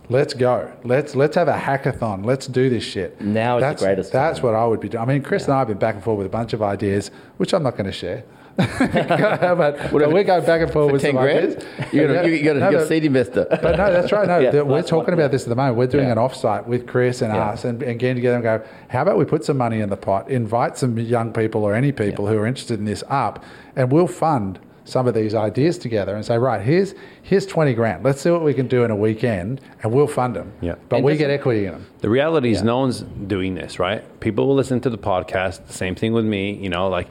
[0.09, 0.71] let's go.
[0.85, 2.25] Let's let's have a hackathon.
[2.25, 3.21] Let's do this shit.
[3.21, 4.47] Now is the that's, greatest That's time.
[4.47, 5.03] what I would be doing.
[5.03, 7.11] I mean, Chris and I have been back and forth with a bunch of ideas,
[7.37, 8.25] which I'm not going to share.
[8.57, 11.67] but, but we go back and forth For with 10 some grand?
[11.93, 13.47] You got got a- No, a but- seed investor.
[13.51, 14.27] But no, that's right.
[14.27, 15.77] No, Yeah, we're talking about this at the moment.
[15.77, 16.13] We're doing Yeah.
[16.13, 17.51] an offsite with Chris and Yeah.
[17.51, 19.97] us and, and getting together and go, how about we put some money in the
[19.97, 23.45] pot, invite some young people or any people who are interested in this up,
[23.77, 28.03] and we'll fund some of these ideas together and say, right, here's here's 20 grand.
[28.03, 30.53] Let's see what we can do in a weekend and we'll fund them.
[30.61, 30.75] Yeah.
[30.89, 31.87] But And we get equity in them.
[32.01, 34.03] The reality is, no one's doing this, right?
[34.21, 35.71] People will listen to the podcast.
[35.71, 37.07] Same thing with me, you know, like,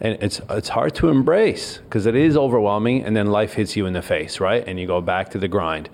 [0.00, 3.86] and it's it's hard to embrace because it is overwhelming, and then life hits you
[3.86, 4.64] in the face, right?
[4.66, 5.88] And you go back to the grind.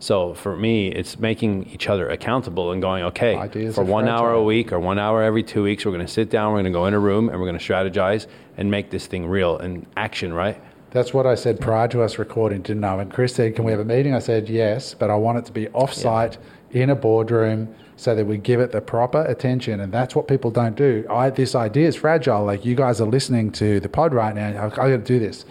[0.00, 4.32] So for me, it's making each other accountable and going, okay, Ideas for one hour
[4.32, 6.72] a week or one hour every two weeks, we're going to sit down, we're going
[6.72, 8.26] to go in a room, and we're going to strategize
[8.56, 10.58] and make this thing real and action, right?
[10.90, 12.96] That's what I said prior to us recording, didn't I?
[12.96, 14.14] When Chris said, Can we have a meeting?
[14.14, 16.38] I said, Yes, but I want it to be off site
[16.72, 19.80] in a boardroom so that we give it the proper attention.
[19.80, 21.06] And that's what people don't do.
[21.10, 22.44] I, this idea is fragile.
[22.44, 24.48] Like you guys are listening to the pod right now.
[24.48, 25.44] I, I got to do this.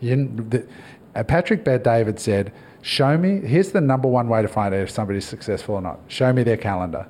[0.00, 0.66] You, the,
[1.14, 2.52] uh, Patrick Bet David said,
[2.82, 6.00] Show me, here's the number one way to find out if somebody's successful or not.
[6.08, 7.06] Show me their calendar.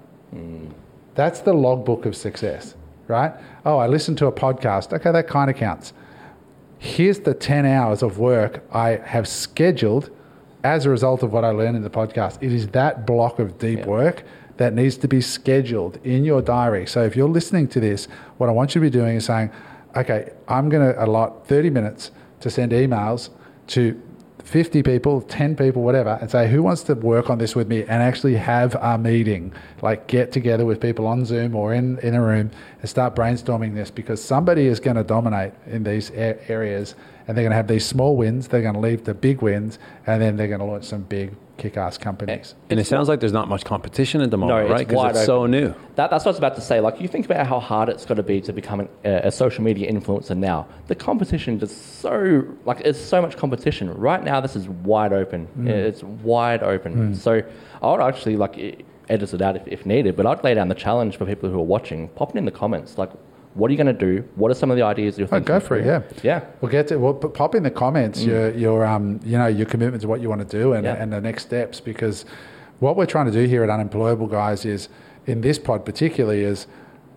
[1.16, 2.77] That's the logbook of success,
[3.09, 3.32] right?
[3.66, 4.93] Oh, I listened to a podcast.
[4.93, 5.93] Okay, that kind of counts
[6.85, 10.11] here's the 10 hours of work I have scheduled
[10.65, 12.39] as a result of what I learned in the podcast.
[12.41, 14.24] It is that block of deep work
[14.57, 16.86] that needs to be scheduled in your diary.
[16.86, 18.07] So if you're listening to this,
[18.39, 19.51] what I want you to be doing is saying,
[19.95, 22.11] okay, I'm going to allot 30 minutes
[22.41, 23.28] to send emails
[23.69, 24.01] to
[24.45, 27.81] 50 people, 10 people, whatever, and say, who wants to work on this with me
[27.82, 29.53] and actually have a meeting?
[29.82, 32.51] Like get together with people on Zoom or in, in a room
[32.81, 36.95] and start brainstorming this because somebody is going to dominate in these a- areas
[37.27, 39.79] and they're going to have these small wins, they're going to leave the big wins,
[40.07, 42.55] and then they're going to launch some big kick ass companies.
[42.69, 44.79] And it sounds like there's not much competition at the moment, right?
[44.79, 45.75] Because wide it's so new.
[45.95, 46.81] That, that's what I was about to say.
[46.81, 49.33] Like, you think about how hard it's got to be to become an, a, a
[49.33, 50.67] social media influencer now.
[50.89, 54.41] The competition is so like it's so much competition right now.
[54.41, 55.47] This is wide open.
[55.59, 55.69] Mm.
[55.69, 57.15] It's wide open.
[57.15, 57.17] Mm.
[57.17, 57.43] So
[57.83, 60.75] I would actually like edit it out if, if needed, but I'd lay down the
[60.75, 62.09] challenge for people who are watching.
[62.09, 62.99] Pop it in the comments.
[62.99, 63.11] Like,
[63.55, 64.23] what are you going to do?
[64.35, 65.55] What are some of the ideas you're thinking?
[65.55, 66.03] Oh, go for it, yeah.
[66.23, 66.45] Yeah.
[66.61, 68.27] We'll get to well, pop in the comments Mm.
[68.27, 70.95] your your um you know your commitment to what you want to do and, Yeah.
[70.95, 72.25] and the next steps because
[72.81, 74.89] what we're trying to do here at Unemployable Guys is
[75.27, 76.67] in this pod particularly is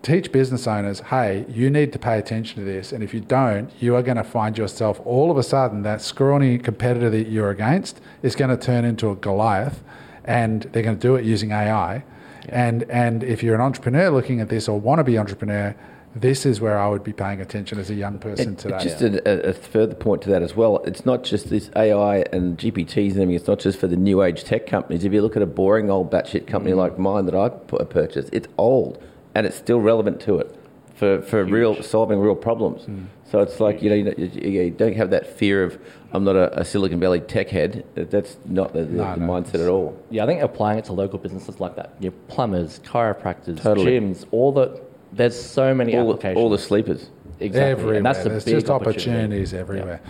[0.02, 3.68] teach business owners hey you need to pay attention to this and if you don't
[3.82, 7.50] you are going to find yourself all of a sudden that scrawny competitor that you're
[7.50, 9.82] against is going to turn into a Goliath
[10.24, 12.04] and they're going to do it using AI
[12.48, 15.74] and and if you're an entrepreneur looking at this or want to be entrepreneur
[16.14, 18.78] this is where I would be paying attention as a young person It- today.
[18.82, 20.78] just a, a further point to that as well.
[20.84, 23.34] It's not just this AI and GPTs and everything.
[23.34, 25.04] It's not just for the new age tech companies.
[25.04, 26.78] If you look at a boring old batshit company Mm.
[26.78, 27.48] like mine that I
[27.84, 29.02] purchased, it's old
[29.34, 30.54] and it's still relevant to it
[30.94, 32.82] for, for real solving real problems.
[32.82, 33.06] Mm.
[33.30, 35.78] So it's like you know you, you, you don't have that fear of
[36.14, 37.84] I'm not a, a Silicon Valley tech head.
[37.94, 40.02] That's not the, the, No, the no, mindset at all.
[40.10, 43.92] Yeah, I think applying it to local businesses like that, your plumbers, chiropractors, Totally.
[44.00, 44.80] gyms, all the
[45.12, 46.36] there's so many All the- applications.
[46.38, 47.10] all the sleepers.
[47.40, 47.70] Exactly.
[47.70, 47.94] Everywhere.
[47.94, 49.10] And that's the There's big just opportunity.
[49.20, 50.00] opportunities everywhere.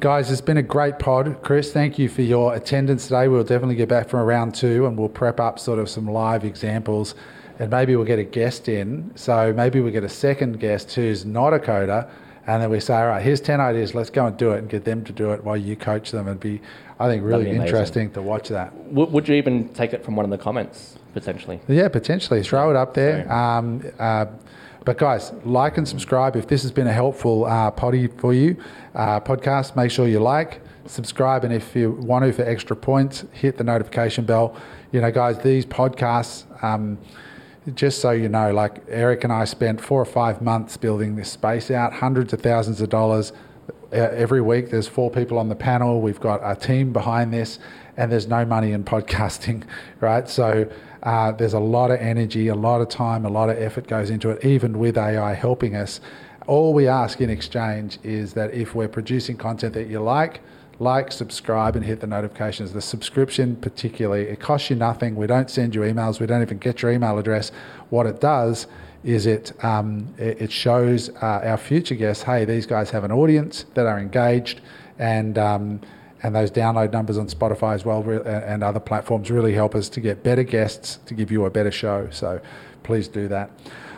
[0.00, 1.38] Guys, it's been a great pod.
[1.42, 3.28] Chris, thank you for your attendance today.
[3.28, 6.44] We'll definitely get back from round two and we'll prep up sort of some live
[6.44, 7.14] examples
[7.58, 9.10] and maybe we'll get a guest in.
[9.14, 12.10] So maybe we get a second guest who's not a coder
[12.46, 13.94] and then we say, all right, here's 10 ideas.
[13.94, 16.28] Let's go and do it and get them to do it while you coach them.
[16.28, 16.60] It'd be,
[17.00, 18.74] I think, really interesting to watch that.
[18.92, 21.58] Would, would you even take it from one of the comments potentially?
[21.66, 22.42] Yeah, potentially.
[22.42, 23.32] Throw it up there.
[23.32, 24.26] Um, uh,
[24.84, 26.36] but guys, like and subscribe.
[26.36, 28.56] If this has been a helpful uh, potty for you,
[28.94, 33.24] uh, podcast, make sure you like, subscribe, and if you want to for extra points,
[33.32, 34.54] hit the notification bell.
[34.92, 36.44] You know, guys, these podcasts.
[36.62, 36.98] Um,
[37.74, 41.32] just so you know, like Eric and I spent four or five months building this
[41.32, 43.32] space out, hundreds of thousands of dollars.
[43.90, 46.00] Every week, there's four people on the panel.
[46.00, 47.58] We've got a team behind this,
[47.96, 49.64] and there's no money in podcasting,
[50.00, 50.28] right?
[50.28, 50.70] So
[51.06, 54.10] uh, there's a lot of energy, a lot of time, a lot of effort goes
[54.10, 56.00] into it, even with AI helping us.
[56.48, 60.40] All we ask in exchange is that if we're producing content that you like,
[60.80, 62.72] like, subscribe, and hit the notifications.
[62.72, 65.14] The subscription, particularly, it costs you nothing.
[65.14, 66.18] We don't send you emails.
[66.18, 67.52] We don't even get your email address.
[67.88, 68.66] What it does
[69.04, 73.64] is it um, it, shows uh, our future guests, hey, these guys have an audience
[73.74, 74.60] that are engaged,
[74.98, 75.80] and um,
[76.26, 79.88] and those download numbers on Spotify as well re- and other platforms really help us
[79.90, 82.08] to get better guests to give you a better show.
[82.10, 82.40] So
[82.82, 83.48] please do that.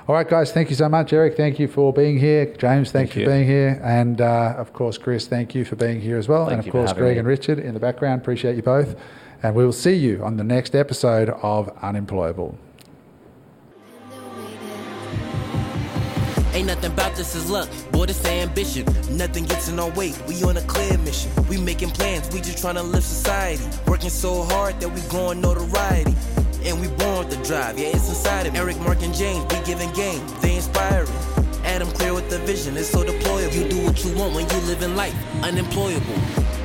[0.07, 1.15] All right, guys, thank you so much.
[1.15, 2.45] Eric, thank you for being here.
[2.59, 3.27] James, thank, Thank you you.
[3.29, 3.81] for being here.
[3.83, 6.47] And uh, of course, Chris, thank you for being here as well.
[6.47, 7.19] Thank and of course, Greg me.
[7.21, 8.21] and Richard in the background.
[8.21, 8.95] Appreciate you both.
[9.43, 12.59] And we will see you on the next episode of Unemployable.
[16.53, 17.69] Ain't nothing about this is luck,
[17.99, 18.85] boy, this ambition.
[19.11, 21.31] Nothing gets in our way, we on a clear mission.
[21.49, 23.65] We making plans, we just trying to live society.
[23.89, 26.15] Working so hard that we growing notoriety.
[26.63, 28.61] And we born with the drive, yeah, it's inside of me.
[28.61, 31.11] Eric, Mark, and James, we giving game, they inspiring.
[31.65, 33.55] Adam clear with the vision, it's so deployable.
[33.55, 36.58] You do what you want when you live in life, unemployable.